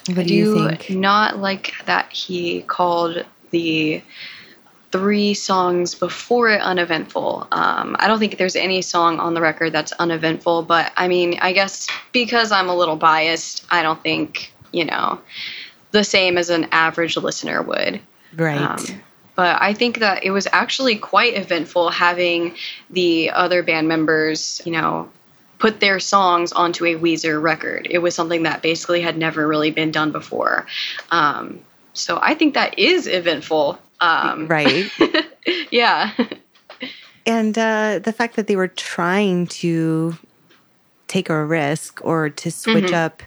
What 0.08 0.18
I 0.20 0.24
do 0.24 0.34
you 0.34 0.56
do 0.56 0.68
think? 0.76 0.90
not 1.00 1.38
like 1.40 1.74
that 1.86 2.12
he 2.12 2.64
called 2.64 3.24
the 3.54 4.02
three 4.92 5.34
songs 5.34 5.96
before 5.96 6.50
it 6.50 6.62
uneventful. 6.62 7.48
Um, 7.52 7.96
I 8.00 8.08
don't 8.08 8.20
think 8.20 8.38
there's 8.38 8.56
any 8.56 8.82
song 8.82 9.20
on 9.20 9.34
the 9.34 9.42
record 9.42 9.72
that's 9.72 9.92
uneventful, 9.94 10.64
but 10.64 10.92
I 10.98 11.08
mean, 11.08 11.40
I 11.42 11.54
guess 11.54 11.88
because 12.12 12.52
I'm 12.52 12.70
a 12.70 12.76
little 12.76 12.96
biased, 12.98 13.66
I 13.72 13.82
don't 13.82 14.02
think, 14.04 14.54
you 14.72 14.86
know, 14.86 15.20
the 15.92 16.04
same 16.04 16.38
as 16.38 16.50
an 16.50 16.68
average 16.72 17.18
listener 17.18 17.64
would. 17.64 18.02
Right. 18.36 18.62
Um, 18.62 19.02
but 19.36 19.60
I 19.60 19.74
think 19.74 20.00
that 20.00 20.24
it 20.24 20.32
was 20.32 20.48
actually 20.52 20.98
quite 20.98 21.36
eventful 21.36 21.90
having 21.90 22.56
the 22.92 23.32
other 23.32 23.64
band 23.64 23.88
members, 23.88 24.62
you 24.64 24.74
know, 24.74 25.10
put 25.58 25.80
their 25.80 26.00
songs 26.00 26.52
onto 26.52 26.86
a 26.86 26.96
Weezer 26.96 27.42
record. 27.42 27.88
It 27.90 27.98
was 28.00 28.14
something 28.14 28.44
that 28.44 28.62
basically 28.62 29.02
had 29.02 29.18
never 29.18 29.48
really 29.48 29.72
been 29.72 29.90
done 29.90 30.12
before. 30.12 30.68
Um, 31.10 31.62
so 31.94 32.20
I 32.22 32.34
think 32.36 32.54
that 32.56 32.78
is 32.78 33.08
eventful. 33.08 33.80
Um, 34.02 34.48
right. 34.48 34.92
Yeah. 35.72 36.12
and 37.26 37.58
uh, 37.58 38.00
the 38.00 38.14
fact 38.14 38.36
that 38.38 38.48
they 38.48 38.56
were 38.56 38.68
trying 38.70 39.48
to 39.48 40.16
take 41.08 41.30
a 41.30 41.46
risk 41.46 42.00
or 42.04 42.30
to 42.30 42.50
switch 42.52 42.86
Mm-hmm. 42.86 42.94
up, 42.96 43.24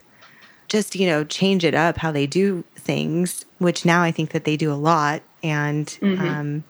just, 0.68 0.94
you 0.96 1.06
know, 1.06 1.24
change 1.24 1.64
it 1.64 1.74
up 1.74 1.98
how 1.98 2.10
they 2.10 2.26
do 2.26 2.64
things, 2.74 3.44
which 3.58 3.84
now 3.84 4.02
I 4.02 4.10
think 4.12 4.30
that 4.30 4.44
they 4.44 4.56
do 4.56 4.72
a 4.72 4.74
lot. 4.74 5.22
And 5.42 5.86
Mm-hmm. 5.86 6.26
um, 6.26 6.64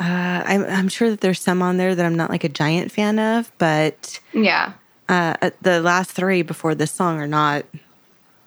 uh, 0.00 0.42
I'm, 0.46 0.64
I'm 0.64 0.88
sure 0.88 1.08
that 1.10 1.20
there's 1.20 1.40
some 1.40 1.62
on 1.62 1.76
there 1.78 1.94
that 1.94 2.04
I'm 2.04 2.16
not 2.16 2.28
like 2.30 2.44
a 2.44 2.48
giant 2.50 2.90
fan 2.92 3.18
of, 3.18 3.50
but 3.58 4.20
yeah. 4.34 4.72
uh, 5.08 5.50
the 5.62 5.80
last 5.80 6.10
three 6.10 6.42
before 6.42 6.74
this 6.74 6.90
song 6.90 7.18
are 7.20 7.26
not, 7.26 7.64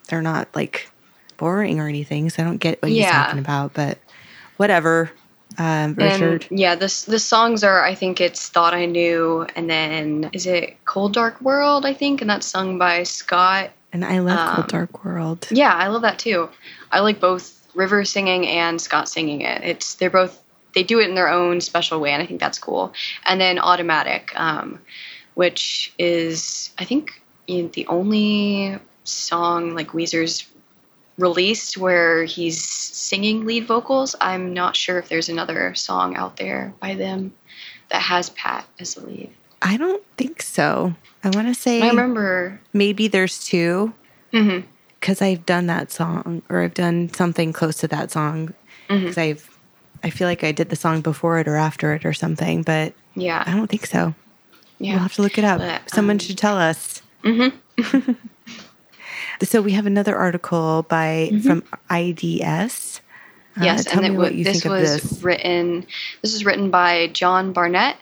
they're 0.09 0.22
not 0.22 0.47
like 0.55 0.91
boring 1.40 1.80
or 1.80 1.88
anything. 1.88 2.30
So 2.30 2.44
I 2.44 2.46
don't 2.46 2.58
get 2.58 2.82
what 2.82 2.90
he's 2.92 3.00
Yeah. 3.00 3.24
talking 3.24 3.40
about, 3.40 3.74
but 3.74 3.98
whatever. 4.58 5.10
Um, 5.58 5.96
Richard. 5.96 6.46
And 6.50 6.60
yeah, 6.60 6.76
this 6.76 7.06
the 7.06 7.20
songs 7.20 7.64
are 7.64 7.84
I 7.84 7.96
think 7.96 8.22
it's 8.22 8.48
Thought 8.50 8.74
I 8.76 8.86
Knew 8.86 9.48
and 9.56 9.70
then 9.70 10.30
is 10.32 10.46
it 10.46 10.78
Cold 10.86 11.14
Dark 11.14 11.42
World, 11.42 11.86
I 11.86 11.94
think, 11.94 12.22
and 12.22 12.30
that's 12.30 12.46
sung 12.46 12.78
by 12.78 13.04
Scott 13.04 13.72
And 13.92 14.06
I 14.06 14.20
love 14.20 14.38
Um, 14.38 14.56
Cold 14.56 14.68
Dark 14.68 15.04
World. 15.04 15.48
Yeah, 15.50 15.74
I 15.74 15.88
love 15.88 16.04
that 16.04 16.20
too. 16.20 16.50
I 16.92 17.00
like 17.00 17.20
both 17.20 17.56
River 17.74 18.06
singing 18.06 18.48
and 18.48 18.80
Scott 18.80 19.10
singing 19.10 19.42
it. 19.42 19.64
It's 19.64 19.96
they're 19.96 20.10
both 20.12 20.40
they 20.76 20.84
do 20.84 21.00
it 21.00 21.10
in 21.10 21.16
their 21.16 21.30
own 21.30 21.62
special 21.62 22.00
way, 22.00 22.12
and 22.12 22.22
I 22.22 22.28
think 22.28 22.40
that's 22.40 22.60
cool. 22.60 22.94
And 23.26 23.42
then 23.42 23.58
Automatic, 23.58 24.32
um, 24.36 24.80
which 25.34 25.92
is 25.98 26.70
I 26.78 26.86
think 26.86 27.22
the 27.48 27.88
only 27.88 28.78
song 29.04 29.74
like 29.74 29.90
Weezer's 29.90 30.46
released 31.20 31.78
where 31.78 32.24
he's 32.24 32.63
singing 32.63 33.45
lead 33.45 33.67
vocals. 33.67 34.15
I'm 34.22 34.53
not 34.53 34.76
sure 34.76 34.97
if 34.99 35.09
there's 35.09 35.30
another 35.30 35.76
song 35.76 36.15
out 36.15 36.38
there 36.38 36.74
by 36.80 36.95
them 36.95 37.34
that 37.89 38.01
has 38.01 38.30
Pat 38.32 38.65
as 38.80 38.95
the 38.95 39.05
lead. 39.05 39.30
I 39.61 39.78
don't 39.78 40.03
think 40.17 40.41
so. 40.41 40.95
I 41.24 41.30
want 41.32 41.47
to 41.47 41.53
say 41.53 41.82
I 41.82 41.89
remember. 41.89 42.59
maybe 42.74 43.07
there's 43.09 43.43
two 43.43 43.93
because 44.32 45.22
I've 45.22 45.45
done 45.45 45.67
that 45.67 45.91
song 45.91 46.41
or 46.49 46.61
I've 46.61 46.74
done 46.74 47.11
something 47.13 47.51
close 47.53 47.78
to 47.78 47.88
that 47.89 48.11
song 48.11 48.53
Mm-hmm. 48.89 49.01
because 49.03 49.17
I've 49.20 49.59
I 50.03 50.09
feel 50.09 50.28
like 50.28 50.43
I 50.43 50.51
did 50.51 50.70
the 50.70 50.76
song 50.76 51.01
before 51.01 51.38
it 51.39 51.47
or 51.47 51.55
after 51.57 51.93
it 51.93 52.05
or 52.05 52.13
something, 52.13 52.63
but 52.63 52.93
yeah, 53.15 53.43
I 53.45 53.53
don't 53.55 53.67
think 53.70 53.86
so. 53.86 54.15
yeah. 54.80 54.93
We'll 54.93 55.01
have 55.03 55.13
to 55.15 55.22
look 55.22 55.38
it 55.38 55.43
up. 55.43 55.59
But, 55.59 55.88
Someone 55.91 56.15
um, 56.15 56.20
should 56.20 56.38
tell 56.39 56.57
us. 56.57 57.01
Mm-hmm. 57.24 58.11
So 59.44 59.62
we 59.62 59.72
have 59.74 59.86
another 59.86 60.16
article 60.16 60.84
by 60.90 61.30
Mm-hmm. 61.32 61.40
from 61.48 61.64
IDS. 61.90 63.02
Uh, 63.60 63.64
yes, 63.64 63.86
tell 63.86 64.04
and 64.04 64.16
it, 64.16 64.18
what 64.18 64.36
you 64.36 64.44
this 64.44 64.64
was 64.66 65.02
this. 65.02 65.24
written. 65.24 65.86
This 66.22 66.34
was 66.34 66.46
written 66.46 66.70
by 66.70 67.08
John 67.08 67.54
Barnett. 67.54 67.98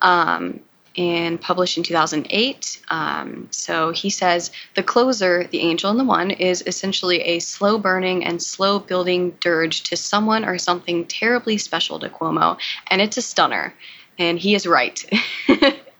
Um, 0.00 0.60
and 0.96 1.40
published 1.40 1.78
in 1.78 1.82
2008. 1.82 2.82
Um, 2.88 3.48
so 3.50 3.92
he 3.92 4.10
says 4.10 4.50
the 4.74 4.82
closer, 4.82 5.44
the 5.50 5.60
angel 5.60 5.90
and 5.90 5.98
the 5.98 6.04
one, 6.04 6.30
is 6.30 6.62
essentially 6.66 7.20
a 7.22 7.38
slow 7.38 7.78
burning 7.78 8.24
and 8.24 8.42
slow 8.42 8.78
building 8.78 9.34
dirge 9.40 9.84
to 9.84 9.96
someone 9.96 10.44
or 10.44 10.58
something 10.58 11.06
terribly 11.06 11.56
special 11.56 11.98
to 12.00 12.08
Cuomo, 12.10 12.58
and 12.90 13.00
it's 13.00 13.16
a 13.16 13.22
stunner. 13.22 13.74
And 14.18 14.38
he 14.38 14.54
is 14.54 14.66
right. 14.66 15.02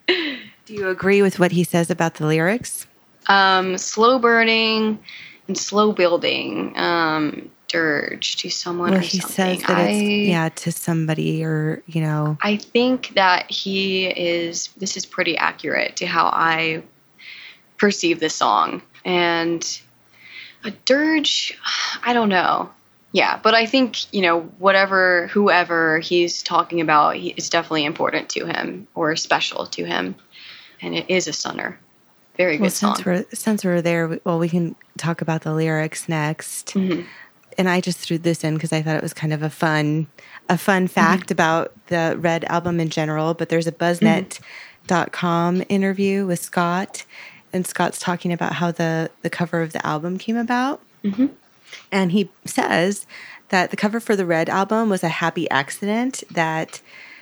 Do 0.07 0.73
you 0.73 0.89
agree 0.89 1.21
with 1.21 1.39
what 1.39 1.51
he 1.51 1.63
says 1.63 1.89
about 1.89 2.15
the 2.15 2.27
lyrics? 2.27 2.85
Um, 3.27 3.77
slow 3.77 4.19
burning 4.19 4.99
and 5.47 5.57
slow 5.57 5.91
building 5.91 6.73
um, 6.77 7.49
dirge 7.67 8.37
to 8.37 8.49
someone 8.49 8.91
Well, 8.91 8.99
or 8.99 9.03
he 9.03 9.19
something. 9.19 9.59
says 9.59 9.61
that 9.67 9.77
I, 9.77 9.89
it's 9.89 10.29
yeah 10.29 10.49
to 10.49 10.71
somebody 10.71 11.43
or 11.43 11.83
you 11.87 12.01
know 12.01 12.37
I 12.41 12.57
think 12.57 13.13
that 13.15 13.49
he 13.49 14.05
is. 14.07 14.69
This 14.77 14.95
is 14.97 15.05
pretty 15.05 15.37
accurate 15.37 15.97
to 15.97 16.05
how 16.05 16.25
I 16.25 16.83
perceive 17.77 18.19
this 18.19 18.35
song. 18.35 18.81
And 19.03 19.81
a 20.63 20.71
dirge, 20.71 21.59
I 22.01 22.13
don't 22.13 22.29
know. 22.29 22.71
Yeah, 23.11 23.37
but 23.43 23.53
I 23.53 23.65
think 23.65 24.11
you 24.13 24.21
know 24.21 24.41
whatever, 24.57 25.27
whoever 25.27 25.99
he's 25.99 26.41
talking 26.41 26.81
about, 26.81 27.15
he, 27.15 27.29
is 27.29 27.49
definitely 27.49 27.85
important 27.85 28.29
to 28.29 28.45
him 28.45 28.87
or 28.95 29.15
special 29.15 29.67
to 29.67 29.83
him, 29.83 30.15
and 30.81 30.95
it 30.95 31.09
is 31.09 31.27
a 31.27 31.33
stunner. 31.33 31.77
Very 32.37 32.57
good 32.57 32.61
well 32.63 32.71
song. 32.71 32.95
since 32.95 33.05
we're 33.05 33.25
since 33.33 33.63
we're 33.65 33.81
there 33.81 34.19
well 34.23 34.39
we 34.39 34.49
can 34.49 34.75
talk 34.97 35.21
about 35.21 35.41
the 35.43 35.53
lyrics 35.53 36.09
next 36.09 36.73
Mhm. 36.73 37.05
and 37.57 37.69
I 37.69 37.79
just 37.81 37.99
threw 37.99 38.17
this 38.17 38.43
in 38.43 38.55
because 38.55 38.73
I 38.73 38.81
thought 38.81 38.95
it 38.95 39.03
was 39.03 39.13
kind 39.13 39.33
of 39.33 39.43
a 39.43 39.49
fun 39.49 40.07
a 40.49 40.57
fun 40.57 40.87
fact 40.87 41.31
about 41.31 41.71
the 41.87 42.15
Red 42.19 42.43
album 42.45 42.79
in 42.79 42.89
general. 42.89 43.33
But 43.33 43.49
there's 43.49 43.67
a 43.67 43.71
Buzznet.com 43.71 45.63
interview 45.69 46.25
with 46.25 46.41
Scott, 46.41 47.05
and 47.53 47.65
Scott's 47.65 47.99
talking 47.99 48.33
about 48.33 48.53
how 48.53 48.71
the 48.71 49.09
the 49.21 49.29
cover 49.29 49.61
of 49.61 49.71
the 49.73 49.85
album 49.85 50.17
came 50.17 50.35
about, 50.35 50.81
and 51.91 52.11
he 52.11 52.29
says 52.45 53.05
that 53.49 53.69
the 53.71 53.77
cover 53.77 53.99
for 53.99 54.15
the 54.15 54.25
Red 54.25 54.49
album 54.49 54.89
was 54.89 55.03
a 55.03 55.09
happy 55.09 55.49
accident 55.49 56.23
that. 56.31 56.81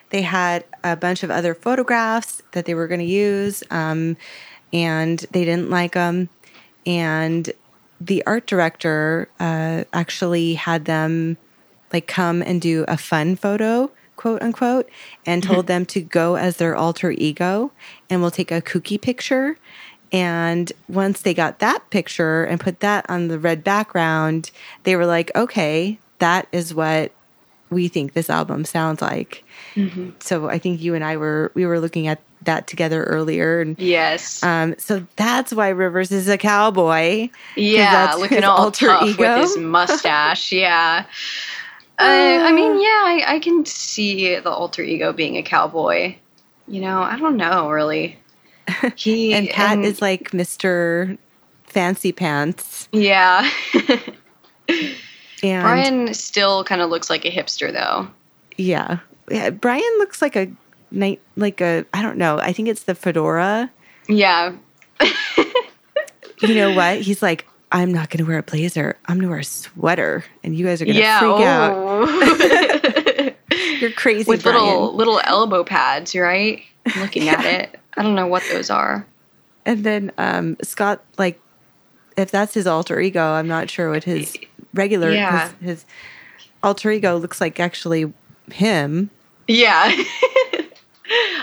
They 0.09 0.23
had 0.23 0.65
a 0.83 0.97
bunch 0.97 1.23
of 1.23 1.31
other 1.31 1.55
photographs 1.55 2.41
that 2.51 2.65
they 2.65 2.73
were 2.73 2.85
going 2.87 2.99
to 2.99 3.05
use, 3.05 3.63
um, 3.71 4.17
and 4.73 5.19
they 5.31 5.45
didn't 5.45 5.69
like 5.69 5.93
them. 5.93 6.29
And 6.85 7.51
the 7.99 8.23
art 8.25 8.47
director 8.47 9.29
uh, 9.39 9.83
actually 9.93 10.55
had 10.55 10.85
them 10.85 11.37
like 11.93 12.07
come 12.07 12.41
and 12.41 12.61
do 12.61 12.85
a 12.87 12.97
fun 12.97 13.35
photo 13.35 13.91
quote 14.15 14.41
unquote 14.41 14.89
and 15.25 15.41
told 15.41 15.67
them 15.67 15.83
to 15.83 15.99
go 15.99 16.35
as 16.35 16.57
their 16.57 16.75
alter 16.75 17.11
ego 17.11 17.71
and 18.09 18.21
we'll 18.21 18.31
take 18.31 18.51
a 18.51 18.61
kooky 18.61 18.99
picture. 19.01 19.57
And 20.11 20.71
once 20.87 21.21
they 21.21 21.33
got 21.33 21.59
that 21.59 21.89
picture 21.89 22.43
and 22.43 22.59
put 22.59 22.81
that 22.81 23.09
on 23.09 23.29
the 23.29 23.39
red 23.39 23.63
background 23.63 24.51
they 24.83 24.95
were 24.95 25.05
like 25.05 25.31
okay 25.35 25.99
that 26.19 26.47
is 26.51 26.73
what 26.73 27.11
we 27.69 27.87
think 27.87 28.13
this 28.13 28.29
album 28.29 28.65
sounds 28.65 29.01
like. 29.01 29.43
So 30.19 30.49
i 30.49 30.57
think 30.59 30.81
you 30.81 30.93
and 30.95 31.03
i 31.03 31.17
were 31.17 31.51
we 31.55 31.65
were 31.65 31.79
looking 31.79 32.07
at 32.07 32.19
that 32.43 32.67
together 32.67 33.03
earlier 33.03 33.61
and 33.61 33.77
Yes. 33.79 34.41
um, 34.43 34.75
so 34.77 35.05
that's 35.15 35.53
why 35.53 35.69
Rivers 35.69 36.11
is 36.11 36.27
a 36.27 36.37
cowboy. 36.37 37.29
yeah, 37.55 38.13
looking 38.17 38.43
all 38.43 38.57
alter 38.57 38.87
tough 38.87 39.03
ego. 39.09 39.17
with 39.39 39.41
his 39.49 39.57
mustache. 39.57 40.51
yeah. 40.51 41.05
I, 41.99 42.37
I 42.39 42.51
mean, 42.51 42.81
yeah, 42.81 42.87
I, 42.87 43.23
I 43.35 43.39
can 43.39 43.63
see 43.65 44.35
the 44.39 44.49
alter 44.49 44.81
ego 44.81 45.13
being 45.13 45.37
a 45.37 45.43
cowboy. 45.43 46.15
You 46.67 46.81
know, 46.81 47.01
I 47.01 47.17
don't 47.19 47.37
know 47.37 47.69
really. 47.69 48.17
He 48.95 49.33
And 49.33 49.49
Pat 49.49 49.73
and- 49.77 49.85
is 49.85 50.01
like 50.01 50.31
Mr. 50.31 51.17
Fancy 51.65 52.11
Pants. 52.11 52.89
yeah. 52.91 53.49
And 55.43 55.63
Brian 55.63 56.13
still 56.13 56.63
kind 56.63 56.81
of 56.81 56.89
looks 56.91 57.09
like 57.09 57.25
a 57.25 57.31
hipster 57.31 57.73
though. 57.73 58.07
yeah. 58.57 58.99
yeah. 59.29 59.49
Brian 59.49 59.83
looks 59.97 60.21
like 60.21 60.35
a 60.35 60.47
night 60.91 61.21
like 61.35 61.61
a 61.61 61.85
I 61.93 62.01
don't 62.01 62.17
know. 62.17 62.37
I 62.37 62.53
think 62.53 62.67
it's 62.67 62.83
the 62.83 62.95
fedora. 62.95 63.71
Yeah. 64.07 64.53
You 66.41 66.55
know 66.55 66.73
what? 66.73 67.01
He's 67.01 67.21
like, 67.21 67.45
I'm 67.71 67.93
not 67.93 68.09
gonna 68.09 68.25
wear 68.27 68.39
a 68.39 68.43
blazer. 68.43 68.97
I'm 69.05 69.17
gonna 69.17 69.29
wear 69.29 69.39
a 69.39 69.43
sweater. 69.43 70.23
And 70.43 70.55
you 70.55 70.65
guys 70.65 70.81
are 70.81 70.85
gonna 70.85 70.99
yeah. 70.99 71.19
freak 71.19 71.45
out. 71.45 71.71
oh. 71.75 73.31
You're 73.79 73.91
crazy, 73.91 74.27
With 74.27 74.43
Brian. 74.43 74.59
little 74.63 74.95
little 74.95 75.21
elbow 75.23 75.63
pads, 75.63 76.15
right? 76.15 76.61
I'm 76.85 77.01
looking 77.01 77.29
at 77.29 77.45
it. 77.45 77.79
I 77.97 78.03
don't 78.03 78.15
know 78.15 78.27
what 78.27 78.43
those 78.51 78.69
are. 78.69 79.05
And 79.65 79.83
then 79.83 80.11
um, 80.17 80.57
Scott, 80.63 81.03
like, 81.17 81.39
if 82.17 82.31
that's 82.31 82.53
his 82.53 82.65
alter 82.67 82.99
ego, 82.99 83.23
I'm 83.33 83.47
not 83.47 83.69
sure 83.69 83.89
what 83.91 84.03
his 84.03 84.35
regular 84.73 85.11
Yeah. 85.11 85.49
his, 85.59 85.69
his 85.69 85.85
alter 86.63 86.91
ego 86.91 87.17
looks 87.17 87.39
like. 87.41 87.59
Actually, 87.59 88.11
him. 88.51 89.09
Yeah. 89.47 89.91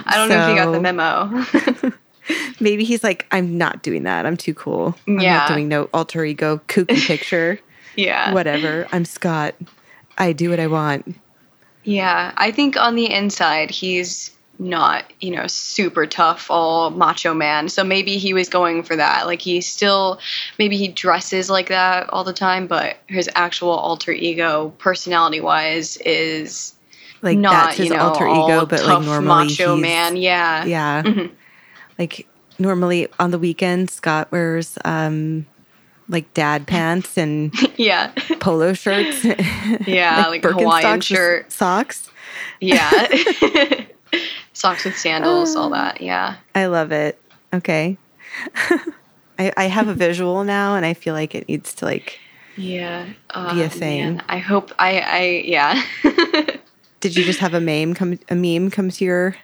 I 0.08 0.16
don't 0.16 0.28
know 0.28 0.42
if 0.42 0.48
you 0.50 0.54
got 0.56 0.72
the 0.72 0.80
memo. 0.80 1.92
Maybe 2.60 2.84
he's 2.84 3.02
like, 3.02 3.26
I'm 3.30 3.56
not 3.56 3.82
doing 3.82 4.02
that. 4.02 4.26
I'm 4.26 4.36
too 4.36 4.54
cool. 4.54 4.94
I'm 5.06 5.20
Yeah. 5.20 5.38
not 5.38 5.48
doing 5.48 5.68
no 5.68 5.84
alter 5.94 6.24
ego 6.24 6.60
kooky 6.68 7.00
picture. 7.06 7.58
yeah. 7.96 8.32
Whatever. 8.34 8.86
I'm 8.92 9.04
Scott. 9.04 9.54
I 10.18 10.32
do 10.32 10.50
what 10.50 10.60
I 10.60 10.66
want. 10.66 11.16
Yeah. 11.84 12.32
I 12.36 12.50
think 12.50 12.76
on 12.76 12.96
the 12.96 13.10
inside, 13.10 13.70
he's 13.70 14.30
not, 14.58 15.04
you 15.20 15.30
know, 15.30 15.46
super 15.46 16.04
tough, 16.04 16.50
all 16.50 16.90
macho 16.90 17.32
man. 17.32 17.68
So 17.68 17.84
maybe 17.84 18.18
he 18.18 18.34
was 18.34 18.48
going 18.48 18.82
for 18.82 18.96
that. 18.96 19.26
Like 19.26 19.40
he 19.40 19.60
still, 19.60 20.18
maybe 20.58 20.76
he 20.76 20.88
dresses 20.88 21.48
like 21.48 21.68
that 21.68 22.10
all 22.10 22.24
the 22.24 22.32
time, 22.32 22.66
but 22.66 22.96
his 23.06 23.30
actual 23.36 23.70
alter 23.70 24.10
ego, 24.12 24.70
personality 24.78 25.40
wise, 25.40 25.96
is 25.98 26.74
Like 27.22 27.38
not, 27.38 27.52
that's 27.66 27.76
his 27.78 27.88
you 27.88 27.94
know, 27.94 28.00
alter 28.00 28.26
ego, 28.28 28.66
but 28.66 28.80
like 28.80 28.86
tough 28.88 29.04
normally 29.04 29.48
macho 29.48 29.76
man. 29.76 30.16
Yeah. 30.16 30.64
Yeah. 30.64 31.02
Mhm. 31.02 31.30
Like 31.98 32.26
normally 32.58 33.08
on 33.18 33.30
the 33.32 33.38
weekend, 33.38 33.90
Scott 33.90 34.30
wears 34.30 34.78
um 34.84 35.46
like 36.08 36.32
dad 36.34 36.66
pants 36.68 37.18
and 37.18 37.52
Yeah. 37.76 38.12
polo 38.40 38.72
shirts. 38.72 39.24
Yeah, 39.86 40.26
like 40.28 40.42
Hawaiian 40.44 41.00
shirt. 41.00 41.50
socks. 41.52 42.10
Yeah. 42.60 42.90
Socks 44.52 44.84
with 44.84 44.96
sandals, 44.98 45.54
all 45.56 45.70
that. 45.70 46.00
Yeah. 46.00 46.36
I 46.54 46.66
love 46.66 46.92
it. 46.92 47.20
Okay. 47.52 47.96
I, 49.38 49.52
I 49.56 49.64
have 49.64 49.86
a 49.88 49.94
visual 49.94 50.42
now, 50.44 50.74
and 50.74 50.84
I 50.84 50.94
feel 50.94 51.14
like 51.14 51.34
it 51.34 51.48
needs 51.48 51.72
to 51.74 51.84
like. 51.84 52.18
Yeah. 52.56 53.04
Be 53.04 53.12
a 53.34 53.66
Oh, 53.66 53.68
thing. 53.68 54.16
man. 54.16 54.24
I 54.28 54.38
hope 54.38 54.72
I 54.78 55.00
I 55.00 55.42
yeah. 55.44 55.82
Did 57.00 57.16
you 57.16 57.24
just 57.24 57.38
have 57.40 57.54
a 57.54 57.60
meme 57.60 57.94
come 57.94 58.18
a 58.28 58.34
meme 58.34 58.70
come 58.70 58.90
to 58.90 59.04
your 59.04 59.36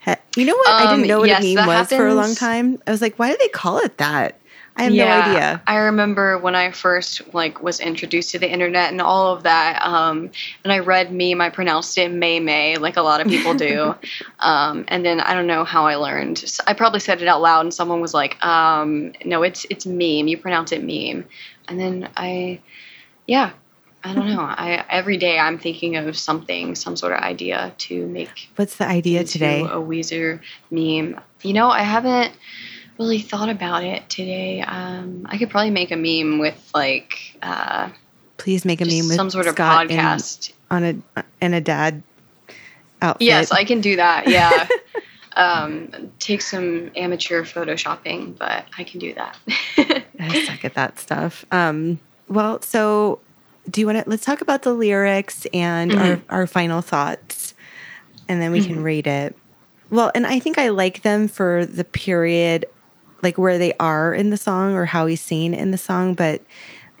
head? 0.00 0.18
You 0.36 0.46
know 0.46 0.56
what? 0.56 0.68
I 0.68 0.84
Um, 0.84 0.96
didn't 0.96 1.08
know 1.08 1.20
what 1.20 1.28
yes, 1.28 1.44
a 1.44 1.54
meme 1.54 1.66
was 1.66 1.88
for 1.88 2.06
a 2.06 2.14
long 2.14 2.34
time. 2.34 2.82
I 2.86 2.90
was 2.90 3.00
like, 3.00 3.18
why 3.18 3.30
do 3.30 3.36
they 3.40 3.48
call 3.48 3.78
it 3.78 3.98
that? 3.98 4.36
I 4.76 4.84
have 4.84 4.94
yeah, 4.94 5.04
no 5.04 5.32
idea. 5.32 5.62
I 5.66 5.76
remember 5.76 6.38
when 6.38 6.54
I 6.54 6.70
first 6.70 7.34
like 7.34 7.62
was 7.62 7.80
introduced 7.80 8.30
to 8.30 8.38
the 8.38 8.50
internet 8.50 8.90
and 8.90 9.00
all 9.00 9.34
of 9.34 9.42
that. 9.42 9.84
Um, 9.84 10.30
and 10.64 10.72
I 10.72 10.78
read 10.78 11.12
meme, 11.12 11.40
I 11.40 11.50
pronounced 11.50 11.98
it 11.98 12.10
May 12.10 12.40
May, 12.40 12.76
like 12.76 12.96
a 12.96 13.02
lot 13.02 13.20
of 13.20 13.26
people 13.26 13.52
do. 13.54 13.94
um, 14.38 14.84
and 14.88 15.04
then 15.04 15.20
I 15.20 15.34
don't 15.34 15.46
know 15.46 15.64
how 15.64 15.86
I 15.86 15.96
learned. 15.96 16.44
I 16.66 16.72
probably 16.72 17.00
said 17.00 17.20
it 17.20 17.28
out 17.28 17.42
loud, 17.42 17.60
and 17.62 17.74
someone 17.74 18.00
was 18.00 18.14
like, 18.14 18.42
um, 18.44 19.12
"No, 19.24 19.42
it's 19.42 19.66
it's 19.70 19.86
meme. 19.86 20.28
You 20.28 20.38
pronounce 20.38 20.72
it 20.72 20.82
meme." 20.82 21.26
And 21.68 21.78
then 21.78 22.08
I, 22.16 22.60
yeah, 23.26 23.50
I 24.02 24.14
don't 24.14 24.28
know. 24.28 24.40
I 24.40 24.84
every 24.88 25.16
day 25.16 25.38
I'm 25.38 25.58
thinking 25.58 25.96
of 25.96 26.16
something, 26.16 26.74
some 26.74 26.96
sort 26.96 27.12
of 27.12 27.20
idea 27.20 27.74
to 27.78 28.06
make 28.06 28.48
What's 28.56 28.76
the 28.76 28.86
idea 28.86 29.24
today? 29.24 29.62
a 29.62 29.76
Weezer 29.76 30.40
meme. 30.70 31.20
You 31.42 31.52
know, 31.52 31.68
I 31.68 31.82
haven't 31.82 32.32
really 32.98 33.20
thought 33.20 33.48
about 33.48 33.84
it 33.84 34.08
today. 34.08 34.62
Um, 34.62 35.26
I 35.28 35.38
could 35.38 35.50
probably 35.50 35.70
make 35.70 35.90
a 35.90 35.96
meme 35.96 36.38
with 36.38 36.70
like 36.74 37.36
uh, 37.42 37.90
Please 38.36 38.64
make 38.64 38.80
a 38.80 38.86
meme 38.86 39.08
with 39.08 39.16
some 39.16 39.30
sort 39.30 39.46
of 39.46 39.54
Scott 39.54 39.88
podcast. 39.88 40.52
on 40.70 40.84
a 40.84 41.24
in 41.42 41.52
a 41.52 41.60
dad 41.60 42.02
outfit. 43.02 43.26
Yes, 43.26 43.52
I 43.52 43.64
can 43.64 43.80
do 43.80 43.96
that. 43.96 44.28
Yeah. 44.28 44.66
um, 45.36 46.12
take 46.18 46.42
some 46.42 46.90
amateur 46.96 47.44
photoshopping, 47.44 48.36
but 48.38 48.64
I 48.76 48.84
can 48.84 48.98
do 48.98 49.14
that. 49.14 49.38
I 50.18 50.44
suck 50.46 50.64
at 50.64 50.74
that 50.74 50.98
stuff. 50.98 51.44
Um, 51.52 51.98
well, 52.28 52.60
so 52.62 53.20
do 53.68 53.80
you 53.80 53.86
want 53.86 54.02
to 54.02 54.08
let's 54.08 54.24
talk 54.24 54.40
about 54.40 54.62
the 54.62 54.72
lyrics 54.72 55.46
and 55.52 55.92
Mm-hmm. 55.92 56.30
our, 56.30 56.40
our 56.40 56.46
final 56.46 56.80
thoughts, 56.80 57.54
and 58.28 58.40
then 58.40 58.52
we 58.52 58.60
can 58.60 58.82
rate 58.82 59.06
it. 59.06 59.36
Well, 59.90 60.10
and 60.14 60.26
I 60.26 60.38
think 60.38 60.56
I 60.58 60.68
like 60.68 61.02
them 61.02 61.26
for 61.28 61.66
the 61.66 61.84
period, 61.84 62.66
like 63.22 63.38
where 63.38 63.58
they 63.58 63.72
are 63.80 64.14
in 64.14 64.30
the 64.30 64.36
song 64.36 64.74
or 64.74 64.84
how 64.84 65.06
he's 65.06 65.20
seen 65.20 65.52
in 65.52 65.72
the 65.72 65.78
song. 65.78 66.14
But 66.14 66.42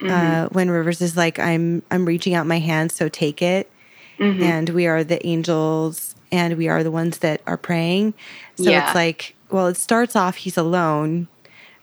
uh, 0.02 0.48
when 0.48 0.70
Rivers 0.70 1.00
is 1.00 1.16
like, 1.16 1.38
"I'm 1.38 1.82
I'm 1.90 2.04
reaching 2.04 2.34
out 2.34 2.46
my 2.46 2.58
hand, 2.58 2.90
so 2.92 3.08
take 3.08 3.42
it," 3.42 3.70
Mm-hmm. 4.18 4.42
and 4.42 4.68
we 4.70 4.86
are 4.86 5.04
the 5.04 5.24
angels, 5.26 6.14
and 6.32 6.56
we 6.56 6.68
are 6.68 6.82
the 6.82 6.90
ones 6.90 7.18
that 7.18 7.42
are 7.46 7.56
praying. 7.56 8.14
So 8.56 8.64
Yeah. 8.70 8.86
it's 8.86 8.94
like, 8.94 9.34
well, 9.50 9.68
it 9.68 9.76
starts 9.76 10.16
off 10.16 10.36
he's 10.36 10.56
alone, 10.56 11.28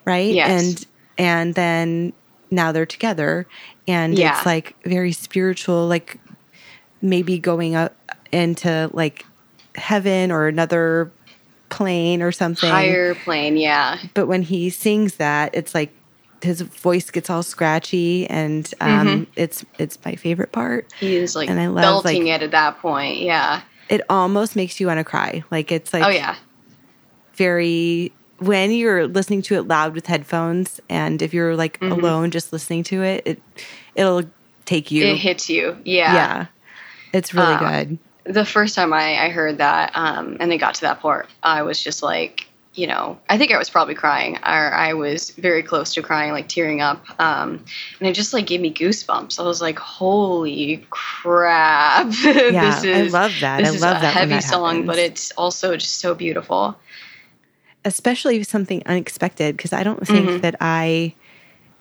right? 0.05 0.33
Yes. 0.33 0.49
And 0.49 0.87
and 1.17 1.55
then 1.55 2.13
now 2.51 2.71
they're 2.71 2.85
together, 2.85 3.47
and 3.87 4.17
Yeah. 4.17 4.37
it's 4.37 4.45
like 4.45 4.75
very 4.83 5.11
spiritual, 5.11 5.87
like 5.87 6.17
maybe 7.01 7.39
going 7.39 7.75
up 7.75 7.95
into 8.31 8.89
like 8.93 9.25
heaven 9.75 10.31
or 10.31 10.47
another 10.47 11.11
plane 11.69 12.21
or 12.21 12.31
something. 12.31 12.69
Higher 12.69 13.15
plane, 13.15 13.57
yeah. 13.57 13.97
But 14.13 14.27
when 14.27 14.41
he 14.41 14.69
sings 14.69 15.15
that, 15.15 15.53
it's 15.53 15.73
like 15.75 15.91
his 16.41 16.61
voice 16.61 17.09
gets 17.09 17.29
all 17.29 17.41
scratchy, 17.43 18.27
and 18.29 18.71
um, 18.79 19.07
Mm-hmm. 19.07 19.23
it's 19.35 19.65
it's 19.79 19.97
my 20.05 20.15
favorite 20.15 20.51
part. 20.51 20.91
He 20.99 21.15
is 21.15 21.35
like 21.35 21.49
And 21.49 21.59
I 21.59 21.67
love, 21.67 21.81
belting 22.03 22.25
like- 22.25 22.41
it 22.41 22.43
at 22.43 22.51
that 22.51 22.79
point. 22.79 23.19
Yeah. 23.19 23.61
It 23.89 24.01
almost 24.09 24.55
makes 24.55 24.79
you 24.79 24.87
want 24.87 24.99
to 24.99 25.03
cry. 25.05 25.43
Like 25.49 25.71
it's 25.71 25.93
like 25.93 26.03
oh 26.03 26.09
yeah. 26.09 26.35
very 27.35 28.11
when 28.39 28.71
you're 28.71 29.07
listening 29.07 29.41
to 29.43 29.55
it 29.55 29.63
loud 29.63 29.93
with 29.95 30.05
headphones, 30.07 30.79
and 30.89 31.21
if 31.21 31.33
you're 31.33 31.55
like 31.55 31.79
Mm-hmm. 31.79 31.91
alone 31.93 32.31
just 32.31 32.53
listening 32.53 32.83
to 32.85 33.03
it, 33.03 33.23
it 33.25 33.41
it'll 33.95 34.23
take 34.65 34.91
you. 34.91 35.05
It 35.05 35.17
hits 35.17 35.49
you. 35.49 35.77
Yeah. 35.85 36.13
yeah, 36.13 36.45
it's 37.13 37.33
really 37.33 37.55
Uh, 37.55 37.69
good. 37.71 37.97
The 38.25 38.45
first 38.45 38.75
time 38.75 38.91
I, 38.93 39.25
I 39.25 39.29
heard 39.29 39.59
that, 39.59 39.91
um, 39.95 40.37
and 40.39 40.51
they 40.51 40.57
got 40.57 40.75
to 40.75 40.81
that 40.81 40.99
part, 40.99 41.27
I 41.41 41.61
was 41.63 41.81
just 41.81 42.03
like, 42.03 42.45
you 42.73 42.85
know, 42.85 43.17
I 43.29 43.37
think 43.37 43.51
I 43.53 43.57
was 43.57 43.69
probably 43.69 43.95
crying, 43.95 44.35
or 44.35 44.73
I 44.73 44.93
was 44.93 45.29
very 45.31 45.63
close 45.63 45.93
to 45.95 46.01
crying, 46.03 46.31
like 46.33 46.47
tearing 46.49 46.81
up, 46.81 47.03
um, 47.19 47.63
and 47.99 48.07
it 48.09 48.13
just 48.13 48.33
like 48.33 48.45
gave 48.45 48.59
me 48.61 48.71
goosebumps. 48.73 49.39
I 49.39 49.43
was 49.43 49.61
like, 49.61 49.79
"Holy 49.79 50.85
crap! 50.89 52.07
Yeah, 52.23 52.69
this 52.69 52.83
is 52.83 53.13
I 53.15 53.19
love 53.19 53.39
that. 53.39 53.59
This 53.63 53.69
I 53.69 53.75
is 53.77 53.81
love 53.81 53.97
a 53.97 53.99
that 54.01 54.13
heavy 54.13 54.35
that 54.35 54.43
song, 54.43 54.85
but 54.85 54.99
it's 54.99 55.31
also 55.31 55.75
just 55.77 55.95
so 55.99 56.13
beautiful. 56.13 56.77
Especially 57.85 58.43
something 58.43 58.83
unexpected 58.85 59.55
because 59.57 59.73
I 59.73 59.83
don't 59.83 60.05
think 60.05 60.29
Mm-hmm. 60.29 60.41
that 60.41 60.55
I 60.61 61.13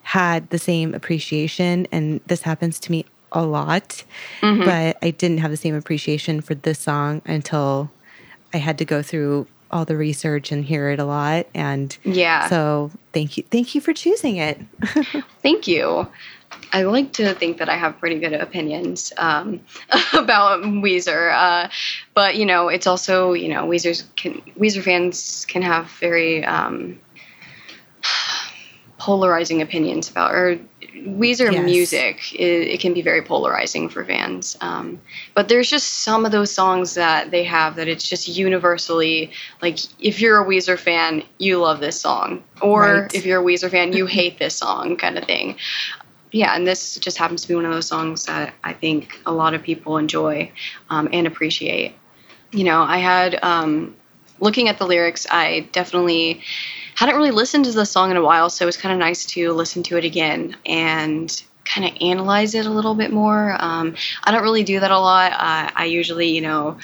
had 0.03 0.49
the 0.51 0.59
same 0.59 0.95
appreciation 0.95 1.87
and 1.91 2.21
this 2.27 2.43
happens 2.43 2.79
to 2.81 2.93
me 2.93 3.05
a 3.33 3.45
lot 3.45 4.05
Mm-hmm. 4.41 4.65
but 4.65 4.97
I 5.03 5.11
didn't 5.11 5.39
have 5.39 5.51
the 5.51 5.57
same 5.57 5.75
appreciation 5.75 6.41
for 6.41 6.55
this 6.55 6.79
song 6.79 7.23
until 7.27 7.91
I 8.55 8.59
had 8.59 8.79
to 8.79 8.85
go 8.85 9.03
through 9.03 9.49
all 9.73 9.85
the 9.85 9.97
research 9.97 10.53
and 10.53 10.65
hear 10.65 10.91
it 10.91 11.01
a 11.01 11.05
lot 11.05 11.47
and 11.55 11.97
Yeah. 12.05 12.49
so 12.49 12.93
thank 13.13 13.37
you 13.37 13.43
thank 13.51 13.75
you 13.75 13.81
for 13.81 13.93
choosing 13.93 14.37
it 14.37 14.61
Thank 15.43 15.67
you. 15.67 16.07
I 16.73 16.83
like 16.83 17.13
to 17.15 17.35
think 17.35 17.59
that 17.59 17.69
I 17.69 17.77
have 17.77 17.99
pretty 17.99 18.19
good 18.19 18.33
opinions 18.33 19.13
um, 19.19 19.61
about 20.13 20.63
Weezer, 20.63 21.33
uh, 21.33 21.69
but 22.15 22.37
you 22.37 22.45
know, 22.47 22.69
it's 22.69 22.87
also 22.87 23.33
you 23.33 23.49
know 23.49 23.67
Weezer's 23.67 24.05
can 24.17 24.41
Weezer 24.59 24.83
fans 24.83 25.45
can 25.49 25.63
have 25.63 25.91
very 26.01 26.45
um, 26.45 27.01
polarizing 28.99 29.63
opinions 29.63 30.09
about 30.11 30.33
or 30.35 30.59
Weezer 30.97 31.53
Yes. 31.53 31.65
music. 31.65 32.35
It, 32.35 32.69
it 32.69 32.81
can 32.81 32.95
be 32.95 33.03
very 33.03 33.23
polarizing 33.23 33.89
for 33.89 34.05
fans, 34.05 34.57
um, 34.61 35.01
but 35.35 35.49
there's 35.49 35.71
just 35.71 36.03
some 36.03 36.25
of 36.25 36.33
those 36.33 36.51
songs 36.51 36.95
that 36.95 37.31
they 37.31 37.45
have 37.45 37.77
that 37.77 37.87
it's 37.87 38.09
just 38.09 38.29
universally 38.29 39.31
like 39.63 39.79
if 40.01 40.21
you're 40.21 40.43
a 40.43 40.45
Weezer 40.47 40.79
fan, 40.79 41.23
you 41.39 41.59
love 41.59 41.81
this 41.81 42.01
song, 42.01 42.43
or 42.61 42.81
Right. 43.03 43.15
if 43.15 43.25
you're 43.25 43.41
a 43.41 43.45
Weezer 43.45 43.71
fan, 43.71 43.93
you 43.93 44.07
hate 44.19 44.39
this 44.39 44.57
song, 44.57 44.97
kind 44.97 45.17
of 45.19 45.25
thing 45.25 45.57
yeah, 46.37 46.55
and 46.55 46.67
this 46.67 46.97
just 46.97 47.17
happens 47.17 47.43
to 47.43 47.49
be 47.49 47.55
one 47.55 47.65
of 47.65 47.73
those 47.73 47.87
songs 47.87 48.27
that 48.27 48.53
I 48.63 48.75
think 48.75 49.21
a 49.25 49.33
lot 49.33 49.55
of 49.55 49.63
people 49.63 49.97
enjoy 49.97 50.53
um, 50.91 51.09
and 51.11 51.27
appreciate. 51.27 51.95
You 52.53 52.65
know, 52.65 52.83
I 52.83 52.99
had 52.99 53.43
um, 53.43 53.97
looking 54.39 54.69
at 54.69 54.79
the 54.79 54.87
lyrics, 54.87 55.27
I 55.31 55.69
definitely 55.73 56.43
hadn't 56.95 57.17
really 57.17 57.31
listened 57.31 57.65
to 57.65 57.73
the 57.73 57.87
song 57.87 58.11
in 58.11 58.19
a 58.19 58.23
while, 58.23 58.51
so 58.51 58.65
it 58.65 58.67
was 58.67 58.77
kind 58.77 58.93
of 58.93 58.99
nice 58.99 59.25
to 59.27 59.53
listen 59.53 59.83
to 59.85 59.97
it 59.97 60.05
again 60.05 60.57
and 60.67 61.43
kind 61.65 61.87
of 61.87 61.97
analyze 62.03 62.55
it 62.55 62.67
a 62.67 62.71
little 62.71 62.95
bit 62.95 63.11
more. 63.11 63.57
Um, 63.59 63.95
I 64.23 64.31
don't 64.31 64.43
really 64.43 64.63
do 64.63 64.79
that 64.81 64.91
a 64.91 64.99
lot. 64.99 65.33
Uh, 65.33 65.71
I 65.75 65.87
usually, 65.87 66.29
you 66.29 66.43
know, 66.43 66.77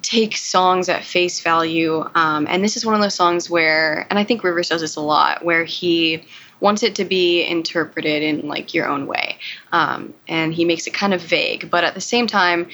take 0.00 0.36
songs 0.36 0.88
at 0.88 1.04
face 1.04 1.40
value. 1.40 2.08
Um, 2.14 2.46
and 2.48 2.64
this 2.64 2.78
is 2.78 2.86
one 2.86 2.94
of 2.94 3.02
those 3.02 3.14
songs 3.14 3.50
where, 3.50 4.06
and 4.08 4.18
I 4.18 4.24
think 4.24 4.42
Rivers 4.42 4.70
does 4.70 4.80
this 4.80 4.96
a 4.96 5.00
lot, 5.00 5.44
where 5.44 5.64
he 5.64 6.24
wants 6.60 6.82
it 6.82 6.96
to 6.96 7.04
be 7.04 7.44
interpreted 7.44 8.22
in 8.22 8.48
like 8.48 8.74
your 8.74 8.88
own 8.88 9.06
way. 9.06 9.38
Um, 9.72 10.14
and 10.28 10.52
he 10.52 10.64
makes 10.64 10.86
it 10.86 10.94
kind 10.94 11.14
of 11.14 11.20
vague, 11.20 11.70
but 11.70 11.84
at 11.84 11.94
the 11.94 12.00
same 12.00 12.26
time, 12.26 12.68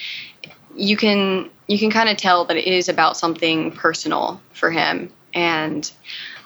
you 0.75 0.97
can 0.97 1.51
you 1.67 1.79
can 1.79 1.91
kind 1.91 2.09
of 2.09 2.17
tell 2.17 2.45
that 2.47 2.57
it 2.57 2.67
is 2.67 2.89
about 2.89 3.17
something 3.17 3.73
personal 3.73 4.41
for 4.53 4.71
him. 4.71 5.13
And 5.35 5.91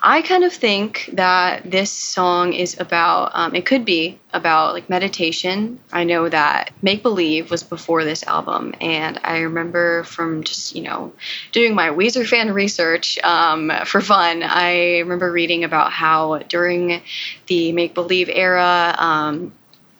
I 0.08 0.22
kind 0.22 0.44
of 0.44 0.52
think 0.52 1.10
that 1.14 1.68
this 1.68 1.90
song 1.90 2.52
is 2.52 2.78
about, 2.78 3.32
um, 3.34 3.56
it 3.56 3.66
could 3.66 3.84
be 3.84 4.20
about 4.32 4.72
like 4.72 4.88
meditation. 4.88 5.80
I 5.92 6.04
know 6.04 6.28
that 6.28 6.70
Make 6.80 7.02
Believe 7.02 7.50
was 7.50 7.64
before 7.64 8.04
this 8.04 8.22
album, 8.22 8.72
and 8.80 9.18
I 9.24 9.40
remember 9.40 10.04
from 10.04 10.44
just, 10.44 10.76
you 10.76 10.82
know, 10.82 11.12
doing 11.50 11.74
my 11.74 11.88
Weezer 11.88 12.24
fan 12.24 12.52
research 12.52 13.18
um, 13.24 13.72
for 13.84 14.00
fun, 14.00 14.44
I 14.44 15.00
remember 15.00 15.32
reading 15.32 15.64
about 15.64 15.90
how 15.90 16.38
during 16.38 17.02
the 17.48 17.72
Make 17.72 17.94
Believe 17.94 18.30
era, 18.32 18.94
um, 18.96 19.52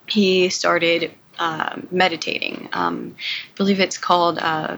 he 0.07 0.51
started 0.51 1.11
uh, 1.41 1.81
meditating. 1.91 2.69
Um, 2.73 3.17
I 3.19 3.57
believe 3.57 3.81
it's 3.81 3.99
called 3.99 4.39
uh, 4.39 4.77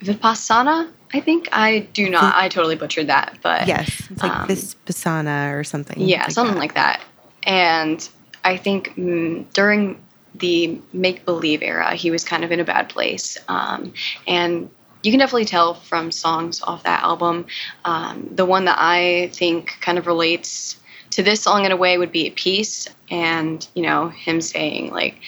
Vipassana. 0.00 0.90
I 1.14 1.20
think 1.20 1.48
I 1.52 1.78
do 1.92 2.10
not. 2.10 2.34
I 2.34 2.48
totally 2.48 2.74
butchered 2.74 3.06
that, 3.06 3.38
but 3.40 3.68
yes 3.68 4.10
it's 4.10 4.20
like 4.20 4.32
um, 4.32 4.48
Vipassana 4.48 5.54
or 5.54 5.62
something 5.62 6.00
yeah, 6.00 6.26
something 6.26 6.54
that. 6.54 6.60
like 6.60 6.74
that. 6.74 7.00
And 7.44 8.06
I 8.42 8.56
think 8.56 8.96
mm, 8.96 9.50
during 9.52 10.04
the 10.34 10.80
make 10.92 11.24
believe 11.24 11.62
era, 11.62 11.94
he 11.94 12.10
was 12.10 12.24
kind 12.24 12.42
of 12.42 12.50
in 12.50 12.58
a 12.58 12.64
bad 12.64 12.88
place. 12.88 13.38
Um, 13.46 13.94
and 14.26 14.68
you 15.04 15.12
can 15.12 15.20
definitely 15.20 15.44
tell 15.44 15.74
from 15.74 16.10
songs 16.10 16.60
off 16.62 16.82
that 16.82 17.02
album. 17.04 17.46
Um, 17.84 18.28
the 18.32 18.44
one 18.44 18.64
that 18.64 18.78
I 18.80 19.30
think 19.32 19.78
kind 19.80 19.98
of 19.98 20.08
relates 20.08 20.80
to 21.10 21.22
this 21.22 21.40
song 21.40 21.64
in 21.64 21.70
a 21.70 21.76
way 21.76 21.96
would 21.96 22.10
be 22.10 22.30
Peace. 22.30 22.88
And, 23.08 23.66
you 23.74 23.82
know, 23.82 24.08
him 24.08 24.40
saying, 24.40 24.90
like, 24.90 25.20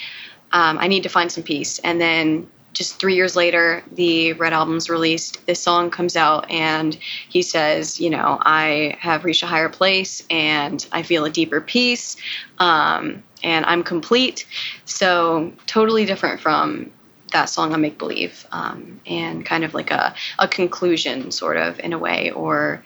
um, 0.51 0.77
I 0.79 0.87
need 0.87 1.03
to 1.03 1.09
find 1.09 1.31
some 1.31 1.43
peace. 1.43 1.79
And 1.79 2.01
then 2.01 2.47
just 2.77 2.99
three 2.99 3.15
years 3.15 3.35
later, 3.35 3.83
the 3.91 4.33
Red 4.33 4.53
Album's 4.53 4.87
released. 4.87 5.43
This 5.47 5.59
song 5.59 5.89
comes 5.89 6.15
out, 6.15 6.49
and 6.51 6.95
he 7.27 7.41
says, 7.41 7.99
You 7.99 8.11
know, 8.11 8.37
I 8.41 8.95
have 8.99 9.25
reached 9.25 9.41
a 9.41 9.47
higher 9.47 9.67
place 9.67 10.23
and 10.29 10.85
I 10.91 11.01
feel 11.01 11.25
a 11.25 11.29
deeper 11.31 11.59
peace, 11.59 12.17
um, 12.59 13.23
and 13.43 13.65
I'm 13.65 13.83
complete. 13.83 14.45
So, 14.85 15.51
totally 15.65 16.05
different 16.05 16.39
from 16.39 16.91
that 17.31 17.45
song 17.45 17.73
on 17.73 17.81
Make 17.81 17.97
Believe, 17.97 18.45
um, 18.51 19.01
and 19.07 19.43
kind 19.43 19.63
of 19.63 19.73
like 19.73 19.89
a, 19.89 20.13
a 20.37 20.47
conclusion, 20.47 21.31
sort 21.31 21.57
of, 21.57 21.79
in 21.79 21.93
a 21.93 21.97
way, 21.97 22.29
or 22.29 22.83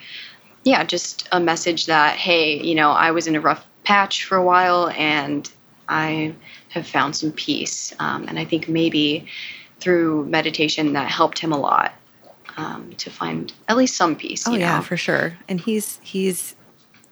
yeah, 0.64 0.86
just 0.86 1.28
a 1.34 1.40
message 1.42 1.88
that, 1.88 2.16
hey, 2.16 2.62
you 2.64 2.76
know, 2.76 2.92
I 2.92 3.12
was 3.12 3.28
in 3.28 3.36
a 3.36 3.42
rough 3.42 3.66
patch 3.84 4.24
for 4.24 4.38
a 4.38 4.44
while 4.44 4.90
and 4.90 5.52
I 5.90 6.36
have 6.70 6.88
found 6.88 7.16
some 7.16 7.32
peace. 7.32 7.94
Um, 8.00 8.28
and 8.28 8.40
I 8.40 8.46
think 8.46 8.70
maybe 8.70 9.28
through 9.82 10.26
meditation 10.28 10.94
that 10.94 11.10
helped 11.10 11.40
him 11.40 11.52
a 11.52 11.58
lot 11.60 11.94
um, 12.58 12.92
to 12.98 13.10
find 13.10 13.52
at 13.68 13.76
least 13.78 13.96
some 13.96 14.16
peace. 14.16 14.48
oh 14.48 14.54
you 14.54 14.60
yeah 14.60 14.78
know? 14.78 14.84
for 14.84 14.96
sure 14.98 15.38
and 15.50 15.60
he's 15.62 16.00
he's 16.04 16.56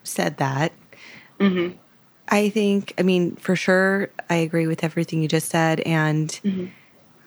said 0.04 0.38
that 0.38 0.72
Mhm. 1.40 1.76
I 2.32 2.50
think, 2.50 2.94
I 3.00 3.02
mean, 3.02 3.38
for 3.38 3.56
sure, 3.56 4.12
I 4.30 4.36
agree 4.36 4.68
with 4.68 4.84
everything 4.84 5.24
you 5.24 5.28
just 5.28 5.50
said, 5.50 5.80
and 5.80 6.30
Mm-hmm. 6.44 6.66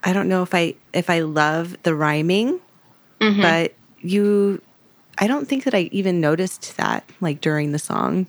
I 0.05 0.13
don't 0.13 0.29
know 0.29 0.43
if 0.45 0.55
I 0.55 0.75
if 0.93 1.11
I 1.11 1.21
love 1.21 1.77
the 1.83 1.93
rhyming, 1.95 2.61
Mm-hmm. 3.21 3.41
but 3.43 3.75
you, 4.01 4.61
I 5.19 5.27
don't 5.27 5.49
think 5.49 5.65
that 5.65 5.75
I 5.75 5.89
even 5.93 6.21
noticed 6.21 6.77
that 6.77 7.03
like 7.21 7.41
during 7.41 7.73
the 7.73 7.79
song 7.81 8.27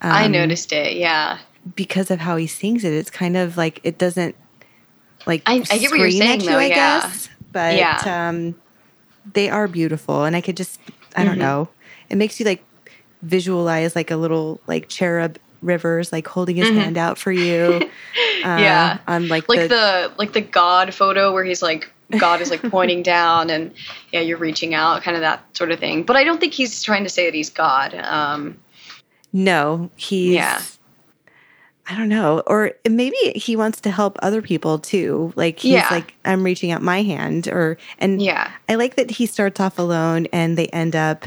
I 0.00 0.24
um, 0.26 0.32
noticed 0.32 0.72
it. 0.72 0.96
Yeah. 0.96 1.38
because 1.76 2.10
of 2.10 2.20
how 2.20 2.36
he 2.36 2.46
sings 2.46 2.84
it. 2.84 2.92
It's 2.94 3.10
kind 3.10 3.36
of 3.36 3.56
like 3.58 3.80
it 3.84 3.98
doesn't 3.98 4.34
like 5.28 5.42
I- 5.46 5.64
I 5.70 5.78
get 5.78 5.90
what 5.92 6.00
you're 6.00 6.10
saying, 6.10 6.40
you, 6.40 6.48
though, 6.50 6.58
I 6.58 6.66
yeah. 6.66 7.00
guess, 7.00 7.28
but 7.52 7.76
Yeah. 7.76 8.28
um, 8.28 8.54
they 9.34 9.48
are 9.50 9.68
beautiful, 9.68 10.24
and 10.24 10.34
I 10.34 10.40
could 10.40 10.56
just 10.56 10.80
I 11.16 11.24
don't 11.24 11.36
Mhm. 11.36 11.38
know. 11.38 11.68
It 12.10 12.16
makes 12.16 12.40
you 12.40 12.46
like 12.46 12.64
visualize 13.22 13.94
like 13.96 14.10
a 14.10 14.16
little 14.16 14.60
like 14.66 14.88
cherub 14.88 15.38
rivers 15.62 16.12
like 16.12 16.26
holding 16.28 16.54
his 16.56 16.68
hand 16.70 16.96
out 16.98 17.18
for 17.18 17.30
you. 17.32 17.88
Uh, 18.44 18.46
Mm-hmm. 18.46 18.62
Yeah. 18.62 18.98
on 19.08 19.26
like, 19.26 19.48
Like 19.48 19.62
the, 19.62 19.66
the, 19.68 20.12
like 20.16 20.32
the 20.32 20.40
God 20.40 20.94
photo 20.94 21.32
where 21.32 21.42
he's 21.42 21.60
like 21.60 21.90
God 22.16 22.40
is 22.40 22.50
like 22.50 22.62
pointing 22.62 23.02
down 23.16 23.50
and 23.50 23.72
yeah, 24.12 24.20
you're 24.20 24.38
reaching 24.38 24.74
out, 24.74 25.02
kind 25.02 25.16
of 25.16 25.22
that 25.22 25.44
sort 25.56 25.72
of 25.72 25.80
thing. 25.80 26.04
But 26.04 26.14
I 26.16 26.22
don't 26.22 26.38
think 26.38 26.54
he's 26.54 26.80
trying 26.84 27.02
to 27.02 27.10
say 27.10 27.24
that 27.24 27.34
he's 27.34 27.50
God. 27.50 27.94
Um, 27.94 28.56
no, 29.32 29.90
he's 29.96 30.34
Yeah. 30.34 30.62
I 31.90 31.96
don't 31.96 32.08
know. 32.10 32.42
Or 32.46 32.72
maybe 32.88 33.16
he 33.34 33.56
wants 33.56 33.80
to 33.82 33.90
help 33.90 34.18
other 34.22 34.42
people 34.42 34.78
too. 34.78 35.32
Like 35.36 35.58
he's 35.60 35.72
Yeah. 35.72 35.88
like, 35.90 36.14
I'm 36.24 36.44
reaching 36.44 36.70
out 36.70 36.82
my 36.82 37.02
hand 37.02 37.48
or 37.48 37.78
and 37.98 38.20
Yeah. 38.20 38.50
I 38.68 38.74
like 38.74 38.96
that 38.96 39.10
he 39.10 39.24
starts 39.26 39.58
off 39.58 39.78
alone 39.78 40.26
and 40.32 40.58
they 40.58 40.66
end 40.66 40.94
up 40.94 41.26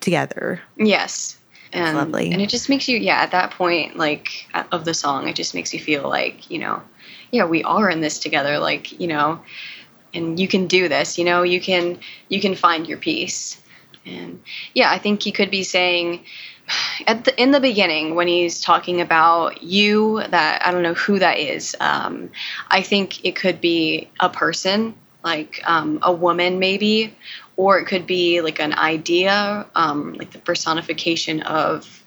together. 0.00 0.60
Yes. 0.76 1.36
And, 1.72 1.96
lovely. 1.96 2.30
And 2.32 2.40
it 2.40 2.48
just 2.48 2.68
makes 2.68 2.88
you, 2.88 2.96
yeah, 2.96 3.16
at 3.16 3.32
that 3.32 3.50
point, 3.50 3.96
like, 3.96 4.46
uh, 4.54 4.64
of 4.72 4.84
the 4.84 4.94
song, 4.94 5.28
it 5.28 5.34
just 5.36 5.54
makes 5.54 5.74
you 5.74 5.80
feel 5.80 6.08
like, 6.08 6.50
you 6.50 6.58
know, 6.58 6.80
yeah, 7.30 7.44
we 7.44 7.62
are 7.64 7.90
in 7.90 8.00
this 8.00 8.18
together. 8.18 8.58
Like, 8.58 8.98
you 8.98 9.06
know, 9.06 9.40
and 10.14 10.40
you 10.40 10.48
can 10.48 10.66
do 10.66 10.88
this, 10.88 11.18
you 11.18 11.24
know, 11.24 11.42
you 11.42 11.60
can, 11.60 11.98
you 12.28 12.40
can 12.40 12.54
find 12.54 12.86
your 12.86 12.98
peace. 12.98 13.60
And 14.06 14.40
yeah, 14.74 14.90
I 14.90 14.98
think 14.98 15.22
he 15.22 15.32
could 15.32 15.50
be 15.50 15.62
saying, 15.62 16.24
the, 17.06 17.34
in 17.40 17.50
the 17.50 17.60
beginning 17.60 18.14
when 18.14 18.28
he's 18.28 18.60
talking 18.60 19.00
about 19.00 19.62
you 19.62 20.22
that 20.28 20.64
i 20.64 20.70
don't 20.70 20.82
know 20.82 20.94
who 20.94 21.18
that 21.18 21.38
is 21.38 21.76
um, 21.80 22.30
i 22.70 22.82
think 22.82 23.24
it 23.24 23.36
could 23.36 23.60
be 23.60 24.10
a 24.20 24.28
person 24.28 24.94
like 25.24 25.60
um, 25.64 25.98
a 26.02 26.12
woman 26.12 26.58
maybe 26.58 27.14
or 27.56 27.78
it 27.78 27.86
could 27.86 28.06
be 28.06 28.40
like 28.40 28.60
an 28.60 28.72
idea 28.72 29.66
um, 29.74 30.14
like 30.14 30.30
the 30.30 30.38
personification 30.38 31.42
of 31.42 32.02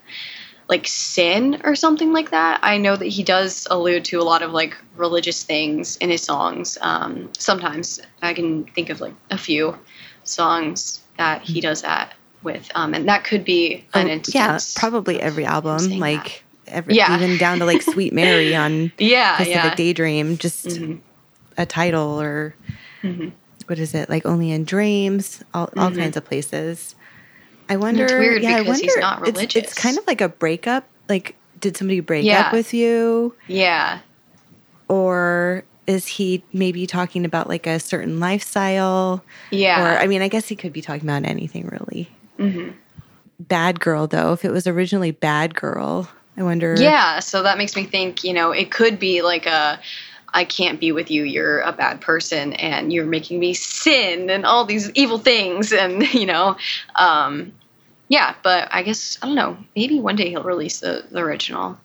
like 0.71 0.87
sin 0.87 1.61
or 1.65 1.75
something 1.75 2.13
like 2.13 2.31
that. 2.31 2.59
I 2.63 2.77
know 2.77 2.95
that 2.95 3.07
he 3.07 3.23
does 3.23 3.67
allude 3.69 4.05
to 4.05 4.21
a 4.21 4.23
lot 4.23 4.41
of 4.41 4.53
like 4.53 4.77
religious 4.95 5.43
things 5.43 5.97
in 5.97 6.09
his 6.09 6.23
songs. 6.23 6.77
Um, 6.79 7.29
sometimes 7.37 7.99
i 8.21 8.33
can 8.33 8.63
think 8.63 8.89
of 8.89 9.01
like 9.01 9.13
a 9.29 9.37
few 9.37 9.77
songs 10.23 11.01
that 11.17 11.41
he 11.41 11.59
does 11.59 11.81
that 11.81 12.13
with 12.43 12.69
um, 12.75 12.93
and 12.93 13.07
that 13.07 13.23
could 13.23 13.43
be 13.43 13.83
an 13.93 14.07
Oh, 14.07 14.11
instance 14.11 14.35
yeah, 14.35 14.59
probably 14.79 15.19
every 15.21 15.45
album, 15.45 15.99
like 15.99 16.43
every, 16.67 16.95
Yeah. 16.95 17.15
even 17.15 17.37
down 17.37 17.59
to 17.59 17.65
like 17.65 17.81
Sweet 17.81 18.13
Mary 18.13 18.55
on 18.63 18.91
yeah 18.97 19.37
Pacific 19.37 19.55
yeah 19.55 19.75
Daydream, 19.75 20.37
just 20.37 20.65
Mhm. 20.65 20.99
a 21.57 21.65
title 21.65 22.19
or 22.21 22.55
Mhm. 23.03 23.31
what 23.67 23.77
is 23.79 23.93
it? 23.93 24.09
Like 24.09 24.25
Only 24.25 24.51
in 24.51 24.63
Dreams, 24.63 25.43
all, 25.53 25.69
all 25.77 25.91
kinds 25.91 26.17
of 26.17 26.25
places. 26.25 26.95
I 27.69 27.77
wonder. 27.77 28.03
it's 28.03 28.13
weird 28.13 28.41
yeah, 28.43 28.55
I 28.55 28.59
because 28.59 28.67
wonder. 28.79 28.83
he's 28.85 28.97
not 28.97 29.27
it's- 29.27 29.55
It's, 29.55 29.73
kind 29.73 29.97
of 29.97 30.05
like 30.07 30.19
a 30.21 30.29
breakup. 30.29 30.85
Like, 31.07 31.35
did 31.59 31.77
somebody 31.77 31.99
break 31.99 32.25
Yeah. 32.25 32.41
up 32.47 32.53
with 32.53 32.73
you, 32.73 33.35
yeah 33.47 33.99
or 34.87 35.63
is 35.87 36.05
he 36.07 36.43
maybe 36.53 36.85
talking 36.85 37.25
about 37.25 37.47
like 37.49 37.65
a 37.67 37.79
certain 37.79 38.19
lifestyle? 38.19 39.23
yeah 39.51 39.81
Or 39.95 39.99
I 39.99 40.07
mean, 40.07 40.21
I 40.21 40.27
guess 40.27 40.47
he 40.47 40.55
could 40.55 40.73
be 40.73 40.81
talking 40.81 41.03
about 41.07 41.25
anything 41.25 41.67
really. 41.71 42.09
Mhm. 42.41 42.73
Bad 43.39 43.79
girl, 43.79 44.07
though. 44.07 44.33
If 44.33 44.45
it 44.45 44.51
was 44.51 44.67
originally 44.67 45.11
Bad 45.11 45.55
Girl, 45.55 46.09
I 46.37 46.43
wonder. 46.43 46.75
Yeah, 46.77 47.19
so 47.19 47.43
that 47.43 47.57
makes 47.57 47.75
me 47.75 47.85
think, 47.85 48.23
you 48.23 48.33
know, 48.33 48.51
it 48.51 48.71
could 48.71 48.99
be 48.99 49.21
like 49.21 49.45
a 49.45 49.79
I 50.33 50.45
can't 50.45 50.79
be 50.79 50.93
with 50.93 51.11
you, 51.11 51.23
you're 51.23 51.59
a 51.59 51.73
bad 51.73 51.99
person 51.99 52.53
and 52.53 52.93
you're 52.93 53.05
making 53.05 53.39
me 53.39 53.53
sin 53.53 54.29
and 54.29 54.45
all 54.45 54.63
these 54.65 54.89
evil 54.91 55.17
things 55.17 55.73
and, 55.81 56.01
you 56.13 56.25
know, 56.25 56.55
um 56.95 57.53
yeah, 58.07 58.35
but 58.43 58.67
I 58.71 58.83
guess 58.83 59.17
I 59.21 59.25
don't 59.27 59.35
know, 59.35 59.57
maybe 59.75 59.99
one 59.99 60.15
day 60.15 60.29
he'll 60.29 60.43
release 60.43 60.79
the, 60.79 61.03
the 61.11 61.19
original. 61.19 61.77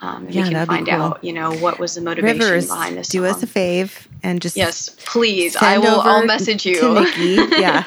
Um, 0.00 0.26
and 0.26 0.34
Yeah, 0.34 0.44
we 0.44 0.50
can 0.50 0.66
find 0.66 0.86
cool. 0.86 0.94
out, 0.94 1.24
you 1.24 1.32
know, 1.32 1.52
what 1.54 1.80
was 1.80 1.94
the 1.96 2.00
motivation 2.00 2.38
Rivers, 2.40 2.68
behind 2.68 2.96
this. 2.96 3.08
do 3.08 3.24
us 3.26 3.42
a 3.42 3.46
fave 3.46 4.06
and 4.22 4.40
just 4.40 4.56
Yes, 4.56 4.90
please. 5.04 5.56
I 5.56 5.78
will. 5.78 6.00
I'll 6.00 6.24
message 6.24 6.64
you. 6.64 7.04
Yeah, 7.58 7.84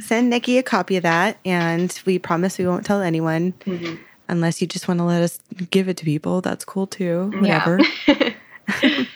send 0.00 0.30
Nikki 0.30 0.58
a 0.58 0.62
copy 0.62 0.96
of 0.96 1.02
that, 1.02 1.38
and 1.44 1.98
we 2.06 2.18
promise 2.18 2.58
we 2.58 2.66
won't 2.66 2.84
tell 2.86 3.00
anyone 3.02 3.52
Mhm. 3.64 3.98
unless 4.28 4.60
you 4.60 4.66
just 4.66 4.88
want 4.88 4.98
to 4.98 5.04
let 5.04 5.22
us 5.22 5.38
give 5.70 5.88
it 5.88 5.96
to 5.98 6.04
people. 6.04 6.40
That's 6.40 6.64
cool 6.64 6.86
too. 6.86 7.30
Yeah. 7.42 7.68
Whatever. 7.68 7.78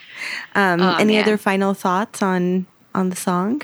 um, 0.55 0.81
Oh, 0.81 0.97
any 0.99 1.15
man. 1.15 1.23
other 1.25 1.37
final 1.37 1.75
thoughts 1.75 2.23
on 2.23 2.67
on 2.95 3.11
the 3.11 3.17
song? 3.17 3.63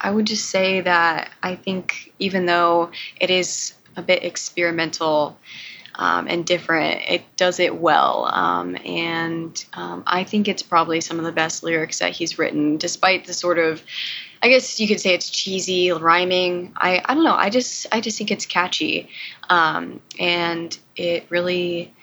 I 0.00 0.10
would 0.10 0.26
just 0.26 0.46
say 0.50 0.80
that 0.82 1.30
I 1.42 1.54
think 1.54 2.12
even 2.18 2.46
though 2.46 2.90
it 3.20 3.30
is 3.30 3.74
a 3.96 4.02
bit 4.02 4.22
experimental 4.24 5.38
um, 5.96 6.26
and 6.28 6.44
different, 6.44 7.02
it 7.08 7.22
does 7.36 7.60
it 7.60 7.76
well. 7.76 8.24
Um, 8.26 8.76
and 8.84 9.64
um, 9.74 10.02
I 10.06 10.24
think 10.24 10.48
it's 10.48 10.62
probably 10.62 11.00
some 11.00 11.18
of 11.20 11.24
the 11.24 11.30
best 11.32 11.62
lyrics 11.62 12.00
that 12.00 12.10
he's 12.12 12.38
written, 12.38 12.76
despite 12.78 13.26
the 13.26 13.32
sort 13.32 13.58
of, 13.58 13.82
I 14.44 14.48
guess 14.48 14.78
you 14.78 14.86
could 14.86 15.00
say 15.00 15.14
it's 15.14 15.30
cheesy 15.30 15.90
rhyming. 15.90 16.74
I, 16.76 17.00
I 17.02 17.14
don't 17.14 17.24
know. 17.24 17.34
I 17.34 17.48
just 17.48 17.86
I 17.90 18.02
just 18.02 18.18
think 18.18 18.30
it's 18.30 18.44
catchy, 18.44 19.08
um, 19.48 20.02
and 20.20 20.78
it 20.96 21.24
really, 21.30 21.94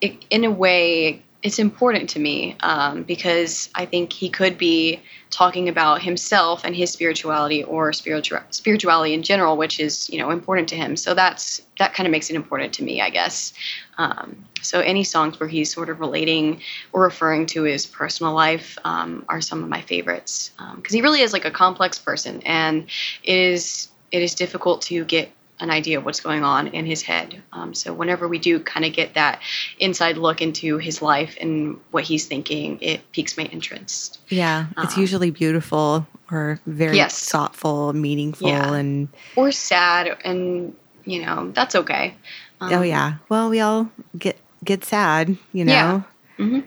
it, 0.00 0.24
in 0.30 0.44
a 0.44 0.50
way, 0.52 1.24
it's 1.42 1.58
important 1.58 2.10
to 2.10 2.18
me 2.18 2.56
um, 2.60 3.02
because 3.04 3.70
I 3.74 3.86
think 3.86 4.12
he 4.12 4.28
could 4.28 4.58
be 4.58 5.00
talking 5.30 5.68
about 5.68 6.02
himself 6.02 6.64
and 6.64 6.76
his 6.76 6.90
spirituality 6.90 7.64
or 7.64 7.92
spiritual 7.92 8.40
spirituality 8.50 9.14
in 9.14 9.22
general, 9.22 9.56
which 9.56 9.80
is 9.80 10.10
you 10.10 10.18
know 10.18 10.30
important 10.30 10.68
to 10.70 10.76
him. 10.76 10.96
So 10.96 11.14
that's 11.14 11.62
that 11.78 11.94
kind 11.94 12.06
of 12.06 12.10
makes 12.10 12.28
it 12.28 12.36
important 12.36 12.74
to 12.74 12.84
me, 12.84 13.00
I 13.00 13.08
guess. 13.10 13.54
Um, 13.96 14.44
so 14.60 14.80
any 14.80 15.02
songs 15.02 15.40
where 15.40 15.48
he's 15.48 15.72
sort 15.72 15.88
of 15.88 16.00
relating 16.00 16.60
or 16.92 17.02
referring 17.02 17.46
to 17.46 17.62
his 17.62 17.86
personal 17.86 18.34
life 18.34 18.76
um, 18.84 19.24
are 19.28 19.40
some 19.40 19.62
of 19.62 19.68
my 19.70 19.80
favorites 19.80 20.50
because 20.76 20.92
he 20.92 21.00
really 21.00 21.22
is 21.22 21.32
like 21.32 21.46
a 21.46 21.50
complex 21.50 21.98
person, 21.98 22.42
and 22.42 22.86
it 23.24 23.38
is 23.38 23.88
it 24.12 24.22
is 24.22 24.34
difficult 24.34 24.82
to 24.82 25.04
get 25.04 25.30
an 25.60 25.70
idea 25.70 25.98
of 25.98 26.04
what's 26.04 26.20
going 26.20 26.42
on 26.42 26.68
in 26.68 26.86
his 26.86 27.02
head. 27.02 27.42
Um, 27.52 27.74
so 27.74 27.92
whenever 27.92 28.26
we 28.26 28.38
do 28.38 28.58
kind 28.60 28.84
of 28.84 28.92
get 28.92 29.14
that 29.14 29.40
inside 29.78 30.16
look 30.16 30.40
into 30.40 30.78
his 30.78 31.02
life 31.02 31.36
and 31.40 31.78
what 31.90 32.04
he's 32.04 32.26
thinking, 32.26 32.78
it 32.80 33.00
piques 33.12 33.36
my 33.36 33.44
interest. 33.44 34.18
Yeah, 34.28 34.66
it's 34.78 34.96
Um, 34.96 35.00
usually 35.00 35.30
beautiful 35.30 36.06
or 36.30 36.58
very 36.66 36.96
Yes. 36.96 37.28
thoughtful, 37.30 37.92
meaningful, 37.92 38.48
Yeah. 38.48 38.72
and 38.72 39.08
Or 39.36 39.52
sad, 39.52 40.16
and 40.24 40.74
you 41.04 41.24
know 41.24 41.50
that's 41.54 41.74
okay. 41.74 42.14
Um, 42.60 42.72
oh 42.72 42.82
yeah. 42.82 43.14
Well, 43.28 43.50
we 43.50 43.60
all 43.60 43.90
get 44.18 44.38
get 44.64 44.84
sad, 44.84 45.36
you 45.52 45.64
know. 45.64 45.72
Yeah. 45.72 46.00
Mhm. 46.38 46.62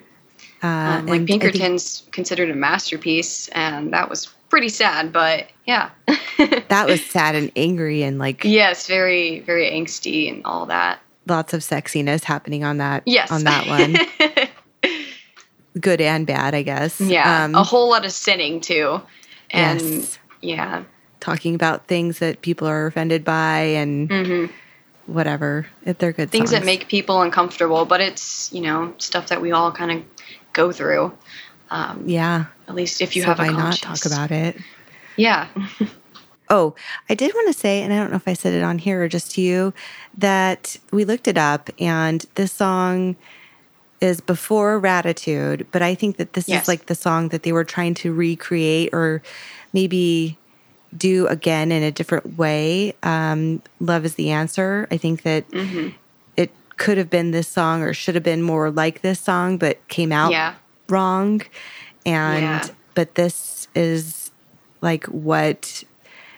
Uh, 0.64 0.68
Um, 0.68 1.06
like 1.08 1.22
I 1.22 1.26
think- 1.26 1.28
Pinkerton's 1.42 2.04
considered 2.12 2.50
a 2.50 2.56
masterpiece, 2.56 3.48
and 3.50 3.92
that 3.94 4.10
was 4.10 4.30
pretty 4.50 4.70
sad, 4.70 5.12
but 5.14 5.48
yeah. 5.66 5.90
that 6.70 6.88
was 6.88 7.04
sad 7.06 7.36
and 7.36 7.52
angry 7.56 8.04
and 8.04 8.20
like 8.20 8.44
yes, 8.44 8.88
very 8.88 9.40
very 9.42 9.70
angsty 9.72 10.32
and 10.32 10.44
all 10.46 10.66
that. 10.66 11.00
lots 11.28 11.54
of 11.54 11.62
sexiness 11.62 12.24
happening 12.24 12.64
on 12.64 12.78
that 12.78 13.04
Yes, 13.06 13.32
on 13.32 13.44
that 13.44 13.68
one 13.68 13.98
good 15.80 16.02
and 16.02 16.28
bad 16.28 16.54
i 16.54 16.62
guess 16.62 17.00
yeah, 17.02 17.46
um, 17.46 17.56
a 17.56 17.64
whole 17.64 17.90
lot 17.90 18.06
of 18.06 18.12
sinning 18.12 18.62
too, 18.62 19.02
and 19.52 19.82
yes. 19.82 20.20
yeah. 20.42 20.84
talking 21.20 21.56
about 21.56 21.88
things 21.88 22.20
that 22.20 22.42
people 22.42 22.68
are 22.68 22.86
offended 22.88 23.24
by 23.24 23.60
and 23.60 24.12
hmm 24.12 24.46
whatever 25.06 25.66
if 25.86 25.98
they're 25.98 26.14
good 26.14 26.32
things 26.32 26.52
that 26.52 26.64
make 26.64 26.88
people 26.88 27.22
uncomfortable, 27.22 27.84
but 27.86 28.00
it's 28.00 28.52
you 28.54 28.62
know 28.62 28.94
stuff 29.00 29.28
that 29.28 29.42
we 29.42 29.52
all 29.52 29.72
kind 29.72 29.92
of 29.92 30.04
go 30.54 30.72
through. 30.72 31.12
Um, 31.70 32.04
yeah 32.08 32.46
At 32.68 32.76
least 32.76 33.02
if 33.02 33.16
you 33.16 33.24
so 33.24 33.30
have 33.30 33.40
a 33.40 33.44
why 33.44 33.50
not 33.52 33.76
talk 33.78 34.06
about 34.06 34.32
it 34.32 34.56
Yeah. 35.18 35.48
Oh, 36.50 36.76
I 37.10 37.16
did 37.16 37.34
want 37.34 37.48
to 37.54 37.60
say, 37.60 37.82
and 37.82 37.94
I 37.94 37.98
don't 37.98 38.10
know 38.12 38.18
if 38.18 38.28
I 38.28 38.34
said 38.34 38.54
it 38.54 38.64
on 38.64 38.78
here 38.78 39.04
or 39.04 39.08
just 39.08 39.32
to 39.34 39.42
you, 39.42 39.74
that 40.18 40.76
we 40.92 41.06
looked 41.06 41.28
it 41.28 41.38
up 41.38 41.70
and 41.80 42.26
this 42.36 42.52
song 42.52 43.16
is 44.02 44.20
before 44.20 44.80
Raditude, 44.80 45.66
but 45.72 45.82
I 45.82 45.96
think 45.96 46.18
that 46.18 46.34
this 46.34 46.50
Yes. 46.50 46.64
is 46.64 46.68
like 46.68 46.88
the 46.88 46.96
song 46.96 47.30
that 47.30 47.44
they 47.44 47.54
were 47.54 47.64
trying 47.64 47.94
to 47.96 48.14
recreate 48.14 48.90
or 48.94 49.22
maybe 49.72 50.38
do 50.96 51.26
again 51.28 51.72
in 51.72 51.82
a 51.82 51.92
different 51.92 52.38
way. 52.38 52.94
Um, 53.02 53.62
Love 53.80 54.04
is 54.06 54.16
the 54.16 54.30
answer. 54.32 54.88
I 54.92 54.98
think 54.98 55.24
that 55.24 55.46
hmm 55.52 55.90
it 56.36 56.52
could 56.78 56.98
have 56.98 57.10
been 57.10 57.32
this 57.32 57.48
song 57.48 57.82
or 57.82 57.94
should 57.94 58.16
have 58.16 58.24
been 58.24 58.42
more 58.42 58.70
like 58.70 59.02
this 59.02 59.20
song, 59.20 59.58
but 59.58 59.88
came 59.88 60.12
out 60.12 60.32
Yeah. 60.32 60.56
wrong. 60.90 61.42
And 62.06 62.44
Yeah. 62.44 62.68
but 62.96 63.16
this 63.16 63.68
is 63.76 64.23
like 64.84 65.06
what 65.06 65.84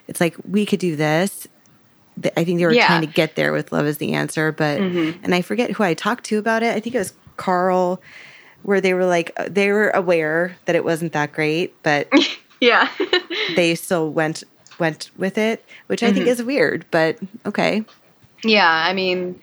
it's 0.07 0.21
like 0.21 0.35
we 0.49 0.65
could 0.65 0.79
do 0.79 0.95
this. 0.95 1.47
I 2.37 2.45
think 2.45 2.59
they 2.59 2.65
were 2.65 2.71
Yeah. 2.71 2.87
trying 2.87 3.01
to 3.01 3.07
get 3.07 3.35
there 3.35 3.51
with 3.51 3.73
love 3.73 3.85
is 3.85 3.97
the 3.97 4.13
answer, 4.13 4.51
but 4.53 4.79
Mhm. 4.79 5.19
and 5.23 5.35
I 5.35 5.41
forget 5.41 5.71
who 5.71 5.83
I 5.83 5.93
talked 5.95 6.23
to 6.25 6.37
about 6.37 6.63
it. 6.63 6.73
I 6.75 6.79
think 6.79 6.95
it 6.95 6.99
was 6.99 7.13
Karl 7.35 8.01
where 8.61 8.79
they 8.79 8.93
were 8.93 9.05
like 9.05 9.31
uh, 9.37 9.47
they 9.49 9.71
were 9.71 9.89
aware 9.89 10.55
that 10.65 10.75
it 10.75 10.85
wasn't 10.85 11.11
that 11.13 11.33
great, 11.33 11.73
but 11.83 12.07
Yeah. 12.61 12.87
they 13.55 13.75
still 13.75 14.09
went 14.11 14.43
went 14.79 15.09
with 15.17 15.37
it, 15.37 15.65
which 15.87 16.03
I 16.03 16.07
Mm-hmm. 16.07 16.15
think 16.15 16.27
is 16.27 16.43
weird, 16.43 16.85
but 16.91 17.17
okay. 17.45 17.83
yeah. 18.43 18.69
I 18.69 18.93
mean, 18.93 19.39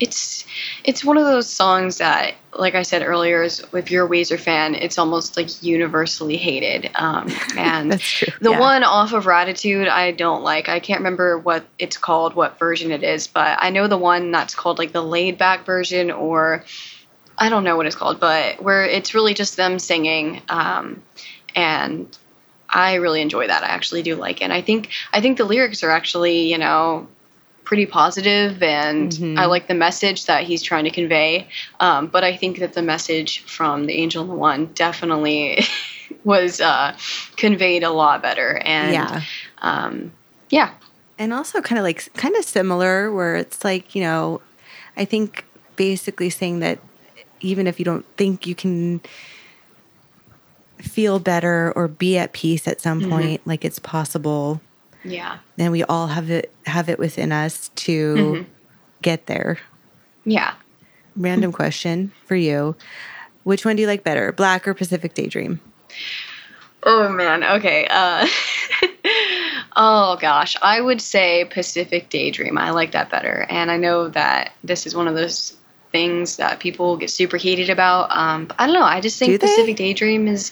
it's 0.00 0.44
it's 0.84 1.04
one 1.04 1.16
of 1.16 1.24
those 1.24 1.48
songs 1.48 1.98
that, 1.98 2.34
like 2.56 2.74
I 2.74 2.82
said 2.82 3.02
earlier, 3.02 3.42
is 3.42 3.64
if 3.72 3.90
you're 3.90 4.06
a 4.06 4.08
Weezer 4.08 4.38
fan, 4.38 4.74
it's 4.74 4.98
almost 4.98 5.36
like 5.36 5.62
universally 5.62 6.36
hated. 6.36 6.90
Um, 6.94 7.30
and 7.56 7.92
That's 7.92 8.02
true, 8.02 8.32
the 8.40 8.50
yeah. 8.52 8.60
one 8.60 8.84
off 8.84 9.12
of 9.12 9.24
Raditude, 9.24 9.88
I 9.88 10.12
don't 10.12 10.42
like. 10.42 10.68
I 10.68 10.80
can't 10.80 11.00
remember 11.00 11.38
what 11.38 11.64
it's 11.78 11.96
called, 11.96 12.34
what 12.34 12.58
version 12.58 12.90
it 12.90 13.02
is, 13.02 13.26
but 13.26 13.58
I 13.60 13.70
know 13.70 13.88
the 13.88 13.98
one 13.98 14.30
that's 14.30 14.54
called 14.54 14.78
like 14.78 14.92
the 14.92 15.02
laid 15.02 15.38
back 15.38 15.64
version, 15.64 16.10
or 16.10 16.64
I 17.38 17.48
don't 17.48 17.64
know 17.64 17.76
what 17.76 17.86
it's 17.86 17.96
called, 17.96 18.20
but 18.20 18.62
where 18.62 18.84
it's 18.84 19.14
really 19.14 19.34
just 19.34 19.56
them 19.56 19.78
singing. 19.78 20.42
Um, 20.48 21.02
and 21.54 22.16
I 22.68 22.94
really 22.94 23.22
enjoy 23.22 23.46
that. 23.46 23.62
I 23.62 23.68
actually 23.68 24.02
do 24.02 24.16
like 24.16 24.40
it. 24.40 24.44
And 24.44 24.52
I 24.52 24.60
think 24.60 24.90
I 25.12 25.20
think 25.20 25.38
the 25.38 25.44
lyrics 25.44 25.82
are 25.82 25.90
actually, 25.90 26.50
you 26.50 26.58
know, 26.58 27.06
pretty 27.64 27.86
positive 27.86 28.62
and 28.62 29.10
Mhm. 29.12 29.38
I 29.38 29.46
like 29.46 29.66
the 29.68 29.74
message 29.74 30.26
that 30.26 30.44
he's 30.44 30.62
trying 30.62 30.84
to 30.84 30.90
convey. 30.90 31.48
Um, 31.80 32.06
but 32.06 32.22
I 32.22 32.36
think 32.36 32.58
that 32.58 32.74
the 32.74 32.82
message 32.82 33.40
from 33.46 33.86
the 33.86 33.94
Angel 33.94 34.22
and 34.22 34.30
the 34.30 34.34
One 34.34 34.66
definitely 34.74 35.64
was 36.24 36.60
uh, 36.60 36.96
conveyed 37.36 37.82
a 37.82 37.90
lot 37.90 38.22
better. 38.22 38.60
And 38.64 38.92
yeah. 38.92 39.22
um, 39.62 40.12
yeah, 40.50 40.70
and 41.18 41.32
also 41.32 41.60
kind 41.60 41.78
of 41.78 41.84
like 41.84 42.12
kind 42.14 42.36
of 42.36 42.44
similar 42.44 43.12
where 43.12 43.36
it's 43.36 43.64
like 43.64 43.94
you 43.94 44.02
know 44.02 44.40
i 44.96 45.04
think 45.04 45.44
basically 45.76 46.30
saying 46.30 46.60
that 46.60 46.78
even 47.40 47.66
if 47.66 47.78
you 47.78 47.84
don't 47.84 48.04
think 48.16 48.46
you 48.46 48.54
can 48.54 49.00
feel 50.78 51.18
better 51.18 51.72
or 51.76 51.88
be 51.88 52.18
at 52.18 52.32
peace 52.32 52.66
at 52.68 52.80
some 52.80 53.08
point 53.08 53.40
like 53.46 53.64
it's 53.64 53.78
possible 53.78 54.60
yeah, 55.04 55.38
then 55.56 55.70
we 55.70 55.84
all 55.84 56.06
have 56.08 56.30
it 56.30 56.52
have 56.66 56.88
it 56.88 56.98
within 56.98 57.30
us 57.32 57.70
to 57.76 58.14
Mhm. 58.16 58.46
get 59.02 59.26
there 59.26 59.58
yeah. 60.24 60.54
random 61.16 61.52
question 61.52 62.10
for 62.26 62.34
you 62.36 62.74
which 63.42 63.64
one 63.66 63.76
do 63.76 63.82
you 63.82 63.88
like 63.88 64.02
better 64.02 64.32
black 64.32 64.66
or 64.66 64.74
pacific 64.74 65.14
daydream 65.14 65.60
Oh 66.86 67.08
man, 67.08 67.42
okay. 67.42 67.86
Uh, 67.90 68.26
oh 69.76 70.18
gosh, 70.20 70.54
I 70.60 70.82
would 70.82 71.00
say 71.00 71.46
Pacific 71.46 72.10
Daydream. 72.10 72.58
I 72.58 72.72
like 72.72 72.92
that 72.92 73.08
better, 73.08 73.46
and 73.48 73.70
I 73.70 73.78
know 73.78 74.08
that 74.10 74.52
this 74.62 74.86
is 74.86 74.94
one 74.94 75.08
of 75.08 75.14
those 75.14 75.56
things 75.94 76.38
that 76.38 76.58
people 76.58 76.96
get 76.96 77.08
super 77.08 77.36
heated 77.36 77.70
about. 77.70 78.08
Um, 78.10 78.46
but 78.46 78.56
I 78.58 78.66
don't 78.66 78.74
know. 78.74 78.82
I 78.82 79.00
just 79.00 79.16
think? 79.16 79.40
Pacific 79.40 79.76
Daydream 79.76 80.26
is, 80.26 80.50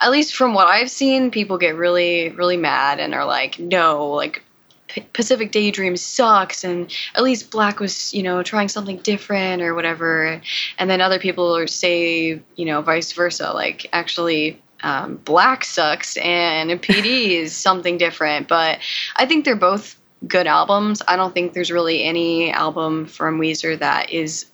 at 0.00 0.10
least 0.10 0.34
from 0.34 0.54
what 0.54 0.66
I've 0.66 0.90
seen, 0.90 1.30
people 1.30 1.58
get 1.58 1.76
really, 1.76 2.30
really 2.30 2.56
mad 2.56 2.98
and 2.98 3.14
are 3.14 3.26
like, 3.26 3.58
no, 3.58 4.08
like. 4.08 4.42
P- 4.88 5.06
Pacific 5.12 5.52
Daydream 5.52 5.98
sucks, 5.98 6.64
and 6.64 6.90
at 7.14 7.22
least 7.22 7.50
Black 7.50 7.78
was, 7.78 8.14
you 8.14 8.22
know, 8.22 8.42
trying 8.42 8.68
something 8.68 8.96
different 8.96 9.60
or 9.60 9.74
whatever. 9.74 10.40
And 10.78 10.88
then 10.88 11.02
other 11.02 11.18
people 11.18 11.54
are 11.54 11.66
say, 11.66 12.40
you 12.56 12.64
know, 12.64 12.80
vice 12.80 13.12
versa. 13.12 13.52
Like, 13.52 13.86
actually, 13.92 14.58
um, 14.82 15.16
Black 15.16 15.62
sucks 15.66 16.16
and 16.16 16.70
PD 16.82 17.32
is 17.32 17.54
something 17.54 17.98
different. 17.98 18.48
But 18.48 18.78
I 19.14 19.26
think 19.26 19.44
they're 19.44 19.56
both 19.56 20.00
good 20.26 20.46
albums. 20.46 21.02
I 21.06 21.16
don't 21.16 21.34
think 21.34 21.52
there's 21.52 21.70
really 21.70 22.02
any 22.02 22.50
album 22.50 23.04
from 23.04 23.38
Weezer 23.38 23.78
that 23.78 24.08
is 24.08 24.46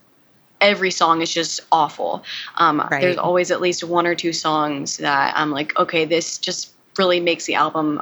every 0.65 0.91
song 0.91 1.23
is 1.23 1.33
just 1.33 1.61
awful. 1.71 2.25
Um, 2.57 2.81
Right. 2.91 3.01
There's 3.01 3.17
always 3.17 3.51
at 3.51 3.61
least 3.61 3.85
one 3.85 4.07
or 4.07 4.15
two 4.15 4.33
songs 4.33 4.99
that 4.99 5.35
I'm 5.37 5.51
like, 5.51 5.77
okay, 5.79 6.05
this 6.05 6.39
just 6.39 6.73
really 6.99 7.21
makes 7.21 7.47
the 7.47 7.55
album 7.55 8.01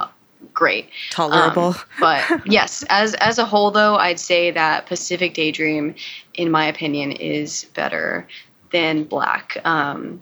great. 0.53 0.89
tolerable 1.09 1.67
Um, 1.67 1.75
but 1.99 2.41
yes, 2.45 2.83
as 2.89 3.13
as 3.15 3.39
a 3.39 3.45
whole, 3.45 3.71
though, 3.71 3.95
I'd 3.95 4.19
say 4.19 4.51
that 4.51 4.85
Pacific 4.85 5.33
Daydream, 5.33 5.95
in 6.33 6.51
my 6.51 6.65
opinion, 6.65 7.11
is 7.13 7.65
better 7.73 8.27
than 8.71 9.05
Black. 9.05 9.57
Um, 9.65 10.21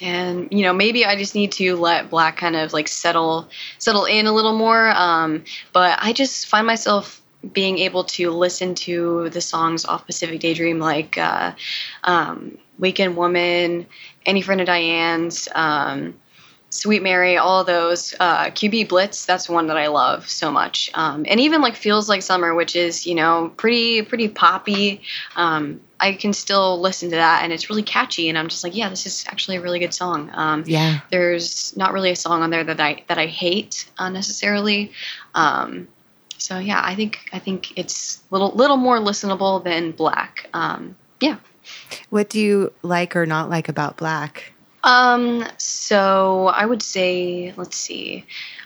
and 0.00 0.48
you 0.50 0.62
know, 0.62 0.72
maybe 0.72 1.04
I 1.04 1.16
just 1.16 1.34
need 1.34 1.52
to 1.52 1.76
let 1.76 2.10
Black 2.10 2.36
kind 2.36 2.56
of 2.56 2.72
like 2.72 2.88
settle 2.88 3.48
settle 3.78 4.04
in 4.04 4.26
a 4.26 4.32
little 4.32 4.56
more. 4.56 4.90
Um, 4.90 5.44
but 5.72 5.98
I 6.02 6.12
just 6.12 6.46
find 6.46 6.66
myself 6.66 7.21
being 7.52 7.78
able 7.78 8.04
to 8.04 8.30
listen 8.30 8.74
to 8.74 9.28
the 9.30 9.40
songs 9.40 9.84
off 9.84 10.06
Pacific 10.06 10.40
Daydream, 10.40 10.78
like 10.78 11.18
uh, 11.18 11.52
um, 12.04 12.58
Weekend 12.78 13.16
Woman, 13.16 13.86
Any 14.24 14.42
Friend 14.42 14.60
of 14.60 14.66
Diane's. 14.66 15.48
Um, 15.54 16.14
Sweet 16.72 17.02
Mary, 17.02 17.36
all 17.36 17.64
those. 17.64 18.14
Uh, 18.18 18.46
QB 18.46 18.88
Blitz, 18.88 19.26
that's 19.26 19.46
one 19.46 19.66
that 19.66 19.76
I 19.76 19.88
love 19.88 20.26
so 20.26 20.50
much. 20.50 20.90
Um, 20.94 21.26
and 21.28 21.38
even 21.38 21.60
like 21.60 21.76
Feels 21.76 22.08
Like 22.08 22.22
Summer, 22.22 22.54
which 22.54 22.74
is, 22.74 23.06
you 23.06 23.14
know, 23.14 23.52
pretty, 23.58 24.00
pretty 24.00 24.28
poppy. 24.28 25.02
Um, 25.36 25.82
I 26.00 26.14
can 26.14 26.32
still 26.32 26.80
listen 26.80 27.10
to 27.10 27.16
that 27.16 27.44
and 27.44 27.52
it's 27.52 27.68
really 27.68 27.82
catchy. 27.82 28.30
And 28.30 28.38
I'm 28.38 28.48
just 28.48 28.64
like, 28.64 28.74
yeah, 28.74 28.88
this 28.88 29.04
is 29.04 29.26
actually 29.28 29.58
a 29.58 29.60
really 29.60 29.80
good 29.80 29.92
song. 29.92 30.30
Um, 30.32 30.64
yeah 30.66 31.00
there's 31.10 31.76
not 31.76 31.92
really 31.92 32.10
a 32.10 32.16
song 32.16 32.40
on 32.40 32.48
there 32.48 32.64
that 32.64 32.80
I, 32.80 33.04
that 33.06 33.18
I 33.18 33.26
hate 33.26 33.86
uh, 33.98 34.08
necessarily. 34.08 34.92
Um, 35.34 35.88
so 36.42 36.58
yeah, 36.58 36.82
I 36.84 36.94
think, 36.94 37.30
I 37.32 37.38
think 37.38 37.78
it's 37.78 38.22
little, 38.30 38.50
little 38.50 38.76
more 38.76 38.98
listenable 38.98 39.62
than 39.62 39.92
Black. 39.92 40.48
Um, 40.52 40.96
yeah. 41.20 41.36
what 42.10 42.28
do 42.28 42.40
you 42.40 42.72
like 42.82 43.14
or 43.14 43.26
not 43.26 43.48
like 43.48 43.68
about 43.68 43.96
black 43.96 44.52
Um, 44.82 45.46
so 45.58 46.48
I 46.48 46.66
would 46.66 46.82
say, 46.82 47.54
let's 47.56 47.76
see. 47.76 48.24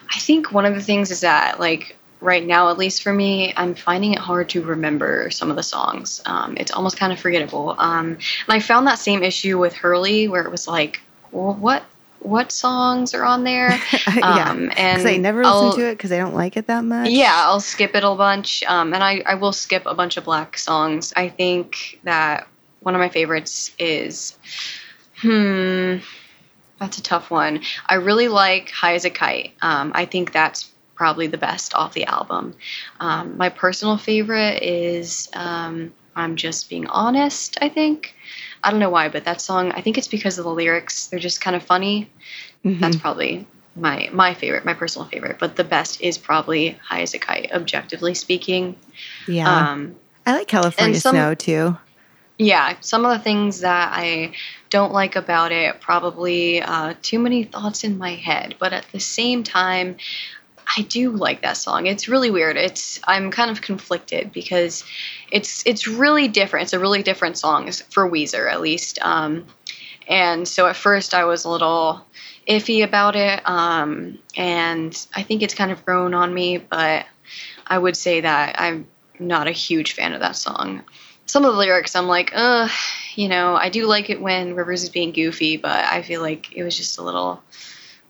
I 0.08 0.18
think 0.18 0.52
one 0.52 0.64
of 0.64 0.74
the 0.74 0.80
things 0.80 1.10
is 1.10 1.20
that, 1.20 1.60
like, 1.60 1.96
right 2.20 2.44
now, 2.44 2.70
at 2.70 2.78
least 2.78 3.02
for 3.02 3.12
me, 3.12 3.52
I'm 3.56 3.74
finding 3.74 4.14
it 4.14 4.18
hard 4.18 4.48
to 4.50 4.62
remember 4.62 5.30
some 5.30 5.50
of 5.50 5.56
the 5.56 5.62
songs. 5.62 6.22
Um, 6.24 6.56
it's 6.56 6.72
almost 6.72 6.96
kind 6.96 7.12
of 7.12 7.20
forgettable. 7.20 7.74
Um, 7.76 8.06
and 8.14 8.48
I 8.48 8.60
found 8.60 8.86
that 8.86 8.98
same 8.98 9.22
issue 9.22 9.58
with 9.58 9.74
Hurley, 9.74 10.28
where 10.28 10.42
it 10.42 10.50
was 10.50 10.66
like, 10.66 11.02
well, 11.32 11.54
what 11.54 11.84
what 12.20 12.50
songs 12.52 13.14
are 13.14 13.24
on 13.24 13.44
there? 13.44 13.70
yeah 14.16 14.50
Um, 14.50 14.70
and 14.76 14.98
because 15.02 15.06
i 15.06 15.16
never 15.16 15.44
I'll- 15.44 15.66
listen 15.68 15.80
to 15.80 15.86
it 15.88 15.92
because 15.94 16.12
i 16.12 16.18
don't 16.18 16.34
like 16.34 16.56
it 16.56 16.66
that 16.66 16.84
much 16.84 17.10
yeah, 17.10 17.32
I'll 17.34 17.60
skip 17.60 17.94
it 17.94 18.04
a 18.04 18.14
bunch. 18.14 18.62
Um, 18.64 18.92
and 18.94 19.02
I, 19.02 19.22
I 19.26 19.34
will 19.34 19.52
skip 19.52 19.84
a 19.86 19.94
bunch 19.94 20.16
of 20.16 20.24
black 20.24 20.58
songs. 20.58 21.12
I 21.16 21.28
think 21.28 22.00
that 22.04 22.48
one 22.80 22.94
of 22.94 22.98
my 23.00 23.08
favorites 23.08 23.72
is, 23.78 24.36
hmm, 25.20 25.96
that's 26.78 26.98
a 26.98 27.02
tough 27.02 27.30
one. 27.30 27.60
I 27.86 27.94
really 27.94 28.28
like 28.28 28.70
High 28.70 28.94
as 28.94 29.04
a 29.04 29.10
Kite. 29.10 29.52
Um, 29.62 29.92
I 29.94 30.04
think 30.04 30.32
that's 30.32 30.70
probably 30.94 31.26
the 31.26 31.38
best 31.38 31.74
off 31.74 31.92
the 31.94 32.04
album. 32.06 32.54
Um, 33.00 33.36
my 33.36 33.48
personal 33.48 33.96
favorite 33.98 34.62
is 34.62 35.28
um, 35.34 35.92
I'm 36.16 36.34
Just 36.36 36.68
Being 36.70 36.86
Honest, 36.88 37.58
I 37.60 37.68
think. 37.68 38.14
I 38.64 38.70
don't 38.70 38.80
know 38.80 38.90
why, 38.90 39.08
but 39.08 39.24
that 39.24 39.40
song, 39.40 39.70
I 39.72 39.80
think 39.82 39.98
it's 39.98 40.08
because 40.08 40.38
of 40.38 40.44
the 40.44 40.50
lyrics. 40.50 41.06
They're 41.06 41.20
just 41.20 41.40
kind 41.40 41.54
of 41.54 41.62
funny 41.62 42.10
Mhm. 42.64 42.80
that's 42.80 42.96
probably 42.96 43.46
my 43.76 44.08
my 44.12 44.34
favorite, 44.34 44.64
my 44.64 44.74
personal 44.74 45.06
favorite. 45.06 45.38
But 45.38 45.54
the 45.54 45.62
best 45.64 46.00
is 46.00 46.18
probably 46.18 46.70
High 46.82 47.02
as 47.02 47.14
a 47.14 47.18
Kite, 47.18 47.52
objectively 47.52 48.14
speaking. 48.14 48.74
yeah 49.28 49.70
Um, 49.72 49.94
i 50.26 50.32
like 50.32 50.48
california 50.48 50.98
some- 51.00 51.14
snow 51.14 51.34
too 51.34 51.76
yeah, 52.38 52.74
some 52.82 53.06
of 53.06 53.12
the 53.16 53.24
things 53.24 53.60
that 53.60 53.92
I 53.94 54.32
don't 54.68 54.92
like 54.92 55.16
about 55.16 55.52
it 55.52 55.80
probably 55.80 56.60
uh, 56.60 56.92
too 57.00 57.18
many 57.18 57.44
thoughts 57.44 57.82
in 57.82 57.96
my 57.96 58.10
head, 58.14 58.56
but 58.58 58.74
at 58.74 58.84
the 58.92 59.00
same 59.00 59.42
time, 59.42 59.96
I 60.66 60.82
do 60.82 61.10
like 61.10 61.42
that 61.42 61.56
song. 61.56 61.86
It's 61.86 62.08
really 62.08 62.30
weird. 62.30 62.56
It's 62.56 63.00
I'm 63.04 63.30
kind 63.30 63.50
of 63.50 63.62
conflicted 63.62 64.32
because 64.32 64.84
it's 65.30 65.64
it's 65.66 65.86
really 65.86 66.28
different. 66.28 66.64
It's 66.64 66.72
a 66.72 66.78
really 66.78 67.02
different 67.02 67.38
song 67.38 67.70
for 67.90 68.10
Weezer 68.10 68.50
at 68.50 68.60
least. 68.60 68.98
Um, 69.02 69.46
and 70.08 70.46
so 70.46 70.66
at 70.66 70.76
first 70.76 71.14
I 71.14 71.24
was 71.24 71.44
a 71.44 71.50
little 71.50 72.04
iffy 72.48 72.84
about 72.84 73.16
it, 73.16 73.40
um, 73.48 74.18
and 74.36 75.06
I 75.14 75.22
think 75.22 75.42
it's 75.42 75.54
kind 75.54 75.70
of 75.70 75.84
grown 75.84 76.14
on 76.14 76.32
me. 76.32 76.58
But 76.58 77.06
I 77.66 77.78
would 77.78 77.96
say 77.96 78.20
that 78.20 78.56
I'm 78.60 78.86
not 79.18 79.48
a 79.48 79.52
huge 79.52 79.92
fan 79.92 80.12
of 80.12 80.20
that 80.20 80.36
song. 80.36 80.82
Some 81.26 81.44
of 81.44 81.52
the 81.52 81.58
lyrics, 81.58 81.96
I'm 81.96 82.06
like, 82.06 82.32
uh, 82.34 82.68
you 83.16 83.28
know, 83.28 83.56
I 83.56 83.68
do 83.68 83.86
like 83.86 84.10
it 84.10 84.20
when 84.20 84.54
Rivers 84.54 84.84
is 84.84 84.90
being 84.90 85.12
goofy, 85.12 85.56
but 85.56 85.84
I 85.84 86.02
feel 86.02 86.20
like 86.20 86.52
it 86.52 86.62
was 86.62 86.76
just 86.76 86.98
a 86.98 87.02
little, 87.02 87.42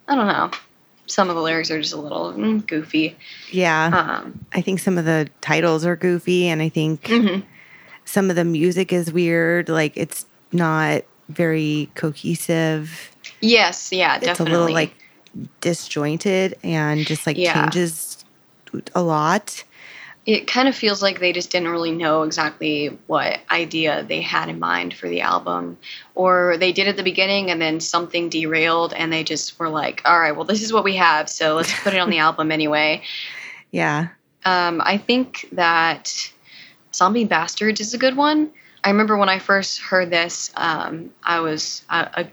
I 0.06 0.14
don't 0.14 0.26
know. 0.26 0.50
Some 1.06 1.30
of 1.30 1.36
the 1.36 1.42
lyrics 1.42 1.70
are 1.70 1.80
just 1.80 1.94
a 1.94 2.00
little 2.00 2.32
mm, 2.32 2.66
goofy. 2.66 3.16
yeah 3.50 3.90
Um, 4.22 4.44
I 4.52 4.60
think 4.60 4.80
some 4.80 4.98
of 4.98 5.04
the 5.04 5.28
titles 5.40 5.84
are 5.84 5.96
goofy, 5.96 6.48
and 6.48 6.60
I 6.60 6.68
think 6.68 7.02
mhm. 7.04 7.44
some 8.04 8.30
of 8.30 8.36
the 8.36 8.44
music 8.44 8.92
is 8.92 9.12
weird. 9.12 9.68
Like 9.68 9.96
it's 9.96 10.26
not 10.52 11.02
very 11.28 11.90
cohesive. 11.94 13.10
Yes, 13.40 13.92
yeah, 13.92 14.18
definitely. 14.18 14.30
It's 14.30 14.38
definitely. 14.38 14.52
a 14.52 14.58
little 14.58 14.74
like 14.74 14.94
disjointed 15.60 16.56
and 16.62 17.06
just 17.06 17.26
like 17.26 17.36
Yeah. 17.36 17.68
changes 17.68 18.24
a 18.94 19.02
lot. 19.02 19.64
It 20.26 20.48
kind 20.48 20.66
of 20.66 20.74
feels 20.74 21.00
like 21.00 21.20
they 21.20 21.32
just 21.32 21.50
didn't 21.50 21.68
really 21.68 21.92
know 21.92 22.24
exactly 22.24 22.98
what 23.06 23.38
idea 23.50 24.02
they 24.02 24.20
had 24.20 24.48
in 24.48 24.58
mind 24.58 24.92
for 24.92 25.08
the 25.08 25.20
album 25.20 25.78
or 26.16 26.56
they 26.58 26.72
did 26.72 26.88
at 26.88 26.96
the 26.96 27.02
beginning 27.04 27.50
and 27.50 27.62
then 27.62 27.78
something 27.78 28.28
derailed 28.28 28.92
and 28.92 29.12
they 29.12 29.22
just 29.22 29.58
were 29.58 29.68
like 29.68 30.02
all 30.04 30.18
right 30.18 30.34
well 30.34 30.44
this 30.44 30.62
is 30.62 30.72
what 30.72 30.84
we 30.84 30.96
have 30.96 31.28
so 31.28 31.54
let's 31.54 31.72
put 31.82 31.94
it 31.94 31.98
on 32.00 32.10
the 32.10 32.18
album 32.26 32.50
anyway 32.50 33.00
Yeah. 33.70 34.08
um, 34.44 34.82
i 34.84 34.98
think 34.98 35.48
that 35.52 36.30
Zombie 36.94 37.24
Bastards 37.24 37.80
is 37.80 37.92
a 37.92 37.98
good 37.98 38.16
one. 38.16 38.50
I 38.82 38.88
remember 38.88 39.18
when 39.18 39.28
I 39.28 39.38
first 39.38 39.80
heard 39.80 40.10
this, 40.10 40.50
um, 40.56 41.10
I 41.22 41.40
was 41.40 41.82
uh, 41.90 42.08
a, 42.14 42.26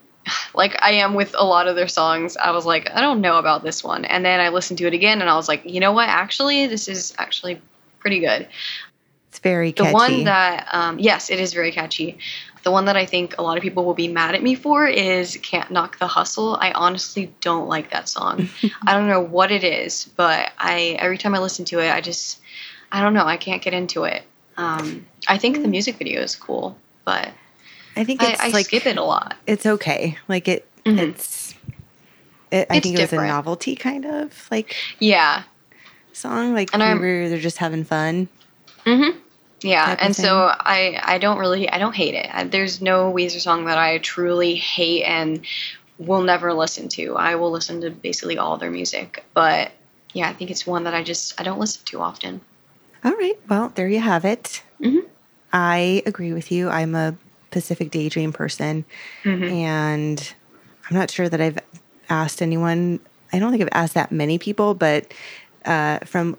like 0.55 0.77
I 0.81 0.91
am 0.93 1.15
with 1.15 1.35
a 1.37 1.43
lot 1.43 1.67
of 1.67 1.75
their 1.75 1.89
songs. 1.89 2.37
I 2.37 2.51
was 2.51 2.65
like, 2.65 2.89
I 2.91 3.01
don't 3.01 3.19
know 3.19 3.37
about 3.37 3.63
this 3.63 3.83
one, 3.83 4.05
and 4.05 4.23
then 4.23 4.39
I 4.39 4.49
listened 4.49 4.77
to 4.77 4.87
it 4.87 4.93
again, 4.93 5.19
and 5.19 5.29
I 5.29 5.35
was 5.35 5.49
like, 5.49 5.65
you 5.65 5.81
know 5.81 5.91
what? 5.91 6.07
Actually, 6.07 6.67
this 6.67 6.87
is 6.87 7.13
actually 7.17 7.61
pretty 8.03 8.19
good. 8.19 8.47
It's 9.29 9.39
very 9.39 9.71
catchy. 9.71 9.87
The 9.87 9.93
one 9.93 10.23
that, 10.25 10.67
um, 10.73 10.99
yes, 10.99 11.29
it 11.31 11.39
is 11.39 11.53
very 11.53 11.71
catchy. 11.71 12.17
The 12.63 12.71
one 12.71 12.85
that 12.85 12.97
I 12.97 13.05
think 13.05 13.37
a 13.37 13.41
lot 13.41 13.57
of 13.57 13.63
people 13.63 13.83
will 13.85 13.93
be 13.93 14.07
mad 14.09 14.35
at 14.35 14.43
me 14.43 14.55
for 14.55 14.85
is 14.85 15.39
Can't 15.41 15.71
Knock 15.71 15.97
the 15.99 16.07
Hustle. 16.07 16.55
I 16.57 16.71
honestly 16.73 17.33
don't 17.41 17.67
like 17.67 17.91
that 17.91 18.07
song. 18.09 18.49
I 18.87 18.93
don't 18.93 19.07
know 19.07 19.21
what 19.21 19.51
it 19.51 19.63
is, 19.63 20.05
but 20.17 20.51
I 20.59 20.97
every 20.99 21.17
time 21.17 21.33
I 21.33 21.39
listen 21.39 21.63
to 21.65 21.79
it, 21.79 21.89
I 21.89 22.01
just 22.01 22.39
I 22.91 23.01
don't 23.01 23.13
know, 23.13 23.25
I 23.25 23.37
can't 23.37 23.61
get 23.61 23.73
into 23.73 24.03
it. 24.03 24.23
Um, 24.57 25.05
I 25.27 25.37
think 25.37 25.61
the 25.61 25.67
music 25.67 25.97
video 25.97 26.21
is 26.21 26.35
cool, 26.35 26.77
but 27.05 27.29
I 27.95 28.03
think 28.03 28.21
I, 28.21 28.33
it's 28.33 28.41
I 28.41 28.49
like 28.49 28.65
skip 28.67 28.85
it 28.85 28.97
a 28.97 29.03
lot. 29.03 29.35
it's 29.47 29.65
okay. 29.65 30.17
Like 30.27 30.47
it, 30.49 30.67
Mhm. 30.85 30.99
it's. 30.99 31.55
It, 32.51 32.67
I 32.69 32.77
It's 32.77 32.83
think 32.83 32.99
it 32.99 33.01
was 33.01 33.13
a 33.13 33.25
novelty 33.25 33.75
kind 33.75 34.05
of 34.05 34.47
like 34.51 34.75
Yeah. 34.99 35.43
Song, 36.13 36.53
like 36.53 36.69
And 36.73 36.81
I'm- 36.83 36.99
where 36.99 37.29
they're 37.29 37.39
just 37.39 37.57
having 37.57 37.83
fun. 37.83 38.27
Mm-hmm. 38.85 39.17
Yeah, 39.61 39.95
and 39.97 40.13
so 40.13 40.51
I 40.59 40.99
I 41.01 41.17
don't 41.19 41.37
really 41.37 41.69
I 41.69 41.77
don't 41.77 41.95
hate 41.95 42.15
it. 42.15 42.29
I, 42.33 42.43
there's 42.43 42.81
no 42.81 43.13
Weezer 43.13 43.39
song 43.39 43.63
that 43.65 43.77
I 43.77 43.97
truly 43.99 44.55
hate 44.55 45.03
and 45.03 45.45
will 45.97 46.21
never 46.21 46.53
listen 46.53 46.89
to. 46.89 47.15
I 47.15 47.35
will 47.35 47.49
listen 47.51 47.79
to 47.81 47.89
basically 47.89 48.37
all 48.37 48.57
their 48.57 48.69
music, 48.71 49.23
but 49.33 49.71
yeah, 50.11 50.27
I 50.29 50.33
think 50.33 50.51
it's 50.51 50.67
one 50.67 50.83
that 50.83 50.93
I 50.93 51.01
just 51.01 51.39
I 51.39 51.43
don't 51.45 51.59
listen 51.59 51.81
to 51.85 52.01
often. 52.01 52.41
All 53.05 53.13
right. 53.13 53.39
Well, 53.47 53.71
there 53.75 53.87
you 53.87 54.01
have 54.01 54.25
it. 54.25 54.61
Mhm. 54.81 55.05
I 55.53 56.03
agree 56.05 56.33
with 56.33 56.51
you. 56.51 56.67
I'm 56.69 56.93
a 56.93 57.15
Pacific 57.51 57.89
Daydream 57.89 58.33
person, 58.33 58.83
Mhm. 59.23 59.49
and 59.49 60.33
I'm 60.89 60.97
not 60.97 61.09
sure 61.09 61.29
that 61.29 61.39
I've 61.39 61.59
asked 62.09 62.41
anyone. 62.41 62.99
I 63.31 63.39
don't 63.39 63.51
think 63.51 63.63
I've 63.63 63.69
asked 63.83 63.93
that 63.93 64.11
many 64.11 64.37
people, 64.37 64.73
but 64.73 65.13
uh, 65.65 65.99
from 66.05 66.37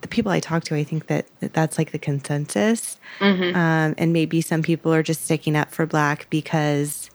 the 0.00 0.08
people 0.08 0.30
I 0.32 0.40
talk 0.40 0.64
to, 0.64 0.74
I 0.74 0.84
think 0.84 1.06
that, 1.06 1.26
that 1.40 1.52
that's 1.54 1.78
like 1.78 1.92
the 1.92 1.98
consensus. 1.98 2.98
Mhm. 3.20 3.54
Um, 3.54 3.94
and 3.96 4.12
maybe 4.12 4.40
some 4.40 4.62
people 4.62 4.92
are 4.92 5.02
just 5.02 5.24
sticking 5.24 5.56
up 5.56 5.70
for 5.72 5.86
Black 5.86 6.26
because 6.30 7.10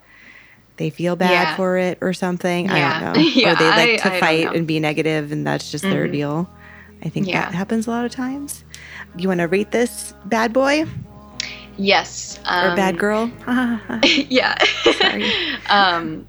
they 0.78 0.90
feel 0.90 1.16
bad 1.16 1.32
Yeah. 1.32 1.56
for 1.56 1.78
it 1.78 1.98
or 2.02 2.14
something. 2.14 2.70
I 2.70 3.00
don't 3.00 3.14
know. 3.14 3.22
Yeah, 3.36 3.52
or 3.52 3.56
they 3.58 3.70
like 3.70 3.90
I- 4.06 4.10
to 4.10 4.14
I 4.16 4.20
fight 4.20 4.56
and 4.56 4.66
be 4.66 4.80
negative, 4.80 5.32
and 5.32 5.46
that's 5.46 5.70
just 5.72 5.84
their 5.84 6.08
Mhm. 6.08 6.12
deal. 6.14 6.50
I 7.04 7.10
think 7.10 7.28
Yeah. 7.28 7.42
that 7.42 7.54
happens 7.54 7.86
a 7.88 7.92
lot 7.92 8.06
of 8.06 8.12
times. 8.12 8.64
You 9.18 9.28
want 9.28 9.40
to 9.40 9.48
rate 9.48 9.72
this 9.72 10.14
bad 10.26 10.52
boy 10.54 10.86
Yes. 11.78 12.40
or 12.46 12.70
Um, 12.72 12.76
bad 12.76 12.98
girl? 12.98 13.32
yeah. 14.30 14.56
Sorry. 14.98 15.32
um, 15.70 16.26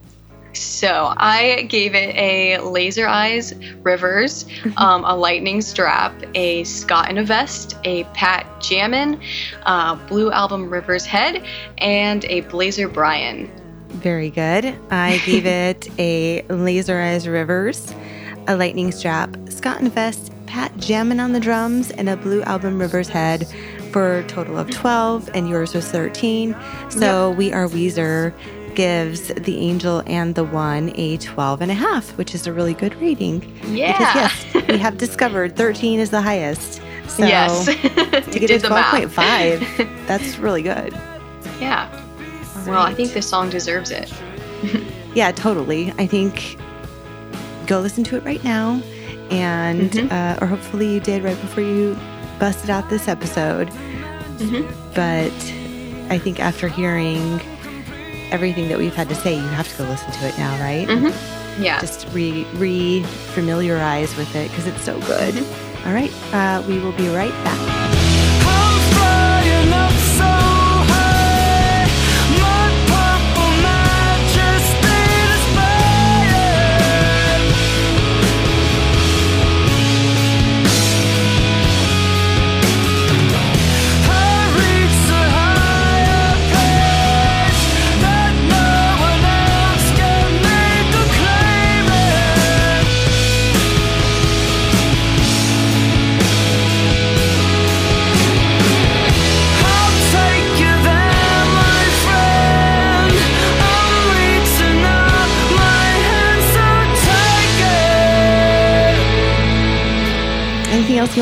so 0.53 1.13
I 1.17 1.63
gave 1.69 1.95
it 1.95 2.15
a 2.17 2.59
laser 2.59 3.07
eyes 3.07 3.55
rivers, 3.83 4.47
um, 4.77 5.05
a 5.05 5.15
lightning 5.15 5.61
strap, 5.61 6.13
a 6.35 6.65
Scott 6.65 7.11
in 7.11 7.19
a 7.19 7.25
vest, 7.25 7.77
a 7.85 8.05
Pat 8.15 8.47
Jammin, 8.61 9.21
uh, 9.65 9.95
blue 10.07 10.31
album 10.31 10.71
Rivers 10.71 11.05
head, 11.05 11.45
and 11.79 12.25
a 12.27 12.41
Blazer 12.43 12.89
Brian. 12.89 13.51
Very 13.89 14.31
good. 14.31 14.77
I 14.91 15.21
gave 15.25 15.47
it 15.47 15.89
a 15.99 16.43
Laser 16.49 17.01
Eyes 17.01 17.29
Rivers, 17.29 17.95
a 18.49 18.57
lightning 18.57 18.93
strap, 18.93 19.37
Scott 19.49 19.81
and 19.81 19.93
Vest, 19.93 20.33
Pat 20.47 20.77
jamming 20.79 21.21
on 21.21 21.33
the 21.33 21.41
drums, 21.41 21.91
and 21.93 22.09
a 22.09 22.17
Blue 22.17 22.43
Album 22.43 22.81
Rivers 22.81 23.09
head 23.09 23.47
for 23.93 24.19
a 24.19 24.27
total 24.27 24.57
of 24.57 24.71
12, 24.71 25.31
and 25.35 25.49
yours 25.49 25.75
was 25.75 25.89
13. 25.91 26.57
So 26.89 27.33
we 27.33 27.53
are 27.53 27.67
Weezer 27.67 28.33
gives 28.85 29.29
The 29.29 29.59
Angel 29.59 30.03
and 30.07 30.35
the 30.35 30.45
One 30.45 30.91
a 30.95 31.19
12 31.19 31.61
and 31.61 31.71
a 31.71 31.75
half, 31.75 32.17
which 32.17 32.35
is 32.35 32.47
a 32.47 32.53
really 32.53 32.73
good 32.73 32.95
rating. 32.99 33.43
Yeah. 33.67 33.93
Because 33.93 34.55
yes, 34.55 34.69
we 34.69 34.79
have 34.79 34.97
discovered 34.97 35.55
13 35.55 36.01
is 36.01 36.09
the 36.09 36.23
highest. 36.23 36.81
So 37.09 37.27
yes. 37.27 37.67
to 37.67 37.75
get 38.39 38.51
a 38.51 38.67
12.5, 38.67 40.07
that's 40.07 40.39
really 40.39 40.63
good. 40.63 40.95
yeah. 41.61 41.89
Well, 42.67 42.81
I 42.83 42.95
think 42.95 43.13
this 43.13 43.29
song 43.29 43.51
deserves 43.51 43.91
it. 43.91 44.13
Yeah, 45.13 45.33
totally. 45.33 45.93
I 45.99 46.07
think 46.07 46.57
go 47.67 47.81
listen 47.81 48.05
to 48.05 48.17
it 48.17 48.23
right 48.25 48.43
now, 48.45 48.81
and 49.29 49.91
Mhm. 49.91 50.13
uh, 50.13 50.39
or 50.41 50.47
hopefully 50.47 50.87
you 50.95 51.01
did 51.01 51.25
right 51.25 51.41
before 51.41 51.65
you 51.65 51.99
busted 52.39 52.71
out 52.71 52.89
this 52.91 53.09
episode. 53.09 53.69
Mhm. 54.39 54.63
But 54.95 55.35
I 56.15 56.17
think 56.17 56.39
after 56.39 56.69
hearing 56.69 57.41
everything 58.31 58.69
that 58.69 58.79
we've 58.79 58.95
had 58.95 59.09
to 59.09 59.15
say, 59.15 59.35
you 59.35 59.49
have 59.49 59.69
to 59.69 59.77
go 59.79 59.85
listen 59.89 60.11
to 60.13 60.27
it 60.29 60.37
now, 60.39 60.59
right? 60.61 60.87
Mhm. 60.89 61.13
Yeah. 61.63 61.81
Just 61.81 62.07
re 62.13 62.45
re 62.55 63.03
familiarize 63.35 64.17
with 64.17 64.35
it 64.35 64.49
because 64.51 64.67
it's 64.67 64.83
so 64.83 64.99
good. 65.01 65.35
Mm-hmm. 65.35 65.89
All 65.89 65.95
right, 65.95 66.13
uh, 66.35 66.63
we 66.67 66.79
will 66.79 66.93
be 66.93 67.09
right 67.09 67.33
back. 67.45 67.81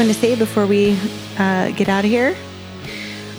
Want 0.08 0.20
to 0.20 0.26
say 0.26 0.34
before 0.36 0.64
we 0.64 0.98
uh, 1.38 1.70
get 1.72 1.86
out 1.86 2.02
of 2.02 2.10
here? 2.10 2.34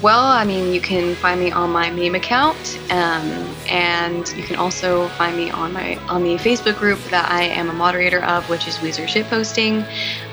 Well, 0.03 0.23
I 0.23 0.45
mean, 0.45 0.71
you 0.71 0.79
can 0.79 1.15
find 1.15 1.39
me 1.39 1.51
on 1.51 1.71
my 1.71 1.89
meme 1.89 2.13
account, 2.13 2.79
um, 2.91 3.27
and 3.67 4.29
you 4.37 4.43
can 4.43 4.55
also 4.55 5.07
find 5.17 5.35
me 5.35 5.49
on 5.49 5.73
my 5.73 5.95
on 6.05 6.23
the 6.23 6.35
Facebook 6.35 6.77
group 6.77 6.99
that 7.09 7.29
I 7.31 7.43
am 7.45 7.69
a 7.69 7.73
moderator 7.73 8.23
of, 8.23 8.47
which 8.49 8.67
is 8.67 8.75
Weezer 8.77 9.07
Shitposting. 9.07 9.83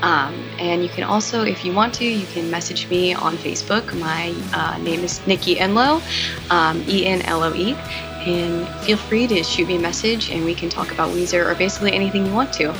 Um, 0.02 0.34
and 0.58 0.82
you 0.82 0.90
can 0.90 1.04
also, 1.04 1.42
if 1.42 1.64
you 1.64 1.72
want 1.72 1.94
to, 1.94 2.04
you 2.04 2.26
can 2.26 2.50
message 2.50 2.86
me 2.90 3.14
on 3.14 3.36
Facebook. 3.38 3.98
My 3.98 4.34
uh, 4.52 4.76
name 4.78 5.00
is 5.00 5.26
Nikki 5.26 5.56
Enloe, 5.56 6.02
um, 6.50 6.84
E 6.86 7.06
N 7.06 7.22
L 7.22 7.42
O 7.42 7.54
E, 7.54 7.72
and 7.72 8.68
feel 8.84 8.98
free 8.98 9.26
to 9.26 9.42
shoot 9.42 9.66
me 9.66 9.76
a 9.76 9.80
message, 9.80 10.30
and 10.30 10.44
we 10.44 10.54
can 10.54 10.68
talk 10.68 10.92
about 10.92 11.08
Weezer 11.14 11.50
or 11.50 11.54
basically 11.54 11.92
anything 11.92 12.26
you 12.26 12.34
want 12.34 12.52
to. 12.52 12.74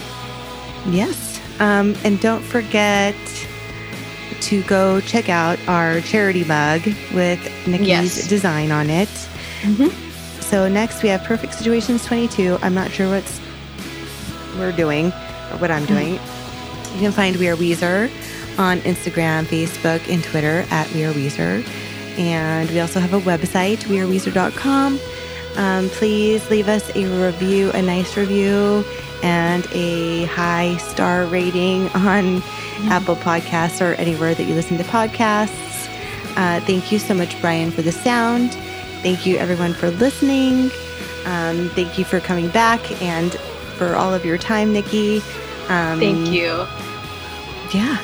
Yes. 0.89 1.26
Um, 1.61 1.95
and 2.05 2.21
don't 2.21 2.43
forget 2.43 3.15
to 4.43 4.63
go 4.65 5.01
check 5.01 5.29
out 5.29 5.59
our 5.67 6.01
charity 6.03 6.45
mug 6.45 6.83
with 7.15 7.41
Nikki's 7.67 7.89
Yes. 7.89 8.27
design 8.29 8.71
on 8.71 8.91
it. 8.91 9.09
Mhm. 9.63 9.93
So 10.41 10.69
next 10.69 11.03
we 11.03 11.09
have 11.09 11.25
Perfect 11.25 11.55
Situations 11.55 12.05
22. 12.05 12.59
I'm 12.63 12.75
not 12.75 12.91
sure 12.93 13.09
what's 13.09 13.41
we're 14.59 14.73
doing 14.73 15.07
or 15.53 15.59
what 15.59 15.71
I'm 15.71 15.85
doing. 15.87 16.15
You 16.95 17.01
can 17.01 17.13
find 17.13 17.37
We 17.37 17.49
Are 17.49 17.57
Weezer 17.57 18.11
on 18.59 18.81
Instagram, 18.83 19.45
Facebook, 19.47 20.01
and 20.13 20.23
Twitter 20.23 20.65
at 20.71 20.91
We 20.95 21.05
Are 21.05 21.13
Weezer. 21.13 21.67
And 22.19 22.71
we 22.71 22.81
also 22.81 23.01
have 23.01 23.13
a 23.13 23.21
website, 23.21 23.79
weareweezer.com. 23.85 24.99
Um, 25.57 25.89
please 25.91 26.49
leave 26.51 26.69
us 26.69 26.95
a 26.95 27.07
review, 27.25 27.71
a 27.73 27.83
nice 27.83 28.17
review, 28.17 28.85
and 29.23 29.67
a 29.73 30.25
high 30.27 30.77
star 30.77 31.25
rating 31.27 31.89
on 31.91 32.43
Apple 32.91 33.17
Podcasts 33.17 33.81
or 33.81 33.95
anywhere 33.95 34.35
that 34.35 34.45
you 34.45 34.55
listen 34.55 34.77
to 34.79 34.85
podcasts. 34.85 35.89
Uh, 36.37 36.61
thank 36.61 36.93
you 36.93 36.99
so 36.99 37.15
much, 37.15 37.41
Brian, 37.41 37.71
for 37.71 37.83
the 37.83 37.93
sound. 37.93 38.53
Thank 39.03 39.25
you, 39.25 39.37
everyone, 39.39 39.73
for 39.73 39.91
listening. 39.91 40.71
Um, 41.25 41.71
thank 41.71 41.99
you 41.99 42.05
for 42.05 42.21
coming 42.21 42.49
back 42.51 43.01
and 43.03 43.33
for 43.79 43.95
all 43.95 44.13
of 44.13 44.25
your 44.25 44.39
time, 44.39 44.73
Nikki. 44.73 45.19
Um, 45.69 45.99
Thank 45.99 46.29
you. 46.29 46.67
Yeah. 47.75 47.99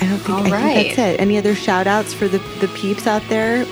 I 0.00 0.06
don't 0.08 0.18
think, 0.18 0.28
All 0.38 0.46
I 0.46 0.50
right. 0.50 0.74
think 0.74 0.96
that's 0.96 1.14
it. 1.14 1.20
Any 1.20 1.38
other 1.38 1.54
shout 1.54 1.86
outs 1.86 2.12
for 2.12 2.28
the, 2.28 2.38
the 2.60 2.68
peeps 2.68 3.06
out 3.06 3.22
there? 3.28 3.64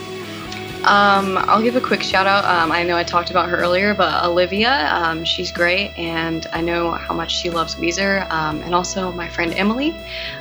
Um, 0.85 1.39
I'll 1.39 1.63
give 1.63 1.77
a 1.77 1.81
quick 1.81 2.03
shout 2.03 2.27
out. 2.27 2.45
Um, 2.45 2.73
I 2.73 2.83
know 2.83 2.97
I 2.97 3.05
talked 3.05 3.31
about 3.31 3.49
her 3.49 3.57
earlier, 3.57 3.95
but 3.95 4.25
Olivia, 4.25 4.89
um, 4.93 5.25
she's 5.25 5.53
great, 5.53 5.97
and 5.97 6.47
I 6.53 6.61
know 6.61 6.91
how 6.93 7.15
much 7.15 7.35
she 7.35 7.51
loves 7.51 7.77
Weezer, 7.77 8.29
um, 8.31 8.61
and 8.63 8.75
also 8.75 9.13
my 9.13 9.29
friend 9.29 9.53
Emily. 9.55 9.95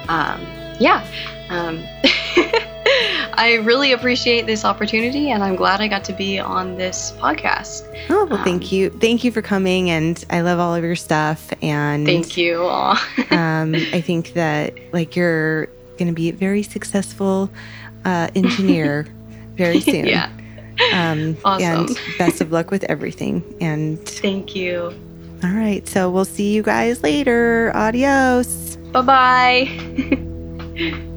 Um, 0.07 0.45
yeah. 0.79 1.05
Um, 1.49 1.83
I 3.33 3.61
really 3.63 3.91
appreciate 3.91 4.45
this 4.45 4.65
opportunity, 4.65 5.31
and 5.31 5.43
I'm 5.43 5.55
glad 5.55 5.79
I 5.79 5.87
got 5.87 6.03
to 6.05 6.13
be 6.13 6.39
on 6.39 6.75
this 6.75 7.13
podcast. 7.17 7.87
Oh, 8.09 8.25
well, 8.25 8.43
thank 8.43 8.71
you. 8.71 8.89
Thank 8.89 9.23
you 9.23 9.31
for 9.31 9.41
coming. 9.41 9.89
And 9.89 10.23
I 10.29 10.41
love 10.41 10.59
all 10.59 10.75
of 10.75 10.83
your 10.83 10.95
stuff. 10.95 11.53
And 11.61 12.05
Thank 12.05 12.37
you. 12.37 12.61
Um, 13.31 13.75
I 13.75 14.01
think 14.01 14.33
that 14.33 14.73
like 14.91 15.15
you're 15.15 15.67
going 15.97 16.07
to 16.07 16.13
be 16.13 16.29
a 16.29 16.33
very 16.33 16.63
successful 16.63 17.49
uh, 18.05 18.29
engineer 18.35 19.07
very 19.61 19.79
soon. 19.91 20.07
yeah. 20.07 20.29
Um, 20.93 21.37
Awesome. 21.45 21.85
And 21.87 21.99
best 22.17 22.41
of 22.41 22.51
luck 22.51 22.71
with 22.71 22.83
everything. 22.85 23.43
And 23.61 23.99
Thank 24.07 24.55
you. 24.55 24.93
all 25.43 25.51
right. 25.51 25.87
So 25.87 26.09
we'll 26.09 26.25
see 26.25 26.53
you 26.53 26.63
guys 26.63 27.03
later. 27.03 27.71
Adios. 27.75 28.77
Bye 28.91 29.01
bye. 29.01 31.01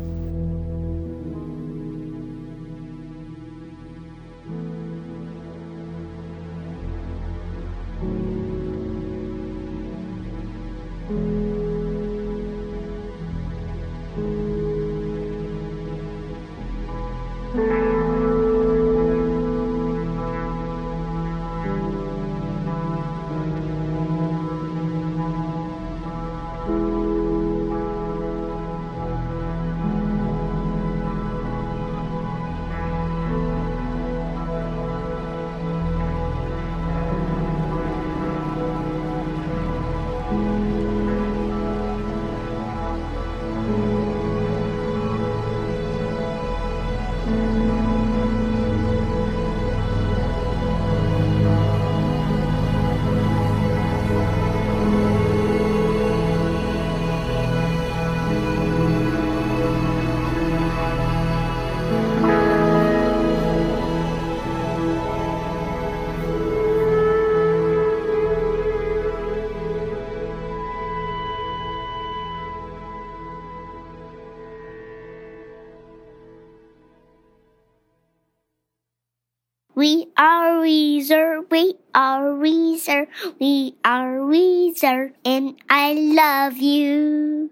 Weezer, 83.04 83.34
we 83.40 83.74
are 83.84 84.18
Weezer, 84.18 85.12
and 85.24 85.54
I 85.68 85.92
love 85.94 86.56
you. 86.56 87.50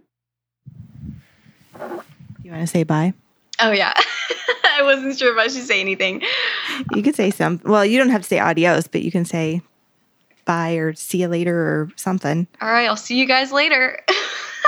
You 2.43 2.51
want 2.51 2.63
to 2.63 2.67
say 2.67 2.83
bye? 2.83 3.15
Oh, 3.61 3.71
yeah. 3.71 3.93
I 4.65 4.83
wasn't 4.83 5.19
sure 5.19 5.33
if 5.33 5.39
I 5.39 5.49
should 5.49 5.67
say 5.67 5.81
anything. 5.81 6.23
You 6.95 7.03
could 7.03 7.15
say 7.15 7.31
some. 7.31 7.61
Well, 7.65 7.85
you 7.85 7.99
don't 7.99 8.11
have 8.11 8.23
to 8.23 8.29
say 8.29 8.39
adios, 8.39 8.87
but 8.87 9.03
you 9.03 9.11
can 9.11 9.25
say 9.25 9.63
bye 10.45 10.73
or 10.73 10.95
see 10.95 11.19
you 11.19 11.29
later 11.29 11.57
or 11.57 11.91
something. 11.97 12.47
All 12.61 12.69
right, 12.69 12.87
I'll 12.87 12.97
see 12.97 13.19
you 13.19 13.27
guys 13.27 13.53
later. 13.53 14.01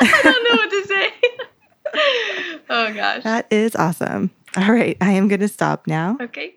I 0.01 0.21
don't 0.23 0.45
know 0.45 0.57
what 0.57 0.71
to 0.71 0.87
say. 0.87 2.61
oh, 2.71 2.95
gosh. 2.95 3.23
That 3.25 3.47
is 3.51 3.75
awesome. 3.75 4.31
All 4.57 4.73
right. 4.73 4.97
I 5.01 5.13
am 5.13 5.29
going 5.29 5.41
to 5.41 5.49
stop 5.49 5.87
now. 5.87 6.17
Okay. 6.21 6.57